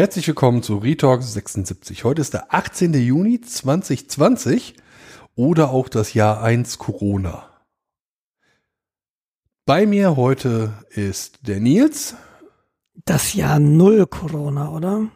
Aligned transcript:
Herzlich 0.00 0.26
willkommen 0.28 0.62
zu 0.62 0.78
Retalk 0.78 1.22
76. 1.22 2.04
Heute 2.04 2.22
ist 2.22 2.32
der 2.32 2.54
18. 2.54 2.94
Juni 2.94 3.42
2020 3.42 4.74
oder 5.34 5.72
auch 5.72 5.90
das 5.90 6.14
Jahr 6.14 6.42
1 6.42 6.78
Corona. 6.78 7.50
Bei 9.66 9.84
mir 9.84 10.16
heute 10.16 10.72
ist 10.88 11.46
der 11.46 11.60
Nils. 11.60 12.14
Das 13.04 13.34
Jahr 13.34 13.58
Null 13.58 14.06
Corona, 14.06 14.70
oder? 14.70 15.10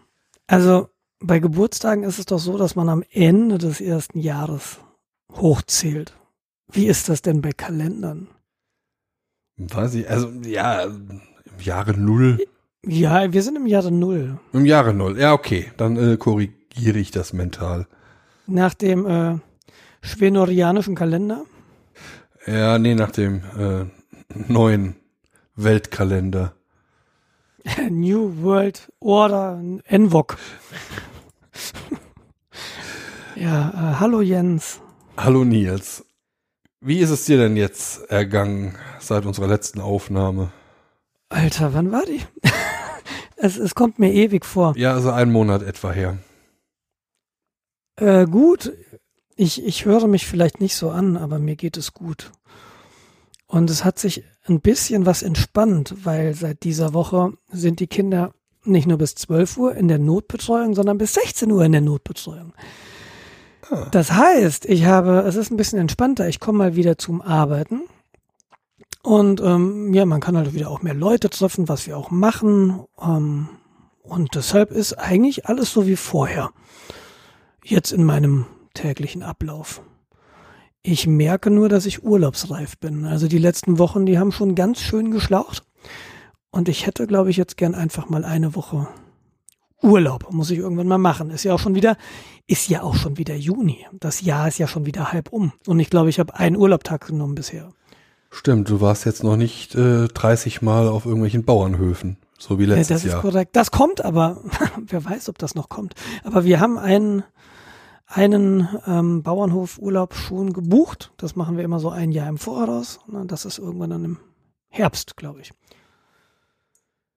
Also 0.49 0.91
bei 1.19 1.39
Geburtstagen 1.39 2.05
ist 2.05 2.19
es 2.19 2.27
doch 2.27 2.39
so, 2.39 2.59
dass 2.59 2.77
man 2.77 2.91
am 2.91 3.03
Ende 3.09 3.57
des 3.57 3.81
ersten 3.81 4.19
Jahres 4.19 4.81
hochzählt. 5.33 6.15
Wie 6.71 6.89
ist 6.89 7.09
das 7.09 7.23
denn 7.23 7.41
bei 7.41 7.53
Kalendern? 7.53 8.29
Weiß 9.57 9.95
ich, 9.95 10.11
also 10.11 10.29
ja, 10.45 10.83
im 10.83 11.23
Jahre 11.59 11.99
Null. 11.99 12.47
Ja, 12.87 13.33
wir 13.33 13.43
sind 13.43 13.57
im 13.57 13.67
Jahre 13.67 13.91
Null. 13.91 14.39
Im 14.53 14.67
Jahre 14.67 14.93
Null, 14.93 15.19
ja 15.19 15.33
okay, 15.33 15.71
dann 15.77 15.97
äh, 15.97 16.17
korrigiere 16.17 16.99
ich 16.99 17.11
das 17.11 17.33
mental. 17.33 17.87
Nach 18.47 18.75
dem 18.75 19.07
äh, 19.07 19.39
schwenorianischen 20.03 20.95
Kalender? 20.95 21.45
Ja, 22.47 22.79
nee, 22.79 22.95
nach 22.95 23.11
dem 23.11 23.43
äh, 23.59 23.87
neuen 24.53 24.97
Weltkalender. 25.57 26.55
New 27.91 28.43
World 28.43 28.93
Order 29.01 29.63
NVOG. 29.89 30.37
ja, 33.37 33.71
äh, 33.71 34.01
hallo 34.01 34.21
Jens. 34.21 34.81
Hallo 35.17 35.45
Nils. 35.45 36.05
Wie 36.81 36.99
ist 36.99 37.11
es 37.11 37.25
dir 37.25 37.39
denn 37.39 37.57
jetzt 37.57 38.11
ergangen 38.11 38.75
seit 38.99 39.25
unserer 39.25 39.47
letzten 39.47 39.81
Aufnahme? 39.81 40.53
Alter, 41.31 41.73
wann 41.73 41.91
war 41.91 42.05
die? 42.05 42.21
es, 43.45 43.59
es 43.59 43.75
kommt 43.75 43.99
mir 43.99 44.13
ewig 44.13 44.47
vor. 44.47 44.75
Ja, 44.77 44.95
also 44.95 45.11
einen 45.11 45.31
Monat 45.31 45.63
etwa 45.63 45.93
her. 45.93 46.17
Äh, 47.97 48.27
gut, 48.27 48.73
ich, 49.37 49.65
ich 49.65 49.85
höre 49.85 50.07
mich 50.07 50.27
vielleicht 50.27 50.61
nicht 50.61 50.77
so 50.77 50.91
an, 50.91 51.17
aber 51.17 51.39
mir 51.39 51.55
geht 51.55 51.77
es 51.77 51.93
gut. 51.93 52.33
Und 53.47 53.69
es 53.69 53.85
hat 53.85 53.99
sich 53.99 54.25
ein 54.47 54.61
bisschen 54.61 55.05
was 55.05 55.23
entspannt, 55.23 55.95
weil 56.05 56.35
seit 56.35 56.65
dieser 56.65 56.95
Woche 56.95 57.35
sind 57.53 57.81
die 57.81 57.87
Kinder 57.87 58.33
nicht 58.65 58.89
nur 58.89 58.97
bis 58.97 59.15
12 59.15 59.59
Uhr 59.59 59.75
in 59.75 59.89
der 59.89 59.99
Notbetreuung, 59.99 60.75
sondern 60.75 60.97
bis 60.97 61.13
16 61.13 61.51
Uhr 61.53 61.65
in 61.65 61.73
der 61.73 61.83
Notbetreuung. 61.83 62.55
Ah. 63.71 63.89
Das 63.91 64.13
heißt, 64.13 64.65
ich 64.65 64.87
habe, 64.87 65.23
es 65.27 65.37
ist 65.37 65.51
ein 65.51 65.59
bisschen 65.59 65.79
entspannter, 65.79 66.29
ich 66.29 66.41
komme 66.41 66.59
mal 66.59 66.77
wieder 66.77 66.97
zum 66.97 67.21
Arbeiten. 67.21 67.83
Und 69.05 69.43
ähm, 69.43 69.93
ja, 69.93 70.07
man 70.07 70.21
kann 70.21 70.35
halt 70.35 70.55
wieder 70.55 70.71
auch 70.71 70.81
mehr 70.81 70.95
Leute 70.95 71.29
treffen, 71.29 71.69
was 71.69 71.87
wir 71.87 71.99
auch 71.99 72.11
machen. 72.11 72.81
Ähm, 72.99 73.51
und 74.03 74.35
deshalb 74.35 74.71
ist 74.71 74.95
eigentlich 74.95 75.45
alles 75.45 75.73
so 75.75 75.87
wie 75.87 75.97
vorher. 75.97 76.53
Jetzt 77.63 77.93
in 77.93 78.03
meinem 78.03 78.47
täglichen 78.73 79.23
Ablauf. 79.23 79.83
Ich 80.83 81.07
merke 81.07 81.51
nur, 81.51 81.69
dass 81.69 81.85
ich 81.85 82.03
urlaubsreif 82.03 82.79
bin. 82.79 83.05
Also 83.05 83.29
die 83.29 83.39
letzten 83.39 83.79
Wochen, 83.79 84.07
die 84.07 84.19
haben 84.19 84.33
schon 84.33 84.55
ganz 84.55 84.81
schön 84.81 85.11
geschlaucht. 85.11 85.65
Und 86.51 86.71
ich 86.71 86.87
hätte, 86.87 87.07
glaube 87.07 87.29
ich, 87.29 87.37
jetzt 87.37 87.59
gern 87.59 87.75
einfach 87.75 88.09
mal 88.09 88.25
eine 88.25 88.55
Woche 88.55 88.89
Urlaub. 89.83 90.33
Muss 90.33 90.51
ich 90.51 90.61
irgendwann 90.61 90.89
mal 90.89 90.97
machen. 90.97 91.29
Ist 91.29 91.45
ja 91.45 91.53
auch 91.53 91.59
schon 91.59 91.75
wieder, 91.75 91.99
ist 92.47 92.71
ja 92.71 92.83
auch 92.83 92.95
schon 92.95 93.19
wieder 93.19 93.35
Juni. 93.35 93.85
Das 94.01 94.23
Jahr 94.23 94.49
ist 94.49 94.57
ja 94.57 94.67
schon 94.67 94.87
wieder 94.87 95.13
halb 95.13 95.31
um. 95.31 95.53
Und 95.67 95.79
ich 95.79 95.91
glaube, 95.91 96.09
ich 96.09 96.19
habe 96.19 96.35
einen 96.37 96.57
Urlaubtag 96.57 97.07
genommen 97.07 97.35
bisher. 97.35 97.69
Stimmt, 98.35 98.69
du 98.69 98.81
warst 98.81 99.05
jetzt 99.05 99.23
noch 99.23 99.37
nicht 99.37 99.77
äh, 99.77 100.09
30 100.09 100.61
Mal 100.61 100.89
auf 100.89 101.07
irgendwelchen 101.07 101.45
Bauernhöfen, 101.45 102.17
so 102.37 102.59
wie 102.59 102.65
letztes 102.65 102.89
Jahr. 102.89 102.97
Das 102.97 103.05
ist 103.05 103.13
Jahr. 103.13 103.21
korrekt. 103.23 103.57
Das 103.57 103.71
kommt 103.71 104.05
aber, 104.05 104.39
wer 104.89 105.05
weiß, 105.05 105.29
ob 105.29 105.39
das 105.39 105.55
noch 105.55 105.69
kommt. 105.69 105.95
Aber 106.25 106.45
wir 106.45 106.59
haben 106.59 106.77
einen 106.77 107.23
einen 108.07 108.69
ähm, 108.87 109.23
Bauernhofurlaub 109.23 110.15
schon 110.15 110.53
gebucht. 110.53 111.13
Das 111.17 111.37
machen 111.37 111.57
wir 111.57 111.65
immer 111.65 111.79
so 111.79 111.91
ein 111.91 112.11
Jahr 112.11 112.29
im 112.29 112.37
Voraus. 112.37 113.01
Das 113.27 113.45
ist 113.45 113.59
irgendwann 113.59 113.91
dann 113.91 114.05
im 114.05 114.19
Herbst, 114.69 115.17
glaube 115.17 115.41
ich. 115.41 115.53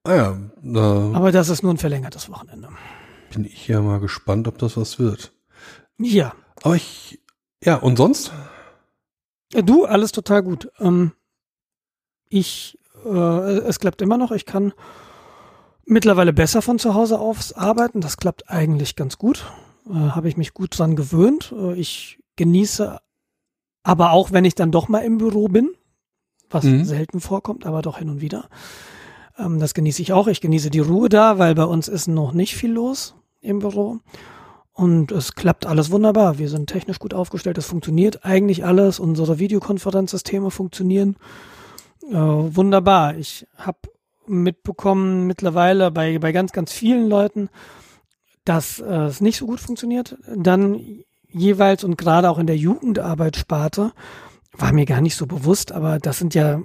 Ah 0.04 0.14
ja. 0.14 0.38
Da 0.62 1.12
Aber 1.12 1.32
das 1.32 1.48
ist 1.48 1.62
nur 1.62 1.74
ein 1.74 1.78
verlängertes 1.78 2.30
Wochenende. 2.30 2.68
Bin 3.32 3.44
ich 3.44 3.68
ja 3.68 3.82
mal 3.82 4.00
gespannt, 4.00 4.48
ob 4.48 4.58
das 4.58 4.76
was 4.76 4.98
wird. 4.98 5.32
Ja. 5.98 6.32
Aber 6.62 6.76
ich, 6.76 7.20
ja, 7.62 7.74
und 7.74 7.96
sonst? 7.96 8.32
Du, 9.52 9.84
alles 9.84 10.12
total 10.12 10.42
gut. 10.42 10.70
Ähm, 10.78 11.12
ich, 12.28 12.78
äh, 13.04 13.08
es 13.08 13.80
klappt 13.80 14.02
immer 14.02 14.18
noch. 14.18 14.32
Ich 14.32 14.44
kann 14.44 14.72
mittlerweile 15.84 16.32
besser 16.32 16.60
von 16.62 16.78
zu 16.78 16.94
Hause 16.94 17.18
aus 17.18 17.52
arbeiten. 17.54 18.00
Das 18.00 18.18
klappt 18.18 18.50
eigentlich 18.50 18.94
ganz 18.94 19.18
gut 19.18 19.46
äh, 19.88 19.92
habe 19.92 20.28
ich 20.28 20.36
mich 20.36 20.54
gut 20.54 20.78
dran 20.78 20.96
gewöhnt. 20.96 21.54
Äh, 21.56 21.74
ich 21.74 22.18
genieße 22.36 22.98
aber 23.82 24.12
auch, 24.12 24.32
wenn 24.32 24.44
ich 24.44 24.54
dann 24.54 24.70
doch 24.70 24.88
mal 24.88 25.00
im 25.00 25.18
Büro 25.18 25.48
bin, 25.48 25.70
was 26.50 26.64
mhm. 26.64 26.84
selten 26.84 27.20
vorkommt, 27.20 27.66
aber 27.66 27.82
doch 27.82 27.98
hin 27.98 28.10
und 28.10 28.20
wieder. 28.20 28.48
Ähm, 29.38 29.58
das 29.58 29.74
genieße 29.74 30.02
ich 30.02 30.12
auch. 30.12 30.28
Ich 30.28 30.40
genieße 30.40 30.70
die 30.70 30.80
Ruhe 30.80 31.08
da, 31.08 31.38
weil 31.38 31.54
bei 31.54 31.64
uns 31.64 31.88
ist 31.88 32.08
noch 32.08 32.32
nicht 32.32 32.54
viel 32.54 32.72
los 32.72 33.14
im 33.40 33.60
Büro. 33.60 34.00
Und 34.78 35.10
es 35.10 35.34
klappt 35.34 35.66
alles 35.66 35.90
wunderbar. 35.90 36.38
Wir 36.38 36.48
sind 36.48 36.70
technisch 36.70 37.00
gut 37.00 37.12
aufgestellt. 37.12 37.58
Es 37.58 37.66
funktioniert 37.66 38.24
eigentlich 38.24 38.64
alles. 38.64 39.00
Unsere 39.00 39.40
Videokonferenzsysteme 39.40 40.52
funktionieren 40.52 41.16
äh, 42.08 42.14
wunderbar. 42.14 43.16
Ich 43.16 43.44
habe 43.56 43.78
mitbekommen 44.28 45.26
mittlerweile 45.26 45.90
bei, 45.90 46.20
bei 46.20 46.30
ganz, 46.30 46.52
ganz 46.52 46.72
vielen 46.72 47.08
Leuten, 47.08 47.48
dass 48.44 48.78
äh, 48.78 48.84
es 48.84 49.20
nicht 49.20 49.38
so 49.38 49.46
gut 49.46 49.58
funktioniert. 49.58 50.16
Dann 50.32 50.78
jeweils 51.28 51.82
und 51.82 51.98
gerade 51.98 52.30
auch 52.30 52.38
in 52.38 52.46
der 52.46 52.56
Jugendarbeitssparte 52.56 53.90
war 54.52 54.72
mir 54.72 54.86
gar 54.86 55.00
nicht 55.00 55.16
so 55.16 55.26
bewusst, 55.26 55.72
aber 55.72 55.98
das 55.98 56.20
sind 56.20 56.36
ja 56.36 56.62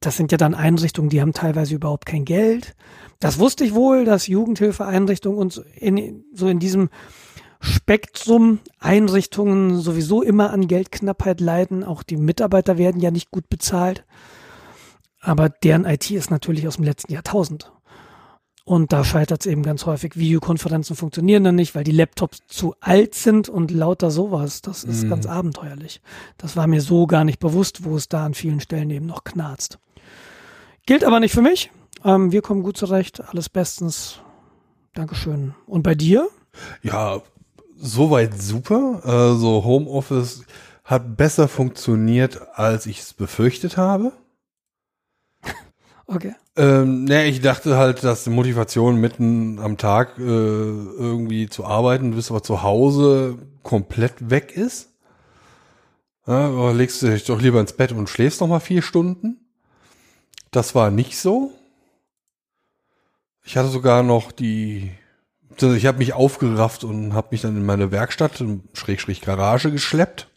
das 0.00 0.18
sind 0.18 0.32
ja 0.32 0.36
dann 0.36 0.54
Einrichtungen, 0.54 1.08
die 1.08 1.22
haben 1.22 1.32
teilweise 1.32 1.76
überhaupt 1.76 2.04
kein 2.04 2.26
Geld. 2.26 2.74
Das 3.20 3.38
wusste 3.38 3.64
ich 3.64 3.74
wohl, 3.74 4.04
dass 4.04 4.26
Jugendhilfeeinrichtungen 4.26 5.38
uns 5.38 5.62
in, 5.76 6.26
so 6.34 6.46
in 6.46 6.58
diesem 6.58 6.90
Spektrum 7.64 8.60
Einrichtungen 8.78 9.80
sowieso 9.80 10.22
immer 10.22 10.50
an 10.50 10.68
Geldknappheit 10.68 11.40
leiden. 11.40 11.82
Auch 11.82 12.02
die 12.02 12.16
Mitarbeiter 12.16 12.76
werden 12.78 13.00
ja 13.00 13.10
nicht 13.10 13.30
gut 13.30 13.48
bezahlt. 13.48 14.04
Aber 15.20 15.48
deren 15.48 15.86
IT 15.86 16.10
ist 16.10 16.30
natürlich 16.30 16.68
aus 16.68 16.76
dem 16.76 16.84
letzten 16.84 17.12
Jahrtausend. 17.12 17.72
Und 18.66 18.92
da 18.92 19.04
scheitert 19.04 19.40
es 19.40 19.46
eben 19.46 19.62
ganz 19.62 19.84
häufig. 19.86 20.16
Videokonferenzen 20.16 20.96
funktionieren 20.96 21.44
dann 21.44 21.54
nicht, 21.54 21.74
weil 21.74 21.84
die 21.84 21.92
Laptops 21.92 22.40
zu 22.46 22.74
alt 22.80 23.14
sind 23.14 23.48
und 23.48 23.70
lauter 23.70 24.10
sowas. 24.10 24.62
Das 24.62 24.84
ist 24.84 25.04
mhm. 25.04 25.10
ganz 25.10 25.26
abenteuerlich. 25.26 26.00
Das 26.38 26.56
war 26.56 26.66
mir 26.66 26.80
so 26.80 27.06
gar 27.06 27.24
nicht 27.24 27.40
bewusst, 27.40 27.84
wo 27.84 27.96
es 27.96 28.08
da 28.08 28.24
an 28.24 28.34
vielen 28.34 28.60
Stellen 28.60 28.90
eben 28.90 29.06
noch 29.06 29.24
knarzt. 29.24 29.78
Gilt 30.86 31.04
aber 31.04 31.20
nicht 31.20 31.32
für 31.32 31.42
mich. 31.42 31.70
Ähm, 32.04 32.32
wir 32.32 32.42
kommen 32.42 32.62
gut 32.62 32.76
zurecht. 32.76 33.22
Alles 33.26 33.48
bestens. 33.48 34.20
Dankeschön. 34.94 35.54
Und 35.66 35.82
bei 35.82 35.94
dir? 35.94 36.28
Ja, 36.82 37.20
soweit 37.84 38.40
super. 38.40 39.00
Also 39.04 39.64
Homeoffice 39.64 40.44
hat 40.84 41.16
besser 41.16 41.48
funktioniert, 41.48 42.40
als 42.54 42.86
ich 42.86 43.00
es 43.00 43.14
befürchtet 43.14 43.76
habe. 43.76 44.12
Okay. 46.06 46.34
Ähm, 46.56 47.04
ne, 47.04 47.24
ich 47.26 47.40
dachte 47.40 47.76
halt, 47.76 48.04
dass 48.04 48.24
die 48.24 48.30
Motivation 48.30 48.96
mitten 48.96 49.58
am 49.58 49.78
Tag 49.78 50.18
äh, 50.18 50.22
irgendwie 50.22 51.48
zu 51.48 51.64
arbeiten, 51.64 52.10
du 52.10 52.16
bist 52.16 52.30
aber 52.30 52.42
zu 52.42 52.62
Hause 52.62 53.38
komplett 53.62 54.30
weg 54.30 54.54
ist. 54.54 54.90
Ja, 56.26 56.70
legst 56.72 57.02
du 57.02 57.08
dich 57.08 57.24
doch 57.24 57.40
lieber 57.40 57.60
ins 57.60 57.72
Bett 57.72 57.92
und 57.92 58.08
schläfst 58.08 58.40
noch 58.40 58.48
mal 58.48 58.60
vier 58.60 58.82
Stunden. 58.82 59.40
Das 60.50 60.74
war 60.74 60.90
nicht 60.90 61.18
so. 61.18 61.52
Ich 63.42 63.56
hatte 63.56 63.68
sogar 63.68 64.02
noch 64.02 64.32
die, 64.32 64.92
also 65.62 65.74
ich 65.74 65.86
habe 65.86 65.98
mich 65.98 66.12
aufgerafft 66.12 66.84
und 66.84 67.14
habe 67.14 67.28
mich 67.30 67.42
dann 67.42 67.56
in 67.56 67.66
meine 67.66 67.90
Werkstatt, 67.90 68.42
Schrägstrich 68.72 69.20
Garage 69.20 69.70
geschleppt. 69.70 70.28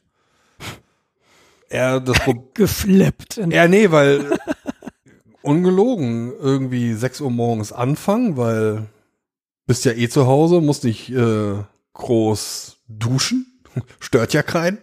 Er 1.69 1.99
das 1.99 2.17
gefleppt. 2.53 3.41
Ja, 3.49 3.67
nee, 3.67 3.91
weil 3.91 4.37
ungelogen 5.41 6.33
irgendwie 6.39 6.93
6 6.93 7.21
Uhr 7.21 7.31
morgens 7.31 7.71
anfangen, 7.71 8.37
weil 8.37 8.87
bist 9.65 9.85
ja 9.85 9.91
eh 9.91 10.09
zu 10.09 10.27
Hause, 10.27 10.61
musst 10.61 10.83
nicht 10.83 11.09
äh, 11.09 11.55
groß 11.93 12.77
duschen, 12.87 13.61
stört 13.99 14.33
ja 14.33 14.43
keinen. 14.43 14.79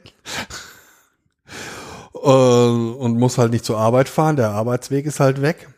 äh, 2.15 2.29
und 2.29 3.19
muss 3.19 3.39
halt 3.39 3.53
nicht 3.53 3.65
zur 3.65 3.79
Arbeit 3.79 4.09
fahren, 4.09 4.37
der 4.37 4.51
Arbeitsweg 4.51 5.07
ist 5.07 5.21
halt 5.21 5.43
weg. 5.43 5.69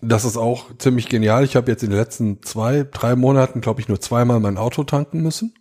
Das 0.00 0.24
ist 0.24 0.36
auch 0.36 0.66
ziemlich 0.78 1.08
genial. 1.08 1.44
Ich 1.44 1.56
habe 1.56 1.70
jetzt 1.70 1.82
in 1.82 1.90
den 1.90 1.98
letzten 1.98 2.42
zwei, 2.42 2.86
drei 2.90 3.16
Monaten, 3.16 3.60
glaube 3.60 3.80
ich, 3.80 3.88
nur 3.88 4.00
zweimal 4.00 4.40
mein 4.40 4.58
Auto 4.58 4.84
tanken 4.84 5.22
müssen. 5.22 5.54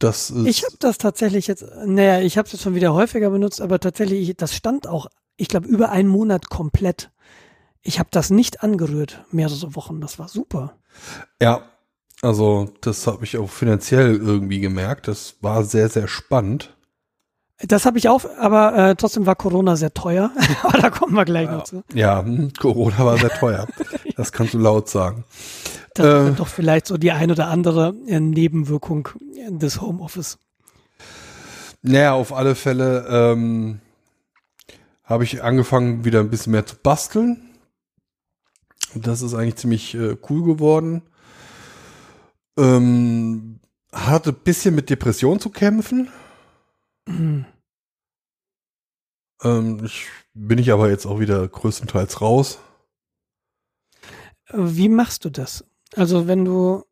Das 0.00 0.30
ist 0.30 0.46
ich 0.46 0.64
habe 0.64 0.76
das 0.80 0.98
tatsächlich 0.98 1.46
jetzt, 1.46 1.64
naja, 1.86 2.20
ich 2.20 2.36
habe 2.36 2.46
es 2.46 2.52
jetzt 2.52 2.62
schon 2.62 2.74
wieder 2.74 2.92
häufiger 2.92 3.30
benutzt, 3.30 3.60
aber 3.60 3.78
tatsächlich, 3.78 4.36
das 4.36 4.54
stand 4.54 4.88
auch 4.88 5.06
ich 5.36 5.48
glaube, 5.48 5.66
über 5.66 5.90
einen 5.90 6.08
Monat 6.08 6.48
komplett. 6.48 7.10
Ich 7.82 7.98
habe 7.98 8.08
das 8.12 8.30
nicht 8.30 8.62
angerührt, 8.62 9.24
mehrere 9.30 9.74
Wochen. 9.74 10.00
Das 10.00 10.18
war 10.18 10.28
super. 10.28 10.78
Ja, 11.40 11.68
also 12.22 12.72
das 12.80 13.06
habe 13.06 13.24
ich 13.24 13.36
auch 13.36 13.50
finanziell 13.50 14.16
irgendwie 14.16 14.60
gemerkt. 14.60 15.08
Das 15.08 15.36
war 15.40 15.64
sehr, 15.64 15.88
sehr 15.88 16.08
spannend. 16.08 16.73
Das 17.58 17.86
habe 17.86 17.98
ich 17.98 18.08
auch, 18.08 18.24
aber 18.38 18.76
äh, 18.76 18.96
trotzdem 18.96 19.26
war 19.26 19.36
Corona 19.36 19.76
sehr 19.76 19.94
teuer. 19.94 20.32
aber 20.62 20.78
da 20.78 20.90
kommen 20.90 21.14
wir 21.14 21.24
gleich 21.24 21.46
ja. 21.46 21.52
noch 21.56 21.64
zu. 21.64 21.84
Ja, 21.94 22.24
hm, 22.24 22.52
Corona 22.58 22.98
war 22.98 23.16
sehr 23.18 23.30
teuer. 23.30 23.66
das 24.16 24.32
kannst 24.32 24.54
du 24.54 24.58
laut 24.58 24.88
sagen. 24.88 25.24
Das 25.94 26.06
äh, 26.06 26.30
ist 26.30 26.40
doch 26.40 26.48
vielleicht 26.48 26.86
so 26.86 26.96
die 26.96 27.12
ein 27.12 27.30
oder 27.30 27.48
andere 27.48 27.94
äh, 28.08 28.18
Nebenwirkung 28.18 29.08
des 29.48 29.80
Homeoffice. 29.80 30.38
Naja, 31.82 32.14
auf 32.14 32.32
alle 32.32 32.54
Fälle 32.54 33.06
ähm, 33.08 33.80
habe 35.04 35.24
ich 35.24 35.42
angefangen, 35.42 36.04
wieder 36.04 36.20
ein 36.20 36.30
bisschen 36.30 36.52
mehr 36.52 36.66
zu 36.66 36.76
basteln. 36.76 37.50
Das 38.94 39.22
ist 39.22 39.34
eigentlich 39.34 39.56
ziemlich 39.56 39.94
äh, 39.94 40.16
cool 40.28 40.44
geworden. 40.44 41.02
Ähm, 42.58 43.60
hatte 43.92 44.30
ein 44.30 44.42
bisschen 44.42 44.74
mit 44.74 44.90
Depression 44.90 45.40
zu 45.40 45.50
kämpfen. 45.50 46.08
Ähm, 47.06 47.44
ich, 49.84 50.06
bin 50.32 50.58
ich 50.58 50.72
aber 50.72 50.88
jetzt 50.88 51.06
auch 51.06 51.20
wieder 51.20 51.46
größtenteils 51.46 52.20
raus. 52.20 52.58
Wie 54.52 54.88
machst 54.88 55.24
du 55.24 55.30
das? 55.30 55.64
Also 55.94 56.26
wenn 56.26 56.44
du, 56.44 56.84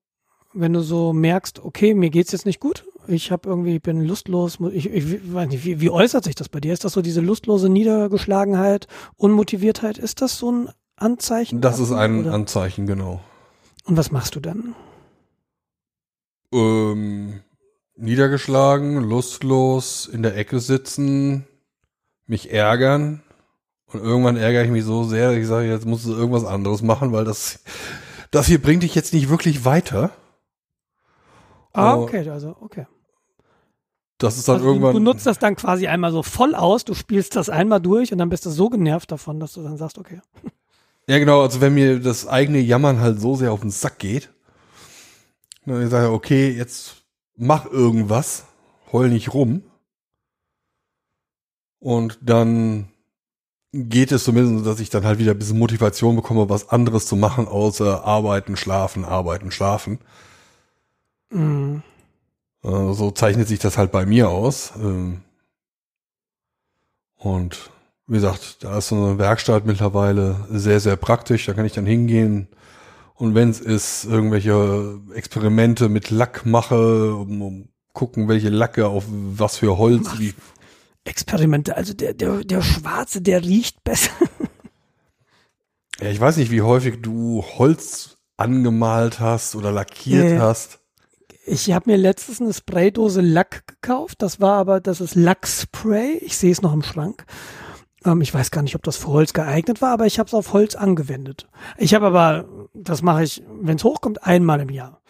wenn 0.53 0.73
du 0.73 0.81
so 0.81 1.13
merkst, 1.13 1.61
okay, 1.61 1.95
mir 1.95 2.11
geht's 2.11 2.33
jetzt 2.33 2.47
nicht 2.47 2.61
gut, 2.61 2.85
ich 3.09 3.33
habe 3.33 3.49
irgendwie, 3.49 3.79
bin 3.79 4.03
lustlos, 4.03 4.59
ich, 4.73 4.91
ich 4.91 5.35
weiß 5.35 5.49
nicht, 5.49 5.65
wie, 5.65 5.81
wie 5.81 5.91
äußert 5.91 6.25
sich 6.25 6.35
das 6.35 6.49
bei 6.49 6.61
dir? 6.61 6.73
Ist 6.73 6.85
das 6.85 6.93
so 6.93 7.03
diese 7.03 7.21
lustlose 7.21 7.69
Niedergeschlagenheit, 7.69 8.87
Unmotiviertheit? 9.17 9.99
Ist 9.99 10.23
das 10.23 10.39
so 10.39 10.53
ein 10.53 10.71
Anzeichen? 10.97 11.61
Das 11.61 11.81
ist 11.81 11.93
ein 11.93 12.21
oder? 12.21 12.35
Anzeichen, 12.35 12.87
genau. 12.87 13.21
Und 13.85 13.97
was 13.97 14.13
machst 14.13 14.37
du 14.37 14.41
dann? 14.41 14.75
Ähm, 16.53 17.41
niedergeschlagen, 18.03 18.97
lustlos, 18.97 20.07
in 20.07 20.23
der 20.23 20.37
Ecke 20.37 20.61
sitzen, 20.61 21.47
mich 22.27 22.53
ärgern. 22.53 23.23
Und 23.87 24.01
irgendwann 24.01 24.37
ärgere 24.37 24.65
ich 24.65 24.71
mich 24.71 24.85
so 24.85 25.05
sehr, 25.05 25.33
ich 25.33 25.47
sage, 25.47 25.69
jetzt 25.69 25.87
musst 25.87 26.07
du 26.07 26.13
irgendwas 26.13 26.45
anderes 26.45 26.83
machen, 26.83 27.13
weil 27.13 27.25
das, 27.25 27.61
das 28.31 28.47
hier 28.47 28.61
bringt 28.61 28.83
dich 28.83 28.95
jetzt 28.95 29.13
nicht 29.13 29.29
wirklich 29.29 29.65
weiter. 29.65 30.11
Ah, 31.73 31.95
okay, 31.95 32.29
also, 32.29 32.57
okay. 32.61 32.87
Das 34.19 34.37
ist 34.37 34.49
dann 34.49 34.57
also 34.57 34.69
irgendwann. 34.69 34.95
Du 34.95 35.01
nutzt 35.01 35.27
das 35.27 35.39
dann 35.39 35.57
quasi 35.57 35.87
einmal 35.87 36.13
so 36.13 36.23
voll 36.23 36.55
aus, 36.55 36.85
du 36.85 36.95
spielst 36.95 37.37
das 37.37 37.49
einmal 37.49 37.81
durch 37.81 38.13
und 38.13 38.19
dann 38.19 38.29
bist 38.29 38.47
du 38.47 38.51
so 38.51 38.69
genervt 38.69 39.13
davon, 39.13 39.41
dass 39.41 39.55
du 39.55 39.63
dann 39.63 39.77
sagst, 39.77 39.99
okay. 39.99 40.21
Ja, 41.07 41.19
genau, 41.19 41.43
also 41.43 41.61
wenn 41.61 41.75
mir 41.75 42.01
das 42.01 42.27
eigene 42.27 42.59
Jammern 42.59 43.01
halt 43.01 43.21
so 43.21 43.37
sehr 43.37 43.53
auf 43.53 43.61
den 43.61 43.71
Sack 43.71 43.99
geht, 43.99 44.31
dann 45.67 45.89
sage 45.89 46.07
ich, 46.07 46.13
okay, 46.13 46.51
jetzt 46.51 47.02
mach 47.37 47.67
irgendwas, 47.67 48.45
heul 48.93 49.09
nicht 49.09 49.35
rum. 49.35 49.63
Und 51.79 52.19
dann 52.23 52.89
geht 53.73 54.13
es 54.13 54.25
zumindest, 54.25 54.67
dass 54.67 54.81
ich 54.81 54.91
dann 54.91 55.05
halt 55.05 55.19
wieder 55.19 55.33
ein 55.33 55.39
bisschen 55.39 55.59
Motivation 55.59 56.17
bekomme, 56.17 56.49
was 56.49 56.69
anderes 56.69 57.07
zu 57.07 57.17
machen, 57.17 57.49
außer 57.49 58.05
arbeiten, 58.05 58.57
schlafen, 58.57 59.05
arbeiten, 59.05 59.51
schlafen. 59.51 59.99
Mhm. 61.31 61.83
Äh, 62.63 62.93
so 62.93 63.11
zeichnet 63.11 63.49
sich 63.49 63.59
das 63.59 63.79
halt 63.79 63.91
bei 63.91 64.07
mir 64.07 64.29
aus. 64.29 64.73
Ähm, 64.77 65.23
und 67.17 67.71
wie 68.07 68.15
gesagt, 68.15 68.63
da 68.63 68.79
ist 68.79 68.89
so 68.89 68.97
eine 68.97 69.19
Werkstatt 69.19 69.65
mittlerweile 69.65 70.47
sehr, 70.51 70.81
sehr 70.81 70.97
praktisch. 70.97 71.47
Da 71.47 71.55
kann 71.55 71.65
ich 71.65 71.73
dann 71.73 71.87
hingehen. 71.87 72.49
Und 73.23 73.37
wenn 73.37 73.51
es 73.51 73.61
ist, 73.61 74.05
irgendwelche 74.05 75.01
Experimente 75.15 75.89
mit 75.89 76.11
Lack 76.11 76.45
mache, 76.45 77.15
um, 77.15 77.41
um 77.41 77.69
gucken, 77.93 78.27
welche 78.27 78.49
Lacke 78.49 78.89
auf 78.89 79.05
was 79.09 79.59
für 79.59 79.79
Holz, 79.79 80.07
Mach 80.07 80.19
wie. 80.19 80.35
Experimente, 81.05 81.77
also 81.77 81.95
der, 81.95 82.15
der, 82.15 82.43
der 82.43 82.63
Schwarze, 82.63 83.23
der 83.23 83.45
riecht 83.45 83.85
besser. 83.85 84.11
ja, 86.01 86.09
ich 86.09 86.19
weiß 86.19 86.37
nicht, 86.37 86.51
wie 86.51 86.63
häufig 86.63 87.01
du 87.01 87.45
Holz 87.45 88.19
angemalt 88.39 89.21
hast 89.21 89.55
oder 89.55 89.71
lackiert 89.71 90.27
äh, 90.27 90.39
hast. 90.41 90.81
Ich 91.47 91.71
habe 91.71 91.93
mir 91.93 91.99
letztens 91.99 92.41
eine 92.41 92.53
Spraydose 92.53 93.21
Lack 93.21 93.69
gekauft. 93.69 94.21
Das 94.21 94.41
war 94.41 94.55
aber, 94.59 94.81
das 94.81 95.01
ist 95.01 95.15
Lackspray. 95.15 96.15
Ich 96.23 96.37
sehe 96.37 96.51
es 96.51 96.61
noch 96.61 96.73
im 96.73 96.83
Schrank. 96.83 97.25
Ähm, 98.05 98.21
ich 98.21 98.33
weiß 98.33 98.51
gar 98.51 98.63
nicht, 98.63 98.75
ob 98.75 98.83
das 98.83 98.97
für 98.97 99.09
Holz 99.09 99.33
geeignet 99.33 99.81
war, 99.81 99.93
aber 99.93 100.07
ich 100.07 100.19
habe 100.19 100.27
es 100.27 100.35
auf 100.35 100.53
Holz 100.53 100.75
angewendet. 100.75 101.49
Ich 101.77 101.95
habe 101.95 102.07
aber, 102.07 102.45
das 102.75 103.03
mache 103.03 103.25
ich, 103.25 103.43
wenn 103.61 103.77
es 103.77 103.85
hochkommt, 103.85 104.25
einmal 104.25 104.61
im 104.61 104.71
Jahr. 104.71 105.01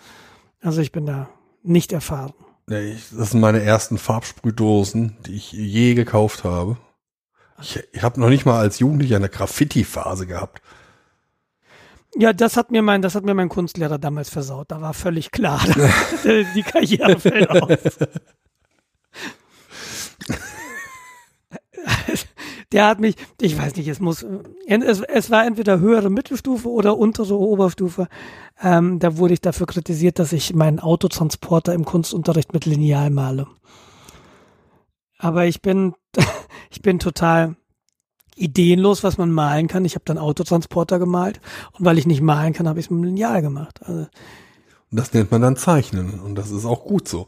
Also 0.61 0.81
ich 0.81 0.93
bin 0.93 1.07
da 1.07 1.29
nicht 1.63 1.93
erfahren. 1.93 2.33
Nee, 2.67 2.97
das 3.17 3.31
sind 3.31 3.41
meine 3.41 3.63
ersten 3.63 3.99
Farbsprühdosen, 3.99 5.17
die 5.27 5.35
ich 5.35 5.53
je 5.53 5.95
gekauft 5.95 6.45
habe. 6.45 6.77
Ich, 7.61 7.83
ich 7.93 8.03
habe 8.03 8.21
noch 8.21 8.29
nicht 8.29 8.47
mal 8.47 8.59
als 8.59 8.79
Jugendlicher 8.79 9.17
eine 9.17 9.29
Graffiti-Phase 9.29 10.27
gehabt. 10.27 10.63
Ja, 12.15 12.33
das 12.33 12.57
hat 12.57 12.71
mir 12.71 12.83
mein, 12.83 13.01
das 13.03 13.15
hat 13.15 13.25
mir 13.25 13.35
mein 13.35 13.49
Kunstlehrer 13.49 13.99
damals 13.99 14.29
versaut. 14.29 14.71
Da 14.71 14.81
war 14.81 14.95
völlig 14.95 15.31
klar, 15.31 15.65
die 16.25 16.63
Karriere 16.63 17.19
fällt 17.19 17.51
aus. 17.51 17.79
Der 22.73 22.87
hat 22.87 23.01
mich, 23.01 23.17
ich 23.41 23.59
weiß 23.59 23.77
nicht, 23.77 23.89
es 23.89 24.01
muss, 24.01 24.25
es, 24.67 25.01
es 25.01 25.31
war 25.31 25.47
entweder 25.47 25.79
höhere 25.79 26.11
Mittelstufe 26.11 26.69
oder 26.69 26.97
untere 26.97 27.39
Oberstufe. 27.39 28.09
Ähm, 28.61 28.99
da 28.99 29.19
wurde 29.19 29.35
ich 29.35 29.41
dafür 29.41 29.67
kritisiert, 29.67 30.19
dass 30.19 30.33
ich 30.33 30.55
meinen 30.55 30.81
Autotransporter 30.81 31.75
im 31.75 31.85
Kunstunterricht 31.85 32.53
mit 32.53 32.65
Lineal 32.65 33.11
male. 33.11 33.47
Aber 35.19 35.47
ich 35.47 35.63
bin, 35.63 35.95
ich 36.71 36.83
bin 36.83 36.99
total, 36.99 37.57
ideenlos, 38.37 39.05
was 39.05 39.19
man 39.19 39.31
malen 39.31 39.69
kann. 39.69 39.85
Ich 39.85 39.95
habe 39.95 40.05
dann 40.05 40.19
Autotransporter 40.19 40.99
gemalt 40.99 41.41
und 41.73 41.85
weil 41.85 41.99
ich 41.99 42.07
nicht 42.07 42.21
malen 42.21 42.53
kann, 42.53 42.69
habe 42.69 42.81
ich 42.81 42.87
es 42.87 42.91
mit 42.91 43.01
dem 43.01 43.05
Lineal 43.05 43.43
gemacht. 43.43 43.81
Also, 43.83 44.07
das 44.91 45.13
nennt 45.13 45.31
man 45.31 45.41
dann 45.41 45.57
Zeichnen 45.57 46.21
und 46.21 46.35
das 46.35 46.51
ist 46.51 46.65
auch 46.65 46.85
gut 46.85 47.09
so. 47.09 47.27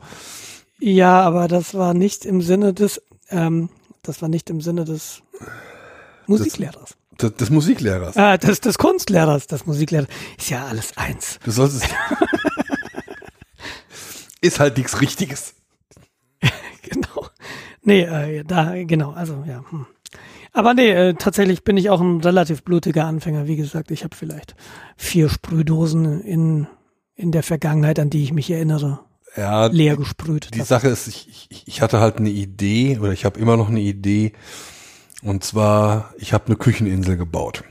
Ja, 0.78 1.23
aber 1.23 1.49
das 1.49 1.75
war 1.75 1.95
nicht 1.95 2.25
im 2.25 2.42
Sinne 2.42 2.75
des, 2.75 3.02
ähm, 3.30 3.71
das 4.04 4.23
war 4.23 4.28
nicht 4.28 4.50
im 4.50 4.61
Sinne 4.61 4.84
des 4.84 5.23
Musiklehrers. 6.26 6.96
Das, 7.18 7.34
des, 7.34 7.50
Musiklehrers. 7.50 8.16
Ah, 8.16 8.37
des, 8.37 8.61
des 8.61 8.78
Kunstlehrers, 8.78 9.46
des 9.46 9.66
Musiklehrers. 9.66 10.08
Ist 10.37 10.50
ja 10.50 10.66
alles 10.66 10.96
eins. 10.96 11.38
Du 11.44 11.50
solltest. 11.50 11.84
ist 14.40 14.61
halt 14.61 14.76
nichts 14.76 15.00
Richtiges. 15.00 15.54
genau. 16.82 17.28
Nee, 17.82 18.02
äh, 18.02 18.44
da, 18.44 18.75
genau, 18.84 19.12
also 19.12 19.44
ja. 19.46 19.64
Hm. 19.70 19.87
Aber 20.52 20.75
nee, 20.75 20.90
äh, 20.90 21.14
tatsächlich 21.14 21.64
bin 21.64 21.76
ich 21.76 21.90
auch 21.90 22.00
ein 22.00 22.20
relativ 22.20 22.62
blutiger 22.62 23.06
Anfänger. 23.06 23.46
Wie 23.46 23.56
gesagt, 23.56 23.90
ich 23.90 24.04
habe 24.04 24.14
vielleicht 24.14 24.54
vier 24.96 25.28
Sprühdosen 25.28 26.20
in, 26.20 26.66
in 27.14 27.32
der 27.32 27.42
Vergangenheit, 27.42 27.99
an 27.99 28.11
die 28.11 28.23
ich 28.23 28.32
mich 28.32 28.50
erinnere. 28.50 29.00
Ja, 29.37 29.67
leer 29.67 29.97
gesprüht. 29.97 30.50
Die 30.55 30.61
Sache 30.62 30.88
ist, 30.88 31.09
ich, 31.09 31.49
ich, 31.50 31.67
ich 31.67 31.83
hatte 31.83 31.99
halt 31.99 32.19
eine 32.19 32.31
Idee 32.31 32.99
oder 32.99 33.12
ich 33.12 33.25
habe 33.25 33.38
immer 33.41 33.57
noch 33.57 33.69
eine 33.69 33.81
Idee. 33.81 34.33
Und 35.23 35.43
zwar, 35.43 36.14
ich 36.19 36.33
habe 36.33 36.47
eine 36.47 36.57
Kücheninsel 36.57 37.17
gebaut. 37.17 37.64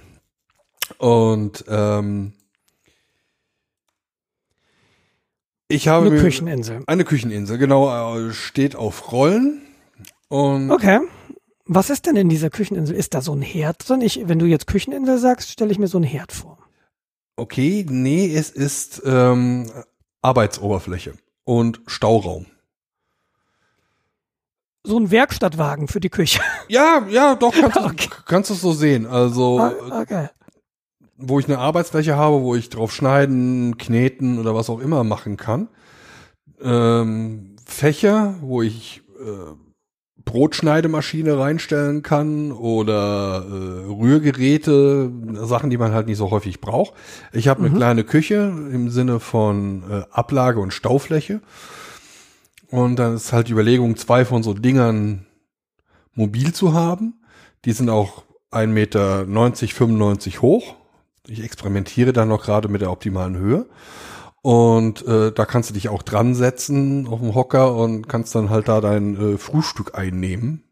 Und 0.98 1.64
ähm, 1.70 2.34
ich 5.70 5.88
habe 5.88 6.08
eine 6.08 6.20
Kücheninsel. 6.20 6.84
Eine 6.86 7.06
Kücheninsel, 7.06 7.58
genau, 7.58 8.18
äh, 8.18 8.34
steht 8.34 8.76
auf 8.76 9.12
Rollen. 9.12 9.62
Und 10.28 10.72
okay. 10.72 11.00
Was 11.66 11.90
ist 11.90 12.06
denn 12.08 12.18
in 12.18 12.28
dieser 12.28 12.50
Kücheninsel? 12.50 12.94
Ist 12.94 13.14
da 13.14 13.22
so 13.22 13.34
ein 13.34 13.42
Herd 13.42 13.88
drin? 13.88 14.02
Ich, 14.02 14.28
wenn 14.28 14.38
du 14.38 14.46
jetzt 14.46 14.68
Kücheninsel 14.68 15.18
sagst, 15.18 15.50
stelle 15.50 15.72
ich 15.72 15.80
mir 15.80 15.88
so 15.88 15.98
einen 15.98 16.06
Herd 16.06 16.34
vor. 16.34 16.58
Okay, 17.38 17.86
nee, 17.88 18.36
es 18.36 18.50
ist 18.50 19.02
ähm, 19.06 19.72
Arbeitsoberfläche 20.22 21.14
und 21.44 21.82
Stauraum. 21.88 22.46
So 24.84 25.00
ein 25.00 25.12
Werkstattwagen 25.12 25.88
für 25.88 26.00
die 26.00 26.10
Küche. 26.10 26.42
Ja, 26.68 27.06
ja, 27.10 27.36
doch, 27.36 27.54
kannst, 27.54 27.78
okay. 27.84 28.10
du, 28.10 28.16
kannst 28.26 28.50
du 28.50 28.54
es 28.54 28.62
so 28.62 28.74
sehen. 28.74 29.06
Also, 29.06 29.60
ah, 29.60 30.02
okay. 30.02 30.28
wo 31.18 31.40
ich 31.40 31.48
eine 31.48 31.60
Arbeitsfläche 31.60 32.18
habe, 32.18 32.42
wo 32.42 32.56
ich 32.56 32.70
drauf 32.70 32.94
schneiden, 32.94 33.78
kneten 33.78 34.40
oder 34.40 34.56
was 34.56 34.70
auch 34.70 34.80
immer 34.80 35.04
machen 35.04 35.38
kann. 35.38 35.70
Ähm, 36.62 37.56
Fächer, 37.66 38.36
wo 38.42 38.62
ich 38.62 39.04
äh, 39.20 39.56
Brotschneidemaschine 40.26 41.38
reinstellen 41.38 42.02
kann 42.02 42.52
oder 42.52 43.46
äh, 43.46 43.92
Rührgeräte, 43.92 45.12
Sachen, 45.44 45.70
die 45.70 45.78
man 45.78 45.94
halt 45.94 46.08
nicht 46.08 46.18
so 46.18 46.32
häufig 46.32 46.62
braucht. 46.62 46.94
Ich 47.34 47.48
habe 47.48 47.62
eine 47.62 47.70
mhm. 47.70 47.76
kleine 47.76 48.04
Küche 48.04 48.54
im 48.72 48.90
Sinne 48.90 49.20
von 49.20 49.84
äh, 49.90 50.04
Ablage 50.12 50.60
und 50.60 50.72
Staufläche. 50.72 51.42
Und 52.70 52.98
dann 52.98 53.16
ist 53.16 53.34
halt 53.34 53.50
die 53.50 53.52
Überlegung, 53.52 53.98
zwei 53.98 54.26
von 54.26 54.42
so 54.42 54.54
Dingern 54.54 55.26
mobil 56.16 56.54
zu 56.54 56.74
haben. 56.74 57.22
Die 57.66 57.72
sind 57.72 57.90
auch 57.90 58.24
1,90 58.52 58.68
Meter, 58.68 59.26
95 59.26 60.42
hoch. 60.42 60.76
Ich 61.28 61.44
experimentiere 61.44 62.14
dann 62.14 62.30
noch 62.30 62.44
gerade 62.44 62.68
mit 62.68 62.82
der 62.82 62.92
optimalen 62.92 63.38
Höhe. 63.38 63.66
Und 64.44 65.08
äh, 65.08 65.32
da 65.32 65.46
kannst 65.46 65.70
du 65.70 65.74
dich 65.74 65.88
auch 65.88 66.04
dran 66.04 66.36
setzen 66.36 67.08
auf 67.08 67.22
dem 67.22 67.34
Hocker 67.34 67.76
und 67.76 68.10
kannst 68.10 68.36
dann 68.36 68.50
halt 68.50 68.68
da 68.68 68.82
dein 68.82 69.16
äh, 69.16 69.38
Frühstück 69.38 69.98
einnehmen. 69.98 70.64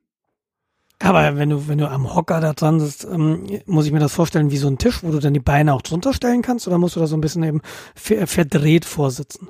Aber 1.00 1.38
wenn 1.38 1.50
du, 1.50 1.70
wenn 1.70 1.78
du 1.78 1.90
am 1.90 2.14
Hocker 2.14 2.42
da 2.42 2.52
dran 2.52 2.82
sitzt, 2.82 3.06
ähm, 3.06 3.46
muss 3.66 3.86
ich 3.86 3.94
mir 3.94 4.00
das 4.00 4.14
vorstellen 4.14 4.52
wie 4.52 4.58
so 4.58 4.68
ein 4.68 4.78
Tisch, 4.78 5.04
wo 5.04 5.12
du 5.12 5.20
dann 5.20 5.34
die 5.34 5.40
Beine 5.40 5.74
auch 5.74 5.82
drunter 5.82 6.14
stellen 6.14 6.42
kannst, 6.42 6.68
oder 6.68 6.78
musst 6.78 6.98
du 6.98 7.00
da 7.00 7.08
so 7.08 7.16
ein 7.16 7.22
bisschen 7.22 7.44
eben 7.44 7.62
ver 7.96 8.28
verdreht 8.28 8.84
vorsitzen? 8.84 9.50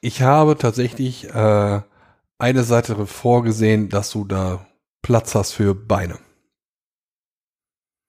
Ich 0.00 0.22
habe 0.22 0.56
tatsächlich 0.56 1.28
äh, 1.28 1.80
eine 2.38 2.62
Seite 2.62 3.06
vorgesehen, 3.06 3.88
dass 3.88 4.12
du 4.12 4.24
da 4.24 4.66
Platz 5.02 5.34
hast 5.34 5.50
für 5.50 5.74
Beine. 5.74 6.16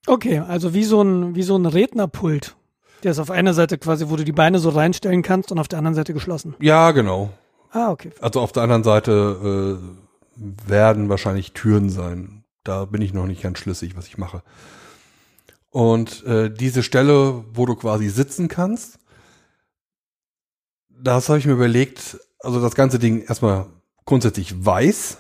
Okay, 0.06 0.38
also 0.38 0.76
wie 0.76 0.84
so 0.84 1.02
ein, 1.02 1.34
wie 1.34 1.44
so 1.44 1.56
ein 1.56 1.66
Rednerpult. 1.66 2.56
Der 3.04 3.12
ist 3.12 3.20
auf 3.20 3.30
einer 3.32 3.54
Seite 3.54 3.78
quasi, 3.78 4.10
wo 4.10 4.16
du 4.16 4.24
die 4.24 4.32
Beine 4.32 4.60
so 4.60 4.70
reinstellen 4.70 5.22
kannst 5.24 5.52
und 5.52 5.60
auf 5.60 5.68
der 5.68 5.78
anderen 5.80 5.96
Seite 5.96 6.14
geschlossen. 6.14 6.56
Ja, 6.60 6.92
genau. 6.92 7.32
Ah, 7.72 7.90
okay. 7.92 8.12
Also 8.22 8.40
auf 8.40 8.52
der 8.52 8.64
anderen 8.64 8.84
Seite 8.84 9.80
äh, 10.38 10.70
werden 10.70 11.10
wahrscheinlich 11.10 11.52
Türen 11.54 11.90
sein. 11.90 12.44
Da 12.64 12.86
bin 12.86 13.02
ich 13.02 13.14
noch 13.14 13.26
nicht 13.26 13.42
ganz 13.42 13.60
schlüssig, 13.60 13.98
was 13.98 14.08
ich 14.08 14.18
mache. 14.18 14.42
Und 15.70 16.24
äh, 16.26 16.50
diese 16.50 16.84
Stelle, 16.84 17.44
wo 17.54 17.66
du 17.66 17.76
quasi 17.76 18.08
sitzen 18.10 18.48
kannst, 18.48 19.00
das 20.90 21.28
habe 21.30 21.40
ich 21.40 21.46
mir 21.46 21.54
überlegt, 21.54 22.20
also 22.40 22.62
das 22.62 22.76
ganze 22.76 23.00
Ding 23.00 23.24
erstmal 23.24 23.66
grundsätzlich 24.06 24.66
weiß 24.66 25.18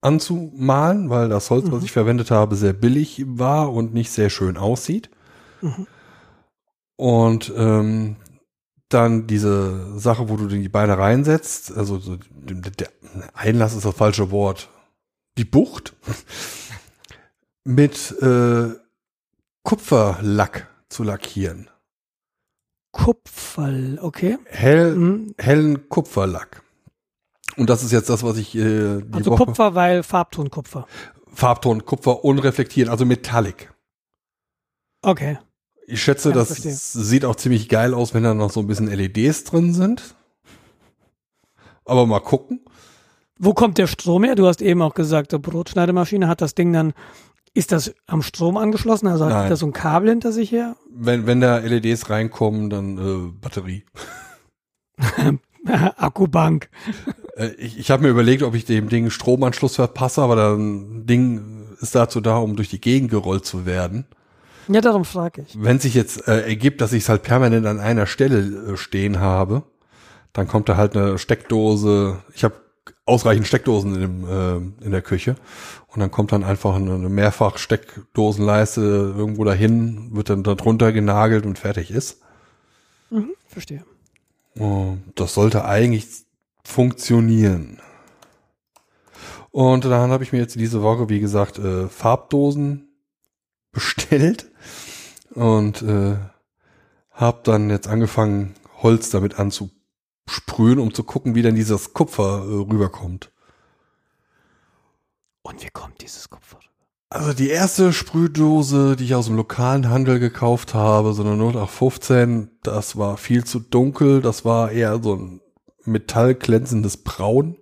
anzumalen, 0.00 1.10
weil 1.10 1.28
das 1.28 1.50
Holz, 1.50 1.66
Mhm. 1.66 1.72
was 1.72 1.84
ich 1.84 1.92
verwendet 1.92 2.30
habe, 2.32 2.56
sehr 2.56 2.72
billig 2.72 3.22
war 3.26 3.72
und 3.72 3.94
nicht 3.94 4.10
sehr 4.10 4.30
schön 4.30 4.56
aussieht. 4.56 5.10
Mhm. 5.60 5.86
Und 7.02 7.52
ähm, 7.56 8.14
dann 8.88 9.26
diese 9.26 9.98
Sache, 9.98 10.28
wo 10.28 10.36
du 10.36 10.46
die 10.46 10.68
Beine 10.68 10.98
reinsetzt, 10.98 11.76
also 11.76 11.98
so, 11.98 12.16
der, 12.32 12.90
Einlass 13.34 13.74
ist 13.74 13.84
das 13.84 13.96
falsche 13.96 14.30
Wort. 14.30 14.68
Die 15.36 15.44
Bucht 15.44 15.94
mit 17.64 18.12
äh, 18.22 18.68
Kupferlack 19.64 20.68
zu 20.90 21.02
lackieren. 21.02 21.68
Kupferl, 22.92 23.98
okay. 24.00 24.38
Hell, 24.44 24.94
Mhm. 24.94 25.34
hellen 25.38 25.88
Kupferlack. 25.88 26.62
Und 27.56 27.68
das 27.68 27.82
ist 27.82 27.90
jetzt 27.90 28.10
das, 28.10 28.22
was 28.22 28.36
ich 28.36 28.54
äh, 28.54 29.00
die 29.00 29.12
Also 29.12 29.32
Woche 29.32 29.46
Kupfer, 29.46 29.74
weil 29.74 30.04
Farbton 30.04 30.50
Kupfer. 30.50 30.86
Farbton 31.34 31.84
Kupfer 31.84 32.24
unreflektiert, 32.24 32.88
also 32.88 33.04
Metallic. 33.04 33.72
Okay. 35.02 35.40
Ich 35.92 36.02
schätze, 36.02 36.32
das 36.32 36.48
verstehe. 36.48 36.72
sieht 36.72 37.26
auch 37.26 37.36
ziemlich 37.36 37.68
geil 37.68 37.92
aus, 37.92 38.14
wenn 38.14 38.22
da 38.22 38.32
noch 38.32 38.50
so 38.50 38.60
ein 38.60 38.66
bisschen 38.66 38.86
LEDs 38.86 39.44
drin 39.44 39.74
sind. 39.74 40.14
Aber 41.84 42.06
mal 42.06 42.20
gucken. 42.20 42.60
Wo 43.38 43.52
kommt 43.52 43.76
der 43.76 43.86
Strom 43.86 44.24
her? 44.24 44.34
Du 44.34 44.46
hast 44.46 44.62
eben 44.62 44.80
auch 44.80 44.94
gesagt, 44.94 45.32
der 45.32 45.38
Brotschneidemaschine 45.38 46.28
hat 46.28 46.40
das 46.40 46.54
Ding 46.54 46.72
dann, 46.72 46.94
ist 47.52 47.72
das 47.72 47.94
am 48.06 48.22
Strom 48.22 48.56
angeschlossen? 48.56 49.06
Also 49.06 49.26
hat 49.26 49.32
Nein. 49.32 49.50
das 49.50 49.58
so 49.58 49.66
ein 49.66 49.74
Kabel 49.74 50.08
hinter 50.08 50.32
sich 50.32 50.50
her? 50.50 50.76
Wenn, 50.90 51.26
wenn 51.26 51.42
da 51.42 51.58
LEDs 51.58 52.08
reinkommen, 52.08 52.70
dann 52.70 52.96
äh, 52.96 53.32
Batterie. 53.38 53.84
Akkubank. 55.66 56.70
Äh, 57.36 57.48
ich 57.58 57.78
ich 57.78 57.90
habe 57.90 58.04
mir 58.04 58.08
überlegt, 58.08 58.44
ob 58.44 58.54
ich 58.54 58.64
dem 58.64 58.88
Ding 58.88 59.10
Stromanschluss 59.10 59.74
verpasse, 59.74 60.22
aber 60.22 60.36
das 60.36 60.56
Ding 60.58 61.66
ist 61.80 61.94
dazu 61.94 62.22
da, 62.22 62.38
um 62.38 62.56
durch 62.56 62.70
die 62.70 62.80
Gegend 62.80 63.10
gerollt 63.10 63.44
zu 63.44 63.66
werden. 63.66 64.06
Ja, 64.72 64.80
darum 64.80 65.04
frage 65.04 65.44
ich. 65.46 65.62
Wenn 65.62 65.80
sich 65.80 65.94
jetzt 65.94 66.26
äh, 66.28 66.48
ergibt, 66.48 66.80
dass 66.80 66.92
ich 66.92 67.02
es 67.02 67.08
halt 67.08 67.22
permanent 67.22 67.66
an 67.66 67.78
einer 67.78 68.06
Stelle 68.06 68.72
äh, 68.72 68.76
stehen 68.76 69.20
habe, 69.20 69.64
dann 70.32 70.48
kommt 70.48 70.68
da 70.68 70.76
halt 70.76 70.96
eine 70.96 71.18
Steckdose. 71.18 72.22
Ich 72.34 72.42
habe 72.42 72.54
ausreichend 73.04 73.46
Steckdosen 73.46 73.94
in, 73.94 74.00
dem, 74.00 74.24
äh, 74.24 74.84
in 74.84 74.92
der 74.92 75.02
Küche 75.02 75.36
und 75.88 76.00
dann 76.00 76.10
kommt 76.10 76.32
dann 76.32 76.42
einfach 76.42 76.76
eine, 76.76 76.94
eine 76.94 77.08
Mehrfach-Steckdosenleiste 77.10 78.80
irgendwo 78.80 79.44
dahin, 79.44 80.14
wird 80.14 80.30
dann 80.30 80.42
darunter 80.42 80.92
genagelt 80.92 81.44
und 81.44 81.58
fertig 81.58 81.90
ist. 81.90 82.20
Mhm, 83.10 83.34
verstehe. 83.46 83.84
Das 85.14 85.34
sollte 85.34 85.64
eigentlich 85.64 86.06
funktionieren. 86.64 87.80
Und 89.50 89.84
dann 89.84 90.10
habe 90.10 90.24
ich 90.24 90.32
mir 90.32 90.38
jetzt 90.38 90.56
diese 90.56 90.82
Woche, 90.82 91.08
wie 91.08 91.20
gesagt, 91.20 91.58
äh, 91.58 91.88
Farbdosen 91.88 92.88
bestellt 93.72 94.51
und 95.34 95.82
äh, 95.82 96.16
habe 97.10 97.40
dann 97.44 97.70
jetzt 97.70 97.88
angefangen, 97.88 98.54
Holz 98.82 99.10
damit 99.10 99.38
anzusprühen, 99.38 100.78
um 100.78 100.92
zu 100.92 101.04
gucken, 101.04 101.34
wie 101.34 101.42
denn 101.42 101.54
dieses 101.54 101.92
Kupfer 101.92 102.44
äh, 102.44 102.70
rüberkommt. 102.70 103.30
Und 105.42 105.62
wie 105.62 105.70
kommt 105.70 106.00
dieses 106.00 106.30
Kupfer? 106.30 106.58
Also 107.10 107.34
die 107.34 107.50
erste 107.50 107.92
Sprühdose, 107.92 108.96
die 108.96 109.04
ich 109.04 109.14
aus 109.14 109.26
dem 109.26 109.36
lokalen 109.36 109.90
Handel 109.90 110.18
gekauft 110.18 110.72
habe, 110.72 111.12
so 111.12 111.22
eine 111.22 111.32
0815, 111.32 112.50
das 112.62 112.96
war 112.96 113.18
viel 113.18 113.44
zu 113.44 113.60
dunkel, 113.60 114.22
das 114.22 114.46
war 114.46 114.70
eher 114.70 115.02
so 115.02 115.16
ein 115.16 115.40
metallglänzendes 115.84 116.98
Braun. 116.98 117.58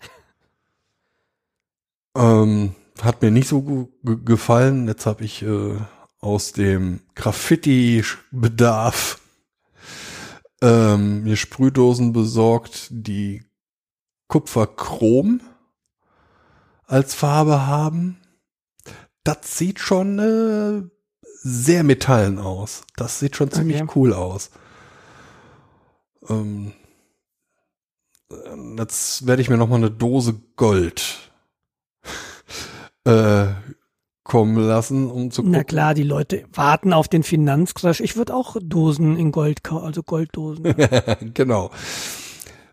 ähm, 2.16 2.74
hat 3.02 3.22
mir 3.22 3.30
nicht 3.30 3.48
so 3.48 3.88
gefallen. 4.02 4.88
Jetzt 4.88 5.06
habe 5.06 5.24
ich 5.24 5.42
äh, 5.42 5.76
aus 6.24 6.52
dem 6.52 7.00
Graffiti-Bedarf 7.14 9.20
ähm, 10.62 11.24
mir 11.24 11.36
Sprühdosen 11.36 12.14
besorgt, 12.14 12.86
die 12.90 13.44
Kupferchrom 14.28 15.42
als 16.86 17.14
Farbe 17.14 17.66
haben. 17.66 18.18
Das 19.22 19.58
sieht 19.58 19.80
schon 19.80 20.18
äh, 20.18 20.82
sehr 21.42 21.84
metallen 21.84 22.38
aus. 22.38 22.84
Das 22.96 23.18
sieht 23.18 23.36
schon 23.36 23.50
ziemlich 23.50 23.82
Okay. 23.82 23.92
cool 23.94 24.14
aus. 24.14 24.50
Ähm, 26.30 26.72
äh, 28.30 28.78
jetzt 28.78 29.26
werde 29.26 29.42
ich 29.42 29.50
mir 29.50 29.58
noch 29.58 29.68
mal 29.68 29.76
eine 29.76 29.90
Dose 29.90 30.40
Gold 30.56 31.30
äh, 33.04 33.48
kommen 34.24 34.56
lassen, 34.56 35.10
um 35.10 35.30
zu 35.30 35.42
Na 35.42 35.58
gucken. 35.58 35.66
klar, 35.66 35.94
die 35.94 36.02
Leute 36.02 36.44
warten 36.52 36.92
auf 36.92 37.08
den 37.08 37.22
Finanzcrash. 37.22 38.00
Ich 38.00 38.16
würde 38.16 38.34
auch 38.34 38.56
Dosen 38.60 39.18
in 39.18 39.30
Gold 39.30 39.62
kaufen, 39.62 39.84
also 39.84 40.02
Golddosen. 40.02 40.74
genau. 41.34 41.70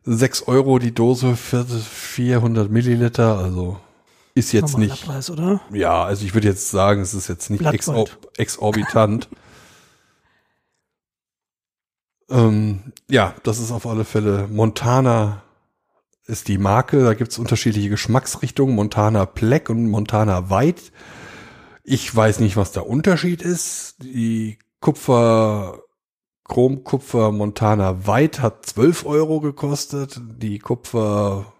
6 0.03 0.48
Euro 0.48 0.79
die 0.79 0.93
Dose 0.93 1.36
für 1.36 1.65
400 1.65 2.72
Milliliter, 2.72 3.38
also 3.38 3.77
ist 4.34 4.53
jetzt 4.53 4.74
Normaler 4.74 4.93
nicht. 4.93 5.05
Preis, 5.05 5.29
oder? 5.29 5.62
Ja, 5.72 6.03
also 6.03 6.25
ich 6.25 6.34
würde 6.34 6.48
jetzt 6.48 6.72
sagen, 6.72 7.01
es 7.01 7.13
ist 7.13 7.27
jetzt 7.27 7.50
nicht 7.50 7.65
exor 7.65 8.08
exorbitant. 8.38 9.27
ähm, 12.29 12.93
ja, 13.10 13.36
das 13.43 13.60
ist 13.60 13.72
auf 13.72 13.86
alle 13.86 14.05
Fälle 14.05 14.48
Montana 14.50 15.43
ist 16.27 16.48
die 16.48 16.58
Marke. 16.58 17.03
Da 17.03 17.13
gibt's 17.13 17.38
unterschiedliche 17.38 17.89
Geschmacksrichtungen. 17.89 18.74
Montana 18.74 19.25
Black 19.25 19.70
und 19.70 19.89
Montana 19.89 20.50
White. 20.50 20.84
Ich 21.84 22.16
weiß 22.16 22.40
nicht, 22.40 22.58
was 22.58 22.72
der 22.72 22.88
Unterschied 22.88 23.42
ist. 23.42 23.96
Die 24.00 24.60
Kupfer, 24.80 25.80
Chromkupfer 26.44 27.32
Montana 27.32 28.06
White 28.06 28.42
hat 28.42 28.66
12 28.66 29.06
Euro 29.06 29.40
gekostet. 29.40 30.20
Die 30.22 30.60
Kupfer 30.60 31.54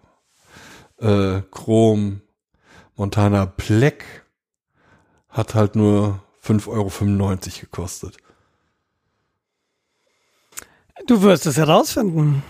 äh, 0.98 1.42
Chrom 1.50 2.22
Montana 2.94 3.46
Black 3.46 4.26
hat 5.28 5.54
halt 5.54 5.76
nur 5.76 6.22
5,95 6.44 6.68
Euro 6.68 6.90
gekostet. 7.60 8.16
Du 11.06 11.22
wirst 11.22 11.46
es 11.46 11.56
herausfinden. 11.56 12.42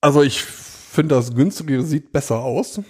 Also 0.00 0.22
ich 0.22 0.42
finde, 0.42 1.14
das 1.16 1.34
günstigere 1.34 1.82
sieht 1.82 2.12
besser 2.12 2.38
aus. 2.38 2.80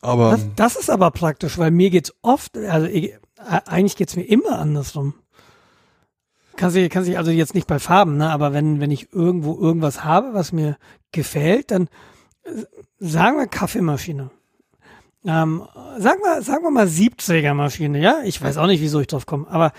Aber 0.00 0.32
Das, 0.32 0.46
das 0.56 0.76
ist 0.76 0.90
aber 0.90 1.10
praktisch, 1.10 1.58
weil 1.58 1.70
mir 1.70 1.90
geht's 1.90 2.14
oft, 2.22 2.56
also 2.56 2.86
ich, 2.86 3.12
äh, 3.12 3.18
eigentlich 3.66 3.96
geht's 3.96 4.16
mir 4.16 4.24
immer 4.24 4.58
andersrum. 4.58 5.14
Kann 6.56 6.70
sich, 6.70 6.88
kann 6.90 7.04
sich 7.04 7.18
also 7.18 7.30
jetzt 7.30 7.54
nicht 7.54 7.66
bei 7.66 7.78
Farben, 7.78 8.16
ne, 8.16 8.30
aber 8.30 8.52
wenn, 8.52 8.80
wenn 8.80 8.90
ich 8.90 9.12
irgendwo 9.12 9.58
irgendwas 9.58 10.04
habe, 10.04 10.34
was 10.34 10.52
mir 10.52 10.76
gefällt, 11.10 11.70
dann 11.70 11.88
äh, 12.44 12.62
sagen 12.98 13.38
wir 13.38 13.46
Kaffeemaschine. 13.46 14.30
Ähm, 15.26 15.62
sagen 15.98 16.20
wir, 16.22 16.42
sagen 16.42 16.64
wir 16.64 16.70
mal 16.70 16.86
Siebträgermaschine, 16.86 17.98
ja? 17.98 18.20
Ich 18.24 18.40
weiß 18.42 18.58
auch 18.58 18.66
nicht, 18.66 18.82
wieso 18.82 19.00
ich 19.00 19.06
drauf 19.06 19.24
komme, 19.24 19.48
aber 19.48 19.72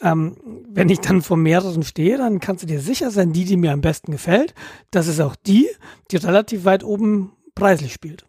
ähm, 0.00 0.36
wenn 0.68 0.88
ich 0.88 1.00
dann 1.00 1.22
vor 1.22 1.36
mehreren 1.36 1.82
stehe, 1.82 2.18
dann 2.18 2.40
kannst 2.40 2.62
du 2.62 2.66
dir 2.66 2.80
sicher 2.80 3.10
sein, 3.10 3.32
die, 3.32 3.44
die 3.44 3.56
mir 3.56 3.72
am 3.72 3.80
besten 3.80 4.12
gefällt, 4.12 4.54
das 4.90 5.06
ist 5.06 5.20
auch 5.20 5.36
die, 5.36 5.68
die 6.10 6.16
relativ 6.16 6.64
weit 6.64 6.82
oben 6.82 7.32
preislich 7.54 7.92
spielt. 7.92 8.26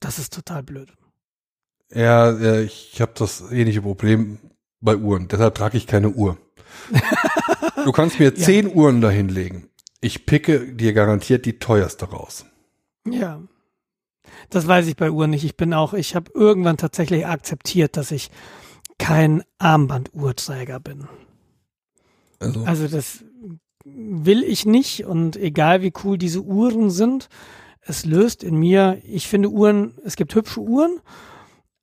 Das 0.00 0.18
ist 0.18 0.32
total 0.32 0.62
blöd. 0.62 0.92
Ja, 1.92 2.60
ich 2.60 3.00
habe 3.00 3.12
das 3.16 3.50
ähnliche 3.50 3.82
Problem 3.82 4.38
bei 4.80 4.96
Uhren. 4.96 5.28
Deshalb 5.28 5.54
trage 5.54 5.76
ich 5.76 5.86
keine 5.86 6.10
Uhr. 6.10 6.36
du 7.84 7.92
kannst 7.92 8.20
mir 8.20 8.34
zehn 8.34 8.72
Uhren 8.72 9.00
dahinlegen. 9.00 9.68
Ich 10.00 10.26
picke 10.26 10.74
dir 10.74 10.92
garantiert 10.92 11.46
die 11.46 11.58
teuerste 11.58 12.10
raus. 12.10 12.46
Ja. 13.08 13.40
Das 14.50 14.66
weiß 14.68 14.86
ich 14.86 14.96
bei 14.96 15.10
Uhren 15.10 15.30
nicht. 15.30 15.44
Ich 15.44 15.56
bin 15.56 15.72
auch, 15.72 15.94
ich 15.94 16.14
habe 16.14 16.30
irgendwann 16.34 16.76
tatsächlich 16.76 17.26
akzeptiert, 17.26 17.96
dass 17.96 18.10
ich 18.10 18.30
kein 18.98 19.42
Armbanduhrträger 19.58 20.80
bin. 20.80 21.08
Also, 22.38 22.64
Also 22.64 22.88
das 22.88 23.24
will 23.84 24.42
ich 24.42 24.66
nicht 24.66 25.06
und 25.06 25.36
egal 25.36 25.82
wie 25.82 25.92
cool 26.04 26.18
diese 26.18 26.42
Uhren 26.42 26.90
sind, 26.90 27.28
es 27.88 28.04
löst 28.04 28.44
in 28.44 28.56
mir, 28.56 29.00
ich 29.02 29.28
finde 29.28 29.48
Uhren, 29.48 29.94
es 30.04 30.16
gibt 30.16 30.34
hübsche 30.34 30.60
Uhren, 30.60 31.00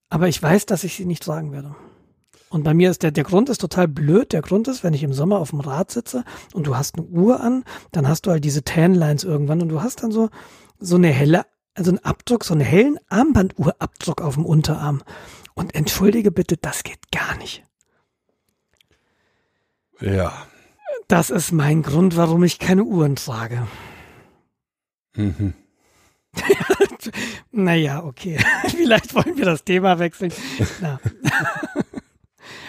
aber 0.08 0.28
ich 0.28 0.42
weiß, 0.42 0.68
dass 0.68 0.84
ich 0.84 0.96
sie 0.96 1.06
nicht 1.06 1.24
tragen 1.24 1.52
werde. 1.52 1.76
Und 2.50 2.64
bei 2.64 2.76
mir 2.76 2.92
ist 2.92 3.02
der, 3.02 3.10
der 3.12 3.24
Grund 3.24 3.50
ist 3.50 3.60
total 3.60 3.88
blöd. 3.88 4.32
Der 4.32 4.44
Grund 4.44 4.68
ist, 4.68 4.84
wenn 4.84 4.94
ich 4.94 5.02
im 5.02 5.14
Sommer 5.14 5.40
auf 5.40 5.50
dem 5.50 5.60
Rad 5.62 5.90
sitze 5.92 6.24
und 6.54 6.68
du 6.68 6.78
hast 6.78 6.96
eine 6.96 7.08
Uhr 7.08 7.42
an, 7.42 7.66
dann 7.92 8.08
hast 8.08 8.28
du 8.28 8.32
halt 8.32 8.46
diese 8.46 8.64
Tanlines 8.64 9.24
irgendwann 9.24 9.62
und 9.64 9.70
du 9.70 9.82
hast 9.82 10.04
dann 10.04 10.12
so, 10.12 10.30
so 10.80 10.96
eine 10.96 11.10
helle, 11.10 11.46
also 11.74 11.90
einen 11.90 12.06
Abdruck, 12.06 12.46
so 12.46 12.54
einen 12.54 12.62
hellen 12.62 13.00
Armbanduhrabdruck 13.10 14.22
auf 14.22 14.36
dem 14.36 14.46
Unterarm. 14.46 15.02
Und 15.56 15.74
entschuldige 15.74 16.32
bitte, 16.32 16.56
das 16.56 16.84
geht 16.84 17.12
gar 17.12 17.36
nicht. 17.38 17.64
ja. 20.00 20.32
Das 21.08 21.30
ist 21.30 21.52
mein 21.52 21.84
Grund, 21.84 22.18
warum 22.18 22.44
ich 22.44 22.58
keine 22.58 22.84
Uhren 22.84 23.16
trage. 23.16 23.68
Mhm. 25.16 25.54
Naja, 27.52 28.04
okay. 28.04 28.38
Vielleicht 28.68 29.14
wollen 29.16 29.38
wir 29.38 29.46
das 29.46 29.64
Thema 29.64 30.00
wechseln. 30.00 30.32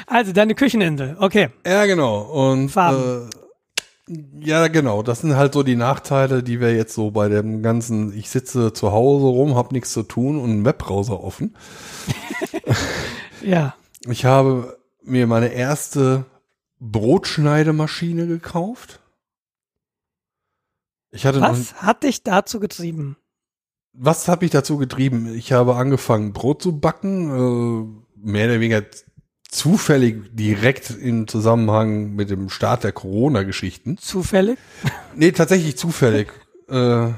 Also, 0.09 0.33
deine 0.33 0.55
Kücheninsel. 0.55 1.17
Okay. 1.19 1.49
Ja, 1.67 1.85
genau. 1.85 2.21
Und 2.21 2.69
Farben. 2.69 3.29
äh, 4.09 4.15
ja, 4.39 4.69
genau. 4.69 5.03
Das 5.03 5.23
sind 5.23 5.35
halt 5.35 5.53
so 5.53 5.65
die 5.65 5.75
Nachteile, 5.75 6.45
die 6.45 6.61
wir 6.61 6.73
jetzt 6.77 6.95
so 6.95 7.11
bei 7.11 7.29
dem 7.29 7.61
ganzen, 7.61 8.17
ich 8.17 8.31
sitze 8.31 8.73
zu 8.73 8.93
Hause 8.93 9.27
rum, 9.27 9.57
hab 9.57 9.73
nichts 9.73 9.93
zu 9.93 10.05
tun 10.05 10.39
und 10.39 10.51
einen 10.51 10.65
Webbrowser 10.65 11.25
offen. 11.25 11.57
Ja. 13.43 13.75
Ich 14.07 14.25
habe 14.25 14.79
mir 15.03 15.27
meine 15.27 15.49
erste 15.49 16.25
Brotschneidemaschine 16.79 18.29
gekauft. 18.29 19.01
Ich 21.11 21.27
hatte 21.27 21.41
noch, 21.41 21.51
Was 21.51 21.83
hat 21.83 22.05
dich 22.05 22.23
dazu 22.23 22.61
getrieben? 22.61 23.17
Was 23.99 24.29
habe 24.29 24.45
ich 24.45 24.51
dazu 24.51 24.77
getrieben? 24.77 25.35
Ich 25.35 25.53
habe 25.53 25.77
angefangen, 25.77 26.33
Brot 26.33 26.63
zu 26.63 26.79
backen, 26.79 27.31
äh, 27.31 28.27
mehr 28.27 28.47
oder 28.47 28.61
weniger 28.61 28.83
zufällig 29.49 30.35
direkt 30.35 30.91
im 30.91 31.29
Zusammenhang 31.29 32.15
mit 32.15 32.31
dem 32.31 32.49
Start 32.49 32.85
der 32.85 32.93
Corona-Geschichten. 32.93 33.97
Zufällig? 33.99 34.59
Nee, 35.15 35.33
tatsächlich 35.33 35.79
zufällig. 35.79 36.29
äh, 36.69 37.09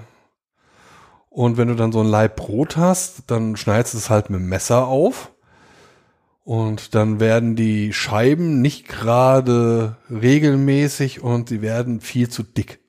und 1.31 1.57
wenn 1.57 1.69
du 1.69 1.75
dann 1.75 1.93
so 1.93 2.01
ein 2.01 2.09
Laib 2.09 2.37
Brot 2.37 2.77
hast, 2.77 3.25
dann 3.31 3.57
schneidest 3.57 3.95
du 3.95 3.99
es 3.99 4.11
halt 4.11 4.31
mit 4.31 4.41
dem 4.41 4.49
Messer 4.49 4.87
auf. 4.87 5.33
Und 6.45 6.95
dann 6.95 7.21
werden 7.21 7.57
die 7.57 7.93
Scheiben 7.93 8.63
nicht 8.63 8.89
gerade 8.89 9.97
regelmäßig 10.11 11.23
und 11.23 11.51
sie 11.51 11.61
werden 11.61 12.01
viel 12.01 12.29
zu 12.31 12.43
dick. 12.43 12.81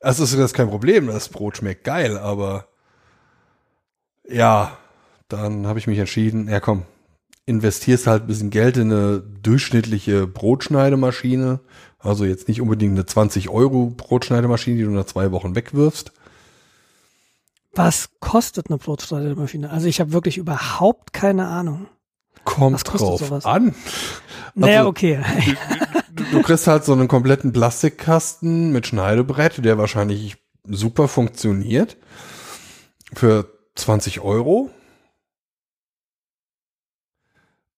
Also 0.00 0.24
ist 0.24 0.36
das 0.38 0.54
kein 0.54 0.68
Problem, 0.70 1.08
das 1.08 1.28
Brot 1.28 1.58
schmeckt 1.58 1.84
geil, 1.84 2.16
aber 2.18 2.66
ja, 4.26 4.76
dann 5.28 5.66
habe 5.66 5.78
ich 5.78 5.86
mich 5.86 5.98
entschieden, 5.98 6.48
ja 6.48 6.60
komm, 6.60 6.84
investierst 7.46 8.06
halt 8.06 8.22
ein 8.24 8.26
bisschen 8.26 8.50
Geld 8.50 8.76
in 8.76 8.90
eine 8.92 9.20
durchschnittliche 9.20 10.26
Brotschneidemaschine. 10.26 11.60
Also 11.98 12.24
jetzt 12.24 12.48
nicht 12.48 12.60
unbedingt 12.62 12.92
eine 12.92 13.04
20 13.04 13.50
Euro 13.50 13.92
Brotschneidemaschine, 13.94 14.76
die 14.78 14.84
du 14.84 14.90
nach 14.90 15.04
zwei 15.04 15.32
Wochen 15.32 15.54
wegwirfst. 15.54 16.12
Was 17.74 18.08
kostet 18.20 18.68
eine 18.68 18.78
Brotschneidemaschine? 18.78 19.70
Also 19.70 19.86
ich 19.86 20.00
habe 20.00 20.12
wirklich 20.12 20.38
überhaupt 20.38 21.12
keine 21.12 21.46
Ahnung. 21.46 21.86
Kommt 22.44 22.82
drauf 22.90 23.20
sowas? 23.20 23.44
an. 23.44 23.74
Naja, 24.54 24.78
Also- 24.78 24.88
okay. 24.90 25.20
Du, 26.32 26.42
kriegst 26.42 26.66
halt 26.66 26.84
so 26.84 26.92
einen 26.92 27.08
kompletten 27.08 27.52
Plastikkasten 27.52 28.70
mit 28.72 28.86
Schneidebrett, 28.86 29.64
der 29.64 29.78
wahrscheinlich 29.78 30.36
super 30.64 31.08
funktioniert. 31.08 31.96
Für 33.12 33.46
20 33.74 34.20
Euro. 34.20 34.70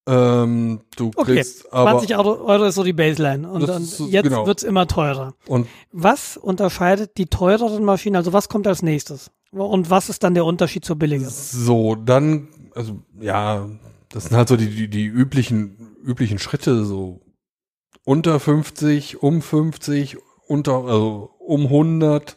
Ähm, 0.08 0.80
du 0.96 1.10
Okay, 1.14 1.34
kriegst 1.36 1.72
aber 1.72 1.90
20 1.98 2.16
Euro, 2.16 2.44
Euro 2.44 2.64
ist 2.64 2.74
so 2.74 2.82
die 2.82 2.92
Baseline. 2.92 3.48
Und, 3.48 3.62
Das 3.62 3.76
und 3.76 3.82
ist 3.84 4.00
jetzt 4.12 4.24
genau. 4.24 4.46
wird's 4.46 4.64
immer 4.64 4.86
teurer. 4.88 5.34
und 5.46 5.68
Was 5.92 6.36
unterscheidet 6.36 7.16
die 7.18 7.26
teureren 7.26 7.84
Maschinen? 7.84 8.16
Also 8.16 8.32
was 8.32 8.48
kommt 8.48 8.66
als 8.66 8.82
nächstes? 8.82 9.30
Und 9.52 9.90
was 9.90 10.08
ist 10.08 10.24
dann 10.24 10.34
der 10.34 10.44
Unterschied 10.44 10.84
zur 10.84 10.96
billigeren? 10.96 11.30
So, 11.30 11.94
dann, 11.94 12.48
also 12.74 13.02
ja, 13.20 13.68
das 14.08 14.24
sind 14.24 14.36
halt 14.36 14.48
so 14.48 14.56
die, 14.56 14.68
die, 14.68 14.88
die 14.88 15.06
üblichen, 15.06 15.96
üblichen 16.02 16.38
Schritte, 16.38 16.84
so 16.84 17.20
unter 18.04 18.40
50, 18.40 19.22
um 19.22 19.42
50, 19.42 20.18
unter, 20.46 20.84
also 20.84 21.30
um 21.38 21.64
100, 21.64 22.36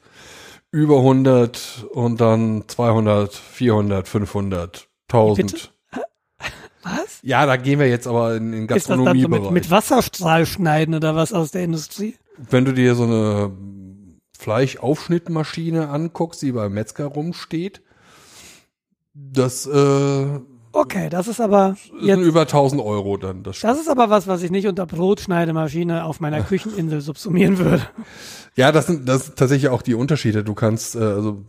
über 0.71 0.97
100 0.97 1.87
und 1.91 2.19
dann 2.21 2.63
200, 2.67 3.33
400, 3.33 4.07
500, 4.07 4.87
1000. 5.09 5.51
Bitte? 5.51 5.69
Was? 6.83 7.19
Ja, 7.23 7.45
da 7.47 7.57
gehen 7.57 7.79
wir 7.79 7.89
jetzt 7.89 8.05
aber 8.05 8.35
in 8.35 8.51
den 8.51 8.63
Ist 8.63 8.71
das 8.71 8.83
dann 8.85 8.99
so 8.99 9.05
mit, 9.05 9.13
Gastronomiebereich. 9.13 9.51
mit 9.51 9.71
Wasserstrahl 9.71 10.45
schneiden 10.45 10.93
oder 10.93 11.15
was 11.15 11.33
aus 11.33 11.49
der 11.51 11.63
Industrie? 11.63 12.15
Wenn 12.37 12.63
du 12.65 12.73
dir 12.73 12.93
so 12.93 13.03
eine 13.03 13.51
Fleischaufschnittmaschine 14.37 15.89
anguckst, 15.89 16.43
die 16.43 16.51
beim 16.51 16.73
Metzger 16.73 17.05
rumsteht, 17.05 17.81
das 19.13 19.65
äh, 19.65 20.39
Okay, 20.75 21.07
das 21.09 21.29
ist 21.29 21.39
aber 21.39 21.77
jetzt, 22.01 22.19
über 22.19 22.41
1000 22.41 22.81
Euro 22.81 23.15
dann. 23.15 23.43
Das 23.43 23.61
das 23.61 23.79
ist 23.79 23.87
aber 23.87 24.09
was, 24.09 24.27
was 24.27 24.43
ich 24.43 24.51
nicht 24.51 24.67
unter 24.67 24.85
Brotschneidemaschine 24.85 26.03
auf 26.03 26.19
meiner 26.19 26.41
Kücheninsel 26.43 26.99
subsumieren 26.99 27.57
würde. 27.57 27.87
Ja, 28.57 28.73
das 28.73 28.87
sind, 28.87 29.07
das 29.07 29.27
sind 29.27 29.37
tatsächlich 29.37 29.69
auch 29.69 29.81
die 29.81 29.93
Unterschiede. 29.93 30.43
Du 30.43 30.53
kannst, 30.53 30.97
äh, 30.97 30.99
also 30.99 31.45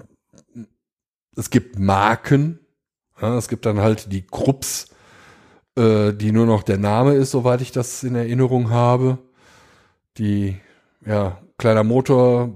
es 1.35 1.51
gibt 1.51 1.77
Marken, 1.77 2.61
ja, 3.21 3.37
es 3.37 3.49
gibt 3.49 3.67
dann 3.67 3.81
halt 3.81 4.13
die 4.13 4.23
Krupps, 4.23 4.91
äh, 5.77 6.13
die 6.13 6.31
nur 6.31 6.47
noch 6.47 6.63
der 6.63 6.79
Name 6.79 7.15
ist, 7.15 7.33
soweit 7.33 7.61
ich 7.63 7.73
das 7.73 8.05
in 8.05 8.15
Erinnerung 8.15 8.71
habe. 8.71 9.19
Die, 10.19 10.57
ja, 11.05 11.39
kleiner 11.59 11.83
Motor, 11.83 12.55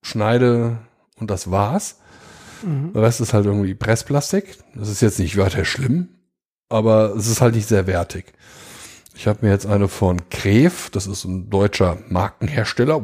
Schneide 0.00 0.78
und 1.20 1.30
das 1.30 1.50
war's. 1.50 2.00
Mhm. 2.62 2.92
Der 2.92 3.02
Rest 3.02 3.20
ist 3.20 3.34
halt 3.34 3.46
irgendwie 3.46 3.74
Pressplastik. 3.74 4.58
Das 4.74 4.88
ist 4.88 5.00
jetzt 5.00 5.18
nicht 5.18 5.36
weiter 5.36 5.64
schlimm, 5.64 6.08
aber 6.68 7.14
es 7.16 7.26
ist 7.28 7.40
halt 7.40 7.54
nicht 7.54 7.68
sehr 7.68 7.86
wertig. 7.86 8.32
Ich 9.14 9.26
habe 9.26 9.44
mir 9.44 9.50
jetzt 9.52 9.66
eine 9.66 9.88
von 9.88 10.28
Kref, 10.30 10.90
das 10.90 11.06
ist 11.06 11.24
ein 11.24 11.50
deutscher 11.50 11.98
Markenhersteller. 12.08 13.00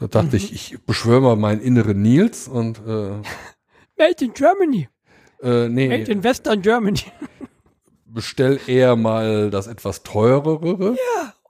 Da 0.00 0.06
dachte 0.08 0.36
ich, 0.36 0.52
ich 0.52 0.78
beschwöre 0.84 1.20
mal 1.20 1.36
meinen 1.36 1.60
inneren 1.60 2.02
Nils 2.02 2.48
und 2.48 2.78
äh, 2.78 3.10
Made 3.98 4.24
in 4.24 4.32
Germany. 4.34 4.88
äh, 5.42 5.68
nee, 5.68 5.86
Made 5.88 6.10
in 6.10 6.24
Western 6.24 6.62
Germany. 6.62 7.00
bestell 8.06 8.58
eher 8.66 8.96
mal 8.96 9.50
das 9.50 9.66
etwas 9.68 10.02
teurere. 10.02 10.96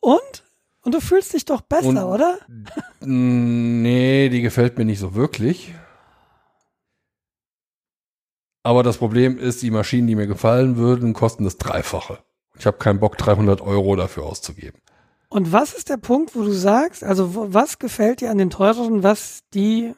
Und? 0.00 0.44
Und 0.84 0.94
du 0.94 1.00
fühlst 1.00 1.32
dich 1.32 1.44
doch 1.44 1.60
besser, 1.62 1.88
Und- 1.88 1.98
oder? 1.98 2.38
Nee, 3.04 4.28
die 4.28 4.42
gefällt 4.42 4.78
mir 4.78 4.84
nicht 4.84 5.00
so 5.00 5.14
wirklich. 5.16 5.74
Aber 8.62 8.82
das 8.82 8.98
Problem 8.98 9.38
ist, 9.38 9.62
die 9.62 9.70
Maschinen, 9.70 10.06
die 10.06 10.14
mir 10.14 10.26
gefallen 10.26 10.76
würden, 10.76 11.14
kosten 11.14 11.44
das 11.44 11.56
Dreifache. 11.58 12.18
Ich 12.58 12.66
habe 12.66 12.78
keinen 12.78 13.00
Bock, 13.00 13.16
300 13.18 13.60
Euro 13.60 13.96
dafür 13.96 14.24
auszugeben. 14.24 14.78
Und 15.28 15.50
was 15.50 15.72
ist 15.72 15.88
der 15.88 15.96
Punkt, 15.96 16.36
wo 16.36 16.42
du 16.42 16.52
sagst, 16.52 17.02
also 17.02 17.54
was 17.54 17.78
gefällt 17.78 18.20
dir 18.20 18.30
an 18.30 18.38
den 18.38 18.50
teureren, 18.50 19.02
was 19.02 19.40
die 19.54 19.94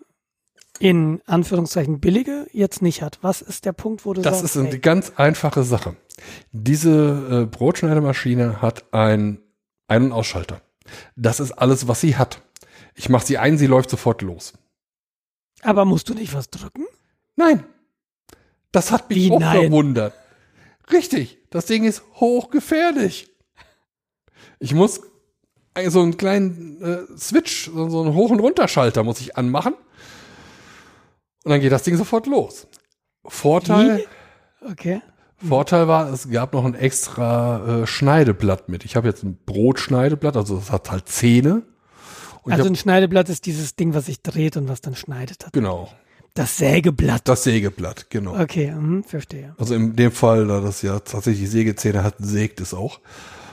in 0.79 1.21
Anführungszeichen 1.27 2.01
billige 2.01 2.47
jetzt 2.53 2.81
nicht 2.83 3.03
hat? 3.03 3.19
Was 3.21 3.43
ist 3.43 3.65
der 3.65 3.73
Punkt, 3.73 4.07
wo 4.07 4.13
du 4.15 4.23
Das 4.23 4.41
sagst, 4.41 4.57
ist 4.57 4.61
eine 4.61 4.71
ey, 4.71 4.79
ganz 4.79 5.13
einfache 5.17 5.65
Sache. 5.65 5.97
Diese 6.53 7.43
äh, 7.43 7.47
Brotschneidemaschine 7.47 8.63
hat 8.63 8.85
ein 8.93 9.41
Ein- 9.89 10.05
und 10.05 10.13
Ausschalter. 10.13 10.63
Das 11.17 11.41
ist 11.41 11.53
alles, 11.53 11.89
was 11.89 12.01
sie 12.01 12.17
hat. 12.17 12.41
Ich 12.95 13.09
mache 13.09 13.27
sie 13.27 13.37
ein, 13.39 13.59
sie 13.59 13.67
läuft 13.67 13.91
sofort 13.91 14.23
los. 14.23 14.53
aber 15.63 15.85
musst 15.85 16.09
du 16.09 16.15
nicht 16.15 16.33
was 16.35 16.49
drücken? 16.49 16.85
Nein. 17.37 17.65
Das 18.75 18.91
hat 18.91 19.09
mich 19.09 19.19
Wie 19.19 19.31
auch 19.31 19.41
nein? 19.41 19.61
verwundert. 19.63 20.15
Richtig. 20.93 21.39
Das 21.51 21.67
Ding 21.67 21.85
ist 21.85 22.03
hochgefährlich. 22.15 23.29
Ich 24.59 24.75
muss 24.75 25.01
so 25.89 26.03
einen 26.03 26.17
kleinen 26.17 26.83
äh, 26.83 27.17
Switch, 27.19 27.71
so, 27.73 27.89
so 27.89 28.03
einen 28.03 28.15
Hoch- 28.15 28.31
und 28.31 28.41
Runterschalter 28.41 29.03
muss 29.05 29.21
ich 29.21 29.37
anmachen. 29.37 29.75
Und 31.45 31.51
dann 31.51 31.61
geht 31.61 31.73
das 31.73 31.83
Ding 31.85 31.97
sofort 31.97 32.27
los. 32.27 32.67
Vorteil, 33.25 34.05
Okay. 34.61 35.03
Vorteil 35.47 35.89
war, 35.89 36.11
es 36.13 36.31
gab 36.31 36.55
noch 36.55 36.65
ein 36.65 36.75
extra 36.75 37.83
äh, 37.83 37.87
Schneideblatt 37.87 38.69
mit. 38.71 38.85
Ich 38.85 38.97
habe 38.97 39.09
jetzt 39.09 39.23
ein 39.23 39.37
Brotschneideblatt, 39.45 40.37
also 40.37 40.57
es 40.57 40.71
hat 40.71 40.91
halt 40.91 41.09
Zähne. 41.09 41.63
Und 42.43 42.53
Also 42.53 42.65
ich 42.65 42.71
ein 42.71 42.77
Schneideblatt 42.77 43.29
ist 43.29 43.45
dieses 43.47 43.77
Ding, 43.77 43.95
was 43.95 44.07
sich 44.07 44.23
dreht 44.23 44.57
und 44.57 44.69
was 44.69 44.81
dann 44.81 44.95
schneidet. 44.95 45.45
hab, 45.45 45.53
genau, 45.53 45.91
Das 46.35 46.57
Sägeblatt. 46.57 47.29
das 47.29 47.45
Sägeblatt, 47.45 48.11
genau. 48.11 48.37
Okay, 48.41 48.73
mhm, 48.73 49.05
verstehe. 49.05 49.55
Also 49.57 49.75
in 49.75 49.95
dem 49.95 50.11
Fall, 50.11 50.49
da 50.49 50.61
das 50.61 50.83
ja 50.83 50.99
tatsächlich 50.99 51.49
Sägezähne 51.49 52.03
hat, 52.03 52.17
sägt 52.19 52.61
es 52.61 52.75
auch. 52.75 53.01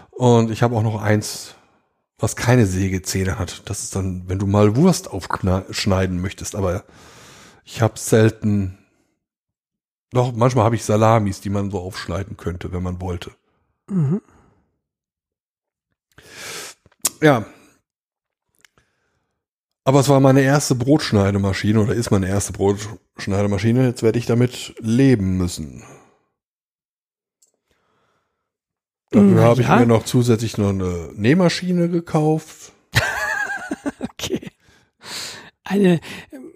Und 0.10 0.50
ich 0.50 0.63
habe 0.63 0.76
auch 0.76 0.82
noch 0.82 1.00
eins, 1.00 1.54
was 2.17 2.36
keine 2.36 2.65
Sägezähne 2.65 3.38
hat. 3.38 3.70
Das 3.70 3.84
ist 3.84 3.96
dann, 3.96 4.24
wenn 4.28 4.39
du 4.39 4.48
mal 4.48 4.76
Wurst 4.76 5.12
aufschneiden 5.12 6.22
möchtest. 6.22 6.56
Aber 6.56 6.84
ich 7.65 7.82
habe 7.84 8.00
selten. 8.00 8.80
Doch, 10.12 10.34
manchmal 10.34 10.65
habe 10.65 10.76
ich 10.76 10.84
Salamis, 10.84 11.39
die 11.39 11.50
man 11.50 11.70
so 11.70 11.80
aufschneiden 11.80 12.36
könnte, 12.36 12.72
wenn 12.72 12.84
man 12.84 13.00
wollte. 13.00 13.32
Mhm. 13.88 14.22
Ja. 17.22 17.46
Aber 19.91 19.99
es 19.99 20.08
war 20.08 20.21
meine 20.21 20.39
erste 20.39 20.73
Brotschneidemaschine 20.73 21.82
oder 21.82 21.93
ist 21.93 22.12
meine 22.12 22.30
erste 22.30 22.54
Brotschneidemaschine. 22.54 23.88
Jetzt 23.88 24.04
werde 24.04 24.19
ich 24.19 24.25
damit 24.25 24.73
leben 24.80 25.36
müssen. 25.36 25.84
Dafür 29.10 29.32
Na 29.32 29.41
habe 29.41 29.60
ich 29.60 29.67
ja. 29.67 29.75
mir 29.75 29.86
noch 29.88 30.06
zusätzlich 30.06 30.58
noch 30.58 30.69
eine 30.69 31.10
Nähmaschine 31.13 31.89
gekauft. 31.89 32.71
Okay. 34.13 34.49
Eine 35.65 35.99
ähm, 36.32 36.54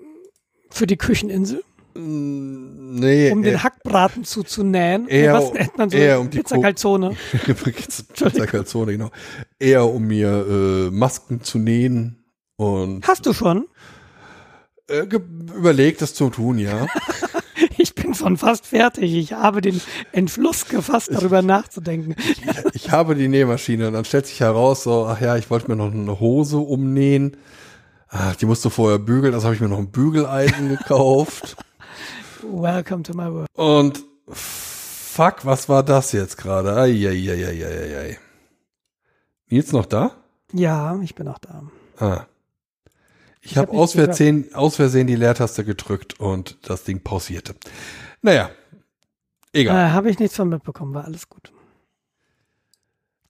für 0.69 0.87
die 0.87 0.95
Kücheninsel, 0.95 1.61
Mm, 1.93 2.99
Nee, 2.99 3.31
um 3.31 3.41
den 3.41 3.53
eher, 3.53 3.63
Hackbraten 3.63 4.23
zuzunähen. 4.23 5.07
eher 5.07 5.33
Was 5.33 5.53
nennt 5.53 5.77
man 5.77 5.89
so? 5.89 5.97
eher 5.97 6.19
um 6.21 6.29
die 6.29 6.37
Pizza 6.37 6.57
Calzone. 6.59 7.15
Pizza 7.41 8.45
Calzone, 8.47 8.93
genau. 8.93 9.11
Eher 9.59 9.85
um 9.85 10.05
mir 10.07 10.45
äh, 10.47 10.91
Masken 10.91 11.41
zu 11.41 11.57
nähen 11.57 12.24
und 12.57 13.07
Hast 13.07 13.25
du 13.25 13.33
schon? 13.33 13.67
äh, 14.87 14.99
überlegt, 15.55 16.01
das 16.01 16.13
zu 16.13 16.29
tun, 16.29 16.57
ja. 16.57 16.87
Ich 17.77 17.93
bin 17.93 18.13
schon 18.13 18.37
fast 18.37 18.67
fertig. 18.67 19.13
Ich 19.13 19.33
habe 19.33 19.61
den 19.61 19.81
Entschluss 20.11 20.67
gefasst, 20.67 21.09
darüber 21.13 21.41
nachzudenken. 21.41 22.15
ich, 22.17 22.41
ich 22.73 22.91
habe 22.91 23.15
die 23.15 23.27
Nähmaschine 23.27 23.87
und 23.87 23.93
dann 23.93 24.05
stellt 24.05 24.27
sich 24.27 24.39
heraus, 24.39 24.83
so, 24.83 25.05
ach 25.05 25.19
ja, 25.21 25.35
ich 25.37 25.49
wollte 25.49 25.69
mir 25.69 25.75
noch 25.75 25.91
eine 25.91 26.19
Hose 26.19 26.57
umnähen. 26.57 27.37
Ach, 28.09 28.35
die 28.35 28.45
musste 28.45 28.69
vorher 28.69 28.97
bügeln, 28.99 29.33
das 29.33 29.43
habe 29.43 29.55
ich 29.55 29.61
mir 29.61 29.67
noch 29.67 29.77
ein 29.77 29.91
Bügeleisen 29.91 30.69
gekauft. 30.69 31.57
Welcome 32.43 33.03
to 33.03 33.13
my 33.13 33.31
world. 33.31 33.47
Und 33.53 34.03
fuck, 34.29 35.45
was 35.45 35.67
war 35.69 35.83
das 35.83 36.11
jetzt 36.11 36.37
gerade? 36.37 36.75
Eieieiei. 36.75 38.17
Nils 39.49 39.71
noch 39.71 39.85
da? 39.85 40.11
Ja, 40.53 40.97
ich 41.01 41.13
bin 41.15 41.27
auch 41.27 41.39
da. 41.39 41.63
Ah. 41.99 42.25
Ich, 43.45 43.57
habe 43.57 43.71
hab 43.71 43.77
aus, 43.77 43.93
Versehen, 43.93 44.53
aus 44.55 44.75
Versehen 44.75 45.05
die 45.05 45.15
Leertaste 45.15 45.63
gedrückt 45.63 46.19
und 46.19 46.57
das 46.63 46.83
Ding 46.83 47.01
pausierte. 47.01 47.55
Naja, 48.23 48.49
egal. 49.53 49.89
Äh, 49.89 49.91
habe 49.91 50.09
ich 50.09 50.17
nichts 50.17 50.35
von 50.35 50.49
mitbekommen, 50.49 50.95
war 50.95 51.05
alles 51.05 51.29
gut. 51.29 51.53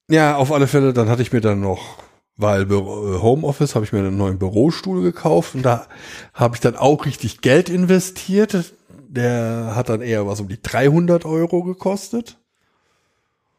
Ja, 0.09 0.37
auf 0.37 0.53
alle 0.53 0.67
Fälle, 0.67 0.93
dann 0.93 1.09
hatte 1.09 1.21
ich 1.21 1.33
mir 1.33 1.41
dann 1.41 1.59
noch, 1.59 1.97
weil 2.37 2.63
äh, 2.63 2.75
Homeoffice, 2.75 3.75
habe 3.75 3.83
ich 3.83 3.91
mir 3.91 3.99
einen 3.99 4.17
neuen 4.17 4.39
Bürostuhl 4.39 5.01
gekauft 5.01 5.53
und 5.53 5.63
da 5.63 5.87
habe 6.33 6.55
ich 6.55 6.61
dann 6.61 6.77
auch 6.77 7.05
richtig 7.05 7.41
Geld 7.41 7.67
investiert. 7.67 8.73
Der 8.89 9.73
hat 9.75 9.89
dann 9.89 10.01
eher 10.01 10.25
was 10.27 10.39
um 10.39 10.47
die 10.47 10.61
300 10.61 11.25
Euro 11.25 11.63
gekostet. 11.63 12.37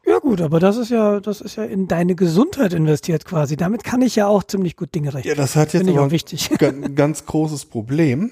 Ja 0.07 0.19
gut, 0.19 0.39
aber 0.41 0.59
das 0.61 0.77
ist 0.77 0.89
ja, 0.89 1.19
das 1.19 1.41
ist 1.41 1.57
ja 1.57 1.65
in 1.65 1.87
deine 1.87 2.15
Gesundheit 2.15 2.71
investiert 2.73 3.25
quasi. 3.25 3.57
Damit 3.57 3.83
kann 3.83 4.01
ich 4.01 4.15
ja 4.15 4.27
auch 4.27 4.43
ziemlich 4.43 4.77
gut 4.77 4.95
Dinge 4.95 5.09
Ja, 5.09 5.15
rechnen. 5.15 5.35
das 5.35 5.55
hat 5.57 5.73
jetzt 5.73 5.83
Finde 5.83 5.97
aber 5.99 6.07
auch 6.07 6.11
wichtig. 6.11 6.49
ein 6.51 6.57
ga- 6.81 6.87
ganz 6.95 7.25
großes 7.25 7.65
Problem. 7.65 8.31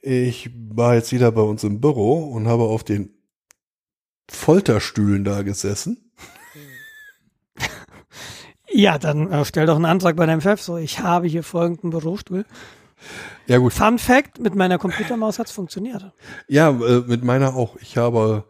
Ich 0.00 0.50
war 0.68 0.94
jetzt 0.94 1.10
wieder 1.12 1.32
bei 1.32 1.40
uns 1.40 1.64
im 1.64 1.80
Büro 1.80 2.18
und 2.30 2.46
habe 2.48 2.64
auf 2.64 2.84
den 2.84 3.14
Folterstühlen 4.30 5.24
da 5.24 5.42
gesessen. 5.42 6.12
Ja, 8.68 8.98
dann 8.98 9.30
äh, 9.32 9.44
stell 9.44 9.64
doch 9.64 9.76
einen 9.76 9.84
Antrag 9.86 10.16
bei 10.16 10.26
deinem 10.26 10.40
Chef. 10.42 10.60
So, 10.60 10.76
ich 10.76 11.00
habe 11.00 11.28
hier 11.28 11.42
folgenden 11.42 11.90
Bürostuhl. 11.90 12.44
Ja 13.46 13.58
gut, 13.58 13.72
Fun 13.72 13.98
Fact: 13.98 14.38
Mit 14.40 14.54
meiner 14.54 14.76
Computermaus 14.76 15.38
hat's 15.38 15.52
funktioniert. 15.52 16.12
ja, 16.48 16.70
äh, 16.70 17.02
mit 17.06 17.24
meiner 17.24 17.54
auch. 17.54 17.76
Ich 17.80 17.96
habe 17.96 18.44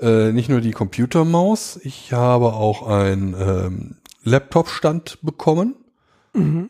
äh, 0.00 0.32
nicht 0.32 0.48
nur 0.48 0.60
die 0.60 0.72
Computermaus, 0.72 1.78
ich 1.82 2.12
habe 2.12 2.52
auch 2.52 2.86
einen 2.86 3.34
ähm, 3.34 3.96
Laptop-Stand 4.22 5.18
bekommen, 5.22 5.74
Mhm. 6.34 6.68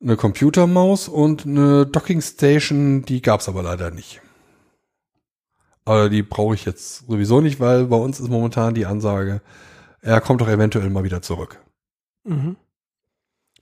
eine 0.00 0.16
Computermaus 0.16 1.08
und 1.08 1.46
eine 1.46 1.84
Dockingstation, 1.86 3.02
die 3.04 3.22
gab's 3.22 3.48
aber 3.48 3.62
leider 3.64 3.90
nicht. 3.90 4.20
Aber 5.84 6.08
die 6.08 6.22
brauche 6.22 6.54
ich 6.54 6.64
jetzt 6.64 7.06
sowieso 7.08 7.40
nicht, 7.40 7.58
weil 7.58 7.86
bei 7.86 7.96
uns 7.96 8.20
ist 8.20 8.28
momentan 8.28 8.74
die 8.74 8.86
Ansage, 8.86 9.42
er 10.00 10.20
kommt 10.20 10.40
doch 10.40 10.48
eventuell 10.48 10.90
mal 10.90 11.02
wieder 11.02 11.22
zurück. 11.22 11.60
Mhm. 12.24 12.56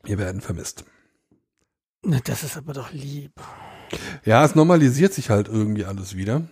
Wir 0.05 0.19
werden 0.19 0.41
vermisst. 0.43 0.85
Na, 2.03 2.19
Das 2.23 2.43
ist 2.43 2.57
aber 2.59 2.75
doch 2.75 2.93
lieb. 2.93 3.33
Ja, 4.25 4.45
es 4.45 4.55
normalisiert 4.55 5.13
sich 5.15 5.31
halt 5.31 5.49
irgendwie 5.49 5.85
alles 5.87 6.15
wieder. 6.15 6.43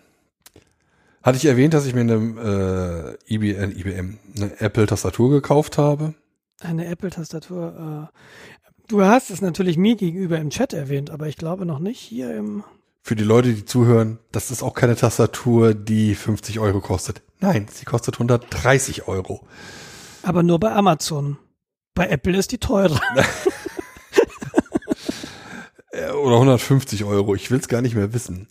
Hatte 1.29 1.37
ich 1.37 1.45
erwähnt, 1.45 1.75
dass 1.75 1.85
ich 1.85 1.95
mir 1.95 2.01
eine 2.01 3.19
äh, 3.29 3.35
IB, 3.35 3.53
äh, 3.53 3.67
IBM, 3.67 4.19
eine 4.35 4.61
Apple-Tastatur 4.62 5.29
gekauft 5.29 5.77
habe? 5.77 6.14
Eine 6.61 6.87
Apple-Tastatur. 6.87 8.09
Äh, 8.11 8.87
du 8.88 9.03
hast 9.03 9.31
es 9.31 9.43
natürlich 9.43 9.77
mir 9.77 9.97
gegenüber 9.97 10.38
im 10.38 10.49
Chat 10.49 10.73
erwähnt, 10.73 11.11
aber 11.11 11.27
ich 11.29 11.37
glaube 11.37 11.67
noch 11.67 11.81
nicht 11.81 12.01
hier 12.01 12.35
im. 12.35 12.64
Für 13.03 13.14
die 13.14 13.25
Leute, 13.25 13.53
die 13.53 13.67
zuhören, 13.67 14.19
das 14.33 14.51
ist 14.51 14.62
auch 14.62 14.73
keine 14.73 14.97
Tastatur, 14.97 15.75
die 15.75 16.14
50 16.14 16.61
Euro 16.61 16.81
kostet. 16.81 17.21
Nein, 17.41 17.67
sie 17.71 17.85
kostet 17.85 18.14
130 18.14 19.07
Euro. 19.07 19.47
Aber 20.23 20.43
nur 20.43 20.59
bei 20.59 20.73
Amazon. 20.73 21.37
Bei 21.95 22.09
Apple 22.09 22.38
ist 22.38 22.53
die 22.53 22.59
teurer. 22.59 23.03
Äh, 25.91 26.11
Oder 26.12 26.37
150 26.37 27.05
Euro, 27.05 27.35
ich 27.35 27.51
will 27.51 27.59
es 27.59 27.69
gar 27.69 27.83
nicht 27.83 27.95
mehr 27.95 28.14
wissen. 28.14 28.47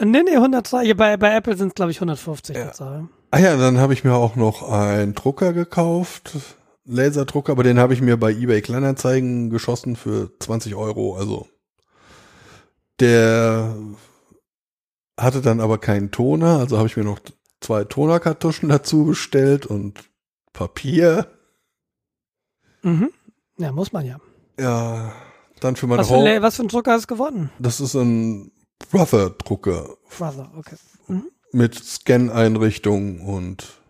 Nee, 0.00 0.22
nee, 0.22 0.36
130. 0.36 0.96
Bei, 0.96 1.16
bei 1.16 1.34
Apple 1.34 1.56
sind 1.56 1.68
es, 1.68 1.74
glaube 1.74 1.90
ich, 1.90 1.98
150. 1.98 2.56
Ja. 2.56 2.66
Tatsache. 2.66 3.08
Ah 3.30 3.38
ja, 3.38 3.56
dann 3.56 3.78
habe 3.78 3.94
ich 3.94 4.04
mir 4.04 4.14
auch 4.14 4.36
noch 4.36 4.68
einen 4.68 5.14
Drucker 5.14 5.52
gekauft, 5.54 6.32
Laserdrucker, 6.84 7.52
aber 7.52 7.62
den 7.62 7.78
habe 7.78 7.94
ich 7.94 8.02
mir 8.02 8.18
bei 8.18 8.30
eBay 8.30 8.60
Kleinanzeigen 8.60 9.48
geschossen 9.48 9.96
für 9.96 10.30
20 10.38 10.74
Euro. 10.74 11.16
Also 11.16 11.48
der 13.00 13.74
hatte 15.18 15.40
dann 15.40 15.60
aber 15.60 15.78
keinen 15.78 16.10
Toner, 16.10 16.58
also 16.58 16.76
habe 16.76 16.88
ich 16.88 16.96
mir 16.96 17.04
noch 17.04 17.20
zwei 17.60 17.84
Tonerkartuschen 17.84 18.68
dazu 18.68 19.06
bestellt 19.06 19.64
und 19.64 20.04
Papier. 20.52 21.26
Mhm. 22.82 23.10
Ja, 23.56 23.72
muss 23.72 23.92
man 23.92 24.04
ja. 24.04 24.18
Ja, 24.58 25.12
dann 25.60 25.76
für 25.76 25.86
meine 25.86 26.00
Was 26.00 26.08
für, 26.08 26.42
was 26.42 26.56
für 26.56 26.62
ein 26.62 26.68
Drucker 26.68 26.92
hast 26.92 27.10
du 27.10 27.14
gewonnen? 27.14 27.50
Das 27.58 27.80
ist 27.80 27.94
ein 27.94 28.50
Brother-Drucker 28.90 29.96
Brother, 30.16 30.50
okay. 30.56 30.76
Mhm. 31.08 31.28
mit 31.52 31.74
Scan-Einrichtung 31.74 33.20
und 33.20 33.82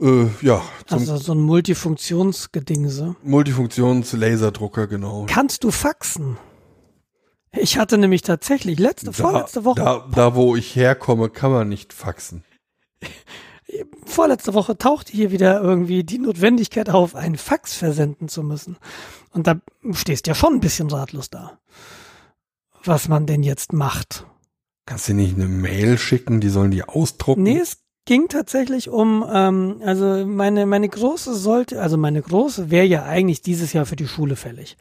äh, 0.00 0.26
ja, 0.42 0.62
Also 0.90 1.16
so 1.16 1.32
ein 1.32 1.40
Multifunktionsgedingse. 1.40 3.16
Multifunktions-Laserdrucker, 3.22 4.86
genau. 4.88 5.26
Kannst 5.28 5.64
du 5.64 5.70
faxen? 5.70 6.36
Ich 7.52 7.78
hatte 7.78 7.96
nämlich 7.96 8.20
tatsächlich 8.20 8.78
letzte, 8.78 9.12
vorletzte 9.14 9.64
Woche, 9.64 9.80
Da, 9.80 10.06
da, 10.14 10.34
wo 10.34 10.56
ich 10.56 10.76
herkomme, 10.76 11.30
kann 11.30 11.50
man 11.50 11.68
nicht 11.68 11.94
faxen. 11.94 12.44
vorletzte 14.04 14.52
Woche 14.54 14.76
tauchte 14.76 15.12
hier 15.12 15.30
wieder 15.30 15.60
irgendwie 15.62 16.04
die 16.04 16.18
Notwendigkeit 16.18 16.90
auf, 16.90 17.14
einen 17.14 17.36
Fax 17.38 17.74
versenden 17.74 18.28
zu 18.28 18.42
müssen. 18.42 18.76
Und 19.32 19.46
da 19.46 19.56
stehst 19.92 20.26
ja 20.26 20.34
schon 20.34 20.54
ein 20.54 20.60
bisschen 20.60 20.90
ratlos 20.90 21.30
da. 21.30 21.58
Was 22.86 23.08
man 23.08 23.26
denn 23.26 23.42
jetzt 23.42 23.72
macht. 23.72 24.26
Kannst 24.86 25.08
du 25.08 25.14
nicht 25.14 25.34
eine 25.34 25.48
Mail 25.48 25.98
schicken, 25.98 26.40
die 26.40 26.48
sollen 26.48 26.70
die 26.70 26.84
ausdrucken? 26.84 27.42
Nee, 27.42 27.58
es 27.58 27.78
ging 28.04 28.28
tatsächlich 28.28 28.88
um, 28.88 29.24
ähm, 29.28 29.82
also 29.84 30.24
meine, 30.24 30.64
meine 30.66 30.88
große 30.88 31.34
sollte, 31.34 31.82
also 31.82 31.96
meine 31.96 32.22
große 32.22 32.70
wäre 32.70 32.86
ja 32.86 33.02
eigentlich 33.02 33.42
dieses 33.42 33.72
Jahr 33.72 33.86
für 33.86 33.96
die 33.96 34.06
Schule 34.06 34.36
fällig. 34.36 34.76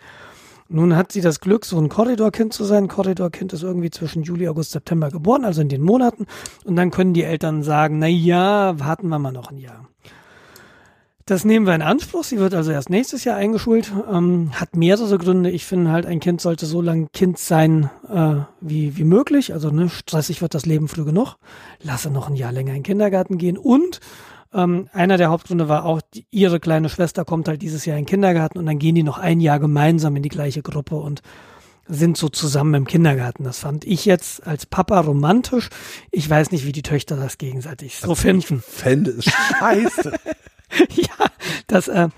Nun 0.67 0.95
hat 0.95 1.11
sie 1.11 1.21
das 1.21 1.39
Glück, 1.39 1.65
so 1.65 1.79
ein 1.79 1.89
Korridorkind 1.89 2.53
zu 2.53 2.63
sein. 2.63 2.87
Korridorkind 2.87 3.53
ist 3.53 3.63
irgendwie 3.63 3.91
zwischen 3.91 4.23
Juli, 4.23 4.47
August, 4.47 4.71
September 4.71 5.09
geboren, 5.09 5.45
also 5.45 5.61
in 5.61 5.69
den 5.69 5.81
Monaten. 5.81 6.25
Und 6.63 6.75
dann 6.75 6.91
können 6.91 7.13
die 7.13 7.23
Eltern 7.23 7.61
sagen, 7.61 7.99
na 7.99 8.07
ja, 8.07 8.79
warten 8.79 9.07
wir 9.09 9.19
mal 9.19 9.31
noch 9.31 9.51
ein 9.51 9.57
Jahr. 9.57 9.87
Das 11.27 11.43
nehmen 11.43 11.65
wir 11.65 11.73
in 11.73 11.81
Anspruch. 11.81 12.23
Sie 12.23 12.37
wird 12.37 12.53
also 12.53 12.69
erst 12.71 12.91
nächstes 12.91 13.23
Jahr 13.23 13.35
eingeschult. 13.35 13.91
Ähm, 14.11 14.51
hat 14.53 14.75
mehrere 14.75 15.17
Gründe. 15.17 15.49
Ich 15.49 15.65
finde 15.65 15.91
halt, 15.91 16.05
ein 16.05 16.19
Kind 16.19 16.39
sollte 16.39 16.67
so 16.67 16.81
lange 16.81 17.07
Kind 17.13 17.39
sein 17.39 17.89
äh, 18.07 18.35
wie, 18.61 18.95
wie 18.95 19.03
möglich. 19.05 19.51
Also 19.51 19.71
ne, 19.71 19.89
stressig 19.89 20.43
wird 20.43 20.53
das 20.53 20.67
Leben 20.67 20.87
früh 20.87 21.03
genug. 21.03 21.37
Lasse 21.81 22.11
noch 22.11 22.29
ein 22.29 22.35
Jahr 22.35 22.51
länger 22.51 22.71
in 22.71 22.77
den 22.77 22.83
Kindergarten 22.83 23.39
gehen. 23.39 23.57
Und 23.57 24.01
ähm, 24.53 24.87
einer 24.93 25.17
der 25.17 25.29
Hauptgründe 25.29 25.67
war 25.67 25.85
auch, 25.85 25.99
die, 26.13 26.27
ihre 26.29 26.59
kleine 26.59 26.89
Schwester 26.89 27.25
kommt 27.25 27.47
halt 27.47 27.63
dieses 27.63 27.85
Jahr 27.85 27.97
in 27.97 28.03
den 28.03 28.09
Kindergarten 28.09 28.59
und 28.59 28.67
dann 28.67 28.77
gehen 28.77 28.93
die 28.93 29.01
noch 29.01 29.17
ein 29.17 29.39
Jahr 29.39 29.59
gemeinsam 29.59 30.15
in 30.15 30.21
die 30.21 30.29
gleiche 30.29 30.61
Gruppe 30.61 30.97
und 30.97 31.23
sind 31.87 32.17
so 32.17 32.29
zusammen 32.29 32.75
im 32.75 32.85
Kindergarten. 32.85 33.43
Das 33.43 33.57
fand 33.57 33.83
ich 33.83 34.05
jetzt 34.05 34.45
als 34.45 34.67
Papa 34.67 34.99
romantisch. 34.99 35.69
Ich 36.11 36.29
weiß 36.29 36.51
nicht, 36.51 36.67
wie 36.67 36.71
die 36.71 36.83
Töchter 36.83 37.15
das 37.15 37.39
gegenseitig 37.39 37.97
so 37.97 38.09
Also 38.09 38.15
finden. 38.15 38.63
Ich 38.65 38.73
fände 38.73 39.09
es 39.11 39.25
scheiße, 39.25 40.13
ja, 40.95 41.25
das, 41.67 41.87
äh, 41.87 42.09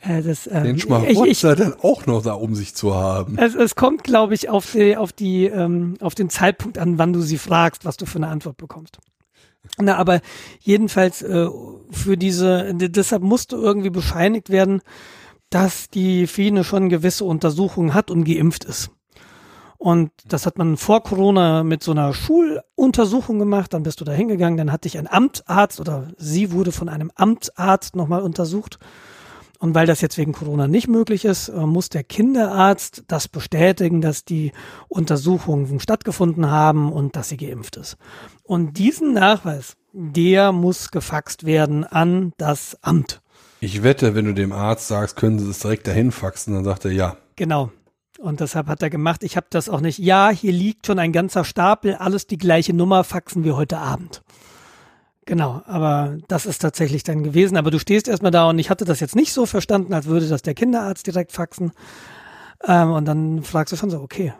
äh, 0.00 0.22
das, 0.22 0.46
äh, 0.46 0.62
den 0.62 0.76
ich, 0.76 0.76
ich, 0.76 0.82
Schmarotzer 0.82 1.56
dann 1.56 1.74
auch 1.80 2.06
noch 2.06 2.22
da 2.22 2.34
um 2.34 2.54
sich 2.54 2.74
zu 2.74 2.94
haben. 2.94 3.38
es, 3.38 3.54
es 3.54 3.74
kommt, 3.74 4.04
glaube 4.04 4.34
ich, 4.34 4.48
auf 4.48 4.72
die, 4.72 4.96
auf 4.96 5.12
die, 5.12 5.46
ähm, 5.46 5.96
auf 6.00 6.14
den 6.14 6.28
Zeitpunkt 6.30 6.78
an, 6.78 6.98
wann 6.98 7.12
du 7.12 7.20
sie 7.20 7.38
fragst, 7.38 7.84
was 7.84 7.96
du 7.96 8.06
für 8.06 8.18
eine 8.18 8.28
Antwort 8.28 8.56
bekommst. 8.56 8.98
Na, 9.78 9.96
aber 9.96 10.20
jedenfalls 10.60 11.22
äh, 11.22 11.48
für 11.90 12.16
diese, 12.16 12.74
deshalb 12.74 13.22
musste 13.22 13.56
irgendwie 13.56 13.90
bescheinigt 13.90 14.50
werden, 14.50 14.82
dass 15.50 15.88
die 15.88 16.26
Fine 16.26 16.64
schon 16.64 16.88
gewisse 16.88 17.24
Untersuchungen 17.24 17.94
hat 17.94 18.10
und 18.10 18.24
geimpft 18.24 18.64
ist. 18.64 18.90
Und 19.82 20.12
das 20.28 20.46
hat 20.46 20.58
man 20.58 20.76
vor 20.76 21.02
Corona 21.02 21.64
mit 21.64 21.82
so 21.82 21.90
einer 21.90 22.14
Schuluntersuchung 22.14 23.40
gemacht. 23.40 23.74
Dann 23.74 23.82
bist 23.82 24.00
du 24.00 24.04
da 24.04 24.12
hingegangen, 24.12 24.56
dann 24.56 24.70
hat 24.70 24.84
dich 24.84 24.96
ein 24.96 25.08
Amtsarzt 25.08 25.80
oder 25.80 26.06
sie 26.16 26.52
wurde 26.52 26.70
von 26.70 26.88
einem 26.88 27.10
Amtsarzt 27.16 27.96
nochmal 27.96 28.22
untersucht. 28.22 28.78
Und 29.58 29.74
weil 29.74 29.88
das 29.88 30.00
jetzt 30.00 30.18
wegen 30.18 30.34
Corona 30.34 30.68
nicht 30.68 30.86
möglich 30.86 31.24
ist, 31.24 31.48
äh, 31.48 31.66
muss 31.66 31.88
der 31.88 32.04
Kinderarzt 32.04 33.02
das 33.08 33.26
bestätigen, 33.26 34.00
dass 34.00 34.24
die 34.24 34.52
Untersuchungen 34.86 35.80
stattgefunden 35.80 36.48
haben 36.48 36.92
und 36.92 37.16
dass 37.16 37.30
sie 37.30 37.36
geimpft 37.36 37.76
ist. 37.76 37.96
Und 38.44 38.78
diesen 38.78 39.14
Nachweis, 39.14 39.74
der 39.92 40.52
muss 40.52 40.92
gefaxt 40.92 41.44
werden 41.44 41.82
an 41.82 42.34
das 42.36 42.78
Amt. 42.82 43.20
Ich 43.58 43.82
wette, 43.82 44.14
wenn 44.14 44.26
du 44.26 44.32
dem 44.32 44.52
Arzt 44.52 44.86
sagst, 44.86 45.16
können 45.16 45.40
Sie 45.40 45.48
das 45.48 45.58
direkt 45.58 45.88
dahin 45.88 46.12
faxen, 46.12 46.54
dann 46.54 46.62
sagt 46.62 46.84
er 46.84 46.92
ja. 46.92 47.16
Genau. 47.34 47.72
Und 48.22 48.38
deshalb 48.38 48.68
hat 48.68 48.80
er 48.82 48.88
gemacht, 48.88 49.24
ich 49.24 49.36
habe 49.36 49.48
das 49.50 49.68
auch 49.68 49.80
nicht, 49.80 49.98
ja, 49.98 50.30
hier 50.30 50.52
liegt 50.52 50.86
schon 50.86 51.00
ein 51.00 51.10
ganzer 51.10 51.44
Stapel, 51.44 51.96
alles 51.96 52.28
die 52.28 52.38
gleiche 52.38 52.72
Nummer, 52.72 53.02
faxen 53.02 53.42
wir 53.42 53.56
heute 53.56 53.78
Abend. 53.78 54.22
Genau, 55.24 55.60
aber 55.66 56.18
das 56.28 56.46
ist 56.46 56.60
tatsächlich 56.60 57.02
dann 57.02 57.24
gewesen. 57.24 57.56
Aber 57.56 57.72
du 57.72 57.80
stehst 57.80 58.06
erstmal 58.06 58.30
da 58.30 58.48
und 58.48 58.60
ich 58.60 58.70
hatte 58.70 58.84
das 58.84 59.00
jetzt 59.00 59.16
nicht 59.16 59.32
so 59.32 59.44
verstanden, 59.44 59.92
als 59.92 60.06
würde 60.06 60.28
das 60.28 60.42
der 60.42 60.54
Kinderarzt 60.54 61.04
direkt 61.04 61.32
faxen. 61.32 61.72
Ähm, 62.64 62.92
und 62.92 63.06
dann 63.06 63.42
fragst 63.42 63.72
du 63.72 63.76
schon 63.76 63.90
so, 63.90 64.00
okay. 64.00 64.32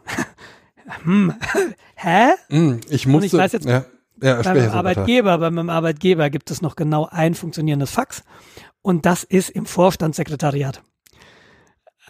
hm, 1.02 1.34
hä? 1.96 2.28
Hm, 2.50 2.80
ich 2.88 3.08
musste, 3.08 3.26
ich 3.26 3.32
weiß 3.32 3.50
jetzt- 3.50 3.66
ja, 3.66 3.84
ja, 4.22 4.42
Beim. 4.42 4.70
Arbeitgeber, 4.70 5.38
beim 5.38 5.68
Arbeitgeber 5.70 6.30
gibt 6.30 6.52
es 6.52 6.62
noch 6.62 6.76
genau 6.76 7.08
ein 7.10 7.34
funktionierendes 7.34 7.90
Fax 7.90 8.22
und 8.80 9.06
das 9.06 9.24
ist 9.24 9.50
im 9.50 9.66
Vorstandssekretariat. 9.66 10.82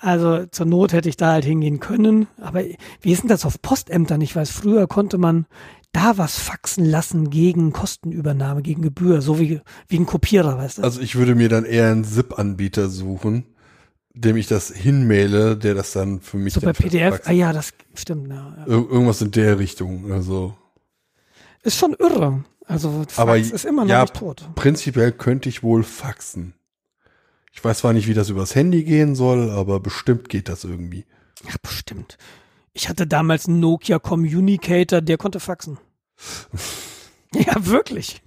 Also 0.02 0.46
zur 0.46 0.66
Not 0.66 0.92
hätte 0.92 1.08
ich 1.08 1.16
da 1.16 1.30
halt 1.30 1.44
hingehen 1.44 1.78
können, 1.78 2.26
aber 2.40 2.64
wie 3.00 3.12
ist 3.12 3.22
denn 3.22 3.28
das 3.28 3.44
auf 3.46 3.62
Postämtern? 3.62 4.20
Ich 4.20 4.34
weiß, 4.34 4.50
früher 4.50 4.88
konnte 4.88 5.16
man 5.16 5.46
da 5.92 6.18
was 6.18 6.40
faxen 6.40 6.84
lassen 6.84 7.30
gegen 7.30 7.72
Kostenübernahme, 7.72 8.62
gegen 8.62 8.82
Gebühr, 8.82 9.22
so 9.22 9.38
wie, 9.38 9.60
wie 9.86 9.96
ein 9.96 10.06
Kopierer, 10.06 10.58
weißt 10.58 10.78
du? 10.78 10.82
Also 10.82 11.00
ich 11.00 11.14
würde 11.14 11.36
mir 11.36 11.48
dann 11.48 11.64
eher 11.64 11.92
einen 11.92 12.02
ZIP-Anbieter 12.02 12.88
suchen, 12.88 13.44
dem 14.12 14.36
ich 14.36 14.48
das 14.48 14.72
hinmaile, 14.72 15.56
der 15.56 15.74
das 15.74 15.92
dann 15.92 16.20
für 16.20 16.36
mich 16.36 16.54
so 16.54 16.60
bei 16.60 16.72
PDF, 16.72 17.20
ah 17.26 17.32
ja, 17.32 17.52
das 17.52 17.72
stimmt, 17.94 18.28
ja, 18.28 18.56
ja. 18.58 18.66
Ir 18.66 18.90
irgendwas 18.90 19.22
in 19.22 19.30
der 19.30 19.60
Richtung. 19.60 20.10
Also 20.10 20.56
Ist 21.62 21.78
schon 21.78 21.94
irre. 21.96 22.42
Also 22.66 22.90
Fax 23.02 23.18
Aber 23.20 23.38
ist 23.38 23.64
immer 23.64 23.84
noch 23.84 23.90
ja, 23.90 24.00
nicht 24.02 24.14
tot. 24.14 24.50
prinzipiell 24.56 25.12
könnte 25.12 25.48
ich 25.48 25.62
wohl 25.62 25.84
faxen. 25.84 26.54
Ich 27.52 27.62
weiß 27.62 27.78
zwar 27.78 27.92
nicht, 27.92 28.08
wie 28.08 28.14
das 28.14 28.30
übers 28.30 28.54
Handy 28.54 28.82
gehen 28.82 29.14
soll, 29.14 29.50
aber 29.50 29.78
bestimmt 29.78 30.28
geht 30.28 30.48
das 30.48 30.64
irgendwie. 30.64 31.04
Ja, 31.46 31.54
bestimmt. 31.62 32.16
Ich 32.72 32.88
hatte 32.88 33.06
damals 33.06 33.46
einen 33.46 33.60
Nokia 33.60 33.98
Communicator, 33.98 35.00
der 35.00 35.18
konnte 35.18 35.40
faxen. 35.40 35.78
ja, 37.34 37.66
wirklich. 37.66 38.22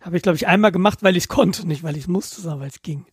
Habe 0.00 0.16
ich, 0.16 0.22
glaube 0.22 0.36
ich, 0.36 0.46
einmal 0.46 0.72
gemacht, 0.72 1.02
weil 1.02 1.16
ich 1.16 1.24
es 1.24 1.28
konnte, 1.28 1.66
nicht 1.66 1.82
weil 1.82 1.96
ich 1.96 2.02
es 2.02 2.08
musste, 2.08 2.40
sondern 2.40 2.60
weil 2.60 2.68
es 2.68 2.82
ging. 2.82 3.06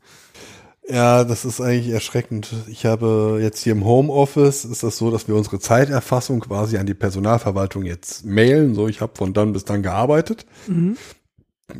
Ja, 0.87 1.23
das 1.23 1.45
ist 1.45 1.61
eigentlich 1.61 1.93
erschreckend. 1.93 2.53
Ich 2.67 2.85
habe 2.85 3.39
jetzt 3.41 3.63
hier 3.63 3.71
im 3.71 3.85
Homeoffice 3.85 4.65
ist 4.65 4.83
das 4.83 4.97
so, 4.97 5.09
dass 5.11 5.29
wir 5.29 5.35
unsere 5.35 5.59
Zeiterfassung 5.59 6.41
quasi 6.41 6.77
an 6.77 6.85
die 6.85 6.93
Personalverwaltung 6.93 7.85
jetzt 7.85 8.25
mailen. 8.25 8.75
So, 8.75 8.89
ich 8.89 8.99
habe 8.99 9.13
von 9.15 9.33
dann 9.33 9.53
bis 9.53 9.63
dann 9.63 9.81
gearbeitet. 9.81 10.45
Mhm. 10.67 10.97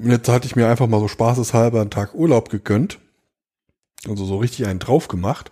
Jetzt 0.01 0.29
hatte 0.29 0.47
ich 0.47 0.55
mir 0.55 0.67
einfach 0.67 0.87
mal 0.87 1.01
so 1.01 1.09
spaßeshalber 1.09 1.81
einen 1.81 1.89
Tag 1.89 2.15
Urlaub 2.15 2.49
gegönnt. 2.49 2.99
Also 4.07 4.25
so 4.25 4.37
richtig 4.37 4.65
einen 4.67 4.79
drauf 4.79 5.07
gemacht. 5.07 5.51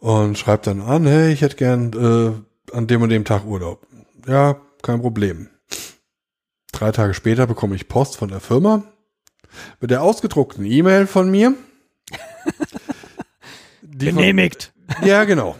Und 0.00 0.38
schreibt 0.38 0.66
dann 0.68 0.80
an, 0.80 1.06
hey, 1.06 1.32
ich 1.32 1.40
hätte 1.40 1.56
gern 1.56 1.92
äh, 1.92 2.74
an 2.76 2.86
dem 2.86 3.02
und 3.02 3.08
dem 3.08 3.24
Tag 3.24 3.44
Urlaub. 3.44 3.86
Ja, 4.26 4.60
kein 4.82 5.00
Problem. 5.00 5.48
Drei 6.72 6.92
Tage 6.92 7.14
später 7.14 7.46
bekomme 7.48 7.74
ich 7.74 7.88
Post 7.88 8.16
von 8.16 8.28
der 8.28 8.38
Firma 8.40 8.84
mit 9.80 9.90
der 9.90 10.02
ausgedruckten 10.02 10.64
E-Mail 10.64 11.06
von 11.08 11.30
mir. 11.30 11.54
Die 13.82 14.06
von- 14.06 14.16
Genehmigt. 14.18 14.72
ja, 15.02 15.24
genau. 15.24 15.56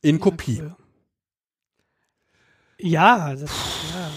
In 0.00 0.18
Kopie. 0.20 0.62
Ja, 2.78 3.34
das, 3.34 3.50
ja. 3.50 4.10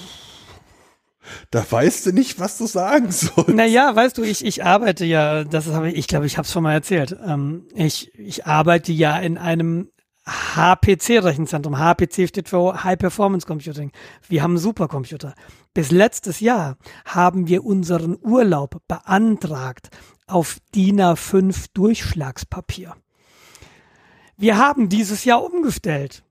Da 1.51 1.65
weißt 1.69 2.05
du 2.05 2.11
nicht, 2.11 2.39
was 2.39 2.57
du 2.57 2.65
sagen 2.67 3.11
sollst. 3.11 3.49
Naja, 3.49 3.95
weißt 3.95 4.17
du, 4.17 4.23
ich, 4.23 4.45
ich 4.45 4.63
arbeite 4.63 5.05
ja, 5.05 5.43
das 5.43 5.67
habe 5.67 5.89
ich, 5.89 5.97
ich 5.97 6.07
glaube, 6.07 6.25
ich 6.25 6.37
habe 6.37 6.45
es 6.45 6.51
schon 6.51 6.63
mal 6.63 6.73
erzählt. 6.73 7.15
Ähm, 7.25 7.67
ich, 7.73 8.13
ich 8.17 8.45
arbeite 8.45 8.91
ja 8.91 9.17
in 9.17 9.37
einem 9.37 9.89
HPC-Rechenzentrum. 10.27 11.77
HPC 11.77 12.27
steht 12.27 12.49
für 12.49 12.83
High 12.83 12.97
Performance 12.97 13.45
Computing. 13.45 13.91
Wir 14.27 14.41
haben 14.41 14.57
Supercomputer. 14.57 15.35
Bis 15.73 15.91
letztes 15.91 16.39
Jahr 16.39 16.77
haben 17.05 17.47
wir 17.47 17.63
unseren 17.63 18.17
Urlaub 18.21 18.81
beantragt 18.87 19.89
auf 20.27 20.57
DIN 20.73 20.99
A5 21.01 21.67
Durchschlagspapier. 21.73 22.95
Wir 24.37 24.57
haben 24.57 24.89
dieses 24.89 25.25
Jahr 25.25 25.43
umgestellt 25.43 26.23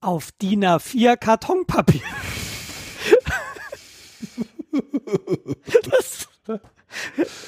auf 0.00 0.32
DIN 0.32 0.64
A4 0.64 1.16
Kartonpapier. 1.16 2.02
Das, 5.90 6.28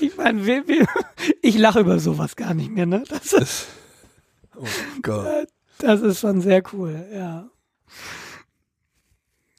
ich 0.00 0.16
meine, 0.16 0.46
wir, 0.46 0.66
wir, 0.68 0.86
ich 1.40 1.56
lache 1.58 1.80
über 1.80 1.98
sowas 1.98 2.36
gar 2.36 2.54
nicht 2.54 2.70
mehr, 2.70 2.86
ne? 2.86 3.02
Das 3.08 3.32
ist, 3.32 3.66
Oh 4.56 4.66
Gott. 5.02 5.48
das 5.78 6.00
ist 6.02 6.20
schon 6.20 6.40
sehr 6.40 6.62
cool, 6.72 7.04
ja. 7.12 7.48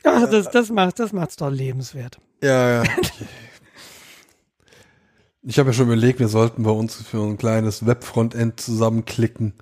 Ach, 0.04 0.30
das, 0.30 0.49
das 0.52 0.69
macht, 0.69 0.99
das 0.99 1.12
macht's 1.13 1.36
doch 1.36 1.49
lebenswert. 1.49 2.19
Ja, 2.41 2.84
ja. 2.84 2.89
Ich 5.45 5.60
habe 5.60 5.71
ja 5.71 5.73
schon 5.73 5.88
überlegt, 5.88 6.19
wir 6.19 6.30
sollten 6.30 6.63
bei 6.63 6.71
uns 6.71 6.95
für 6.95 7.17
ein 7.21 7.38
kleines 7.38 7.86
Webfrontend 7.86 8.62
zusammenklicken, 8.62 9.54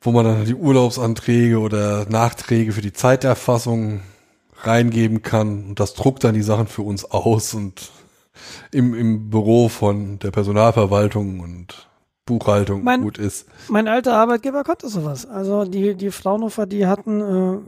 wo 0.00 0.12
man 0.12 0.24
dann 0.24 0.44
die 0.46 0.54
Urlaubsanträge 0.54 1.58
oder 1.58 2.06
Nachträge 2.08 2.72
für 2.72 2.80
die 2.80 2.94
Zeiterfassung 2.94 4.00
reingeben 4.66 5.22
kann 5.22 5.64
und 5.68 5.80
das 5.80 5.94
druckt 5.94 6.24
dann 6.24 6.34
die 6.34 6.42
Sachen 6.42 6.66
für 6.66 6.82
uns 6.82 7.04
aus 7.04 7.54
und 7.54 7.90
im, 8.72 8.94
im 8.94 9.30
Büro 9.30 9.68
von 9.68 10.18
der 10.18 10.30
Personalverwaltung 10.30 11.40
und 11.40 11.88
Buchhaltung 12.26 12.84
Mein- 12.84 13.02
gut 13.02 13.18
ist. 13.18 13.46
Mein 13.68 13.88
alter 13.88 14.14
Arbeitgeber 14.16 14.62
konnte 14.64 14.88
sowas. 14.88 15.26
Also 15.26 15.64
die, 15.64 15.94
die 15.94 16.10
Fraunhofer, 16.10 16.66
die 16.66 16.86
hatten, 16.86 17.20
äh, 17.20 17.58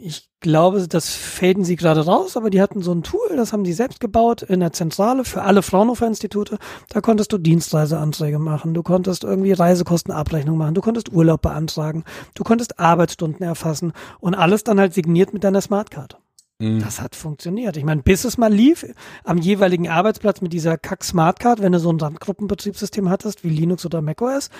ich 0.00 0.28
glaube, 0.40 0.86
das 0.88 1.10
faden 1.14 1.64
sie 1.64 1.76
gerade 1.76 2.04
raus, 2.04 2.36
aber 2.36 2.48
die 2.50 2.62
hatten 2.62 2.80
so 2.80 2.92
ein 2.92 3.02
Tool, 3.02 3.36
das 3.36 3.52
haben 3.52 3.64
die 3.64 3.72
selbst 3.72 4.00
gebaut 4.00 4.42
in 4.42 4.60
der 4.60 4.72
Zentrale 4.72 5.24
für 5.24 5.42
alle 5.42 5.62
Fraunhofer-Institute. 5.62 6.58
Da 6.88 7.00
konntest 7.00 7.32
du 7.32 7.38
Dienstreiseanträge 7.38 8.38
machen, 8.38 8.72
du 8.72 8.82
konntest 8.82 9.24
irgendwie 9.24 9.52
Reisekostenabrechnung 9.52 10.56
machen, 10.56 10.74
du 10.74 10.80
konntest 10.80 11.12
Urlaub 11.12 11.42
beantragen, 11.42 12.04
du 12.34 12.42
konntest 12.44 12.78
Arbeitsstunden 12.78 13.44
erfassen 13.44 13.92
und 14.20 14.34
alles 14.34 14.64
dann 14.64 14.80
halt 14.80 14.94
signiert 14.94 15.32
mit 15.34 15.44
deiner 15.44 15.60
Smartcard. 15.60 16.18
Mhm. 16.58 16.80
Das 16.80 17.00
hat 17.00 17.14
funktioniert. 17.14 17.76
Ich 17.76 17.84
meine, 17.84 18.02
bis 18.02 18.24
es 18.24 18.38
mal 18.38 18.52
lief, 18.52 18.86
am 19.24 19.38
jeweiligen 19.38 19.88
Arbeitsplatz 19.88 20.40
mit 20.40 20.52
dieser 20.52 20.78
Kack-Smartcard, 20.78 21.60
wenn 21.60 21.72
du 21.72 21.78
so 21.80 21.90
ein 21.90 22.00
Randgruppenbetriebssystem 22.00 23.10
hattest, 23.10 23.44
wie 23.44 23.50
Linux 23.50 23.84
oder 23.84 24.00
macOS, 24.02 24.50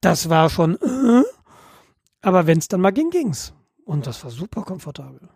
das 0.00 0.28
war 0.28 0.50
schon, 0.50 0.74
äh, 0.76 1.22
aber 2.22 2.46
wenn 2.46 2.58
es 2.58 2.68
dann 2.68 2.80
mal 2.80 2.90
ging, 2.92 3.10
ging's. 3.10 3.52
Und 3.84 4.06
das 4.06 4.22
war 4.24 4.30
super 4.30 4.62
komfortabel. 4.62 5.28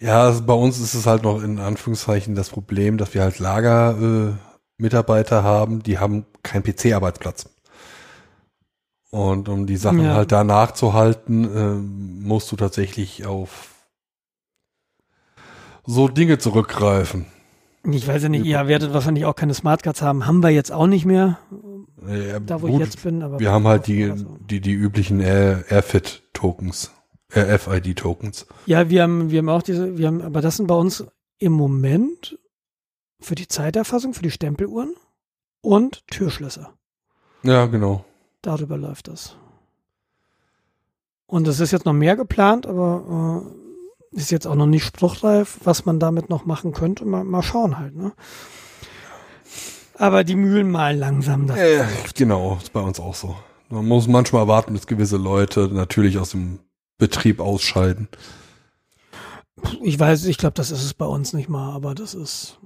Ja, 0.00 0.22
also 0.24 0.44
bei 0.44 0.54
uns 0.54 0.78
ist 0.78 0.94
es 0.94 1.06
halt 1.06 1.24
noch 1.24 1.42
in 1.42 1.58
Anführungszeichen 1.58 2.34
das 2.34 2.50
Problem, 2.50 2.98
dass 2.98 3.14
wir 3.14 3.22
halt 3.22 3.38
Lager 3.38 4.38
Mitarbeiter 4.78 5.42
haben, 5.42 5.82
die 5.82 5.98
haben 5.98 6.24
keinen 6.42 6.62
PC-Arbeitsplatz. 6.62 7.50
Und 9.10 9.48
um 9.48 9.66
die 9.66 9.76
Sachen 9.76 10.04
Ja. 10.04 10.14
halt 10.14 10.32
da 10.32 10.44
nachzuhalten, 10.44 11.44
ähm, 11.44 12.22
musst 12.22 12.52
du 12.52 12.56
tatsächlich 12.56 13.26
auf 13.26 13.74
so 15.90 16.06
Dinge 16.08 16.36
zurückgreifen. 16.38 17.24
Ich 17.90 18.06
weiß 18.06 18.24
ja 18.24 18.28
nicht, 18.28 18.44
ihr 18.44 18.66
werdet 18.68 18.92
wahrscheinlich 18.92 19.24
auch 19.24 19.34
keine 19.34 19.54
Smartcards 19.54 20.02
haben. 20.02 20.26
Haben 20.26 20.42
wir 20.42 20.50
jetzt 20.50 20.70
auch 20.70 20.86
nicht 20.86 21.06
mehr, 21.06 21.38
Äh, 22.06 22.40
da 22.44 22.60
wo 22.60 22.66
gut, 22.66 22.80
ich 22.80 22.86
jetzt 22.86 23.02
bin. 23.02 23.22
Aber 23.22 23.40
wir 23.40 23.50
haben 23.50 23.66
halt 23.66 23.86
die, 23.86 24.04
Also. 24.10 24.36
die, 24.50 24.60
die 24.60 24.72
üblichen 24.74 25.20
Air- 25.20 25.64
Airfit-Tokens, 25.70 26.90
RFID-Tokens. 27.34 28.46
Ja, 28.66 28.90
wir 28.90 29.02
haben, 29.02 29.30
wir 29.30 29.38
haben 29.38 29.48
auch 29.48 29.62
diese, 29.62 29.96
wir 29.96 30.06
haben, 30.08 30.20
aber 30.20 30.40
das 30.42 30.56
sind 30.58 30.66
bei 30.66 30.74
uns 30.74 31.04
im 31.38 31.52
Moment 31.52 32.38
für 33.20 33.34
die 33.34 33.48
Zeiterfassung, 33.48 34.12
für 34.12 34.22
die 34.22 34.30
Stempeluhren 34.30 34.92
und 35.62 36.06
Türschlösser. 36.08 36.74
Ja, 37.44 37.64
genau. 37.66 38.04
Darüber 38.42 38.76
läuft 38.76 39.08
das. 39.08 39.36
Und 41.26 41.46
es 41.48 41.60
ist 41.60 41.72
jetzt 41.72 41.84
noch 41.86 41.92
mehr 41.94 42.16
geplant, 42.16 42.66
aber 42.66 43.44
äh, 43.46 43.67
ist 44.10 44.30
jetzt 44.30 44.46
auch 44.46 44.54
noch 44.54 44.66
nicht 44.66 44.84
spruchreif, 44.84 45.58
was 45.64 45.84
man 45.84 46.00
damit 46.00 46.30
noch 46.30 46.44
machen 46.46 46.72
könnte. 46.72 47.04
Mal, 47.04 47.24
mal 47.24 47.42
schauen 47.42 47.78
halt, 47.78 47.96
ne? 47.96 48.12
Aber 49.94 50.24
die 50.24 50.36
Mühlen 50.36 50.70
malen 50.70 50.98
langsam. 50.98 51.46
Das 51.48 51.58
Äh, 51.58 51.84
genau, 52.14 52.56
ist 52.60 52.72
bei 52.72 52.80
uns 52.80 53.00
auch 53.00 53.14
so. 53.14 53.36
Man 53.68 53.86
muss 53.86 54.06
manchmal 54.06 54.46
warten, 54.48 54.72
bis 54.72 54.86
gewisse 54.86 55.16
Leute 55.16 55.68
natürlich 55.72 56.18
aus 56.18 56.30
dem 56.30 56.60
Betrieb 56.98 57.40
ausscheiden. 57.40 58.08
Ich 59.82 59.98
weiß, 59.98 60.26
ich 60.26 60.38
glaube, 60.38 60.54
das 60.54 60.70
ist 60.70 60.84
es 60.84 60.94
bei 60.94 61.04
uns 61.04 61.32
nicht 61.32 61.48
mal, 61.48 61.72
aber 61.74 61.94
das 61.94 62.14
ist, 62.14 62.58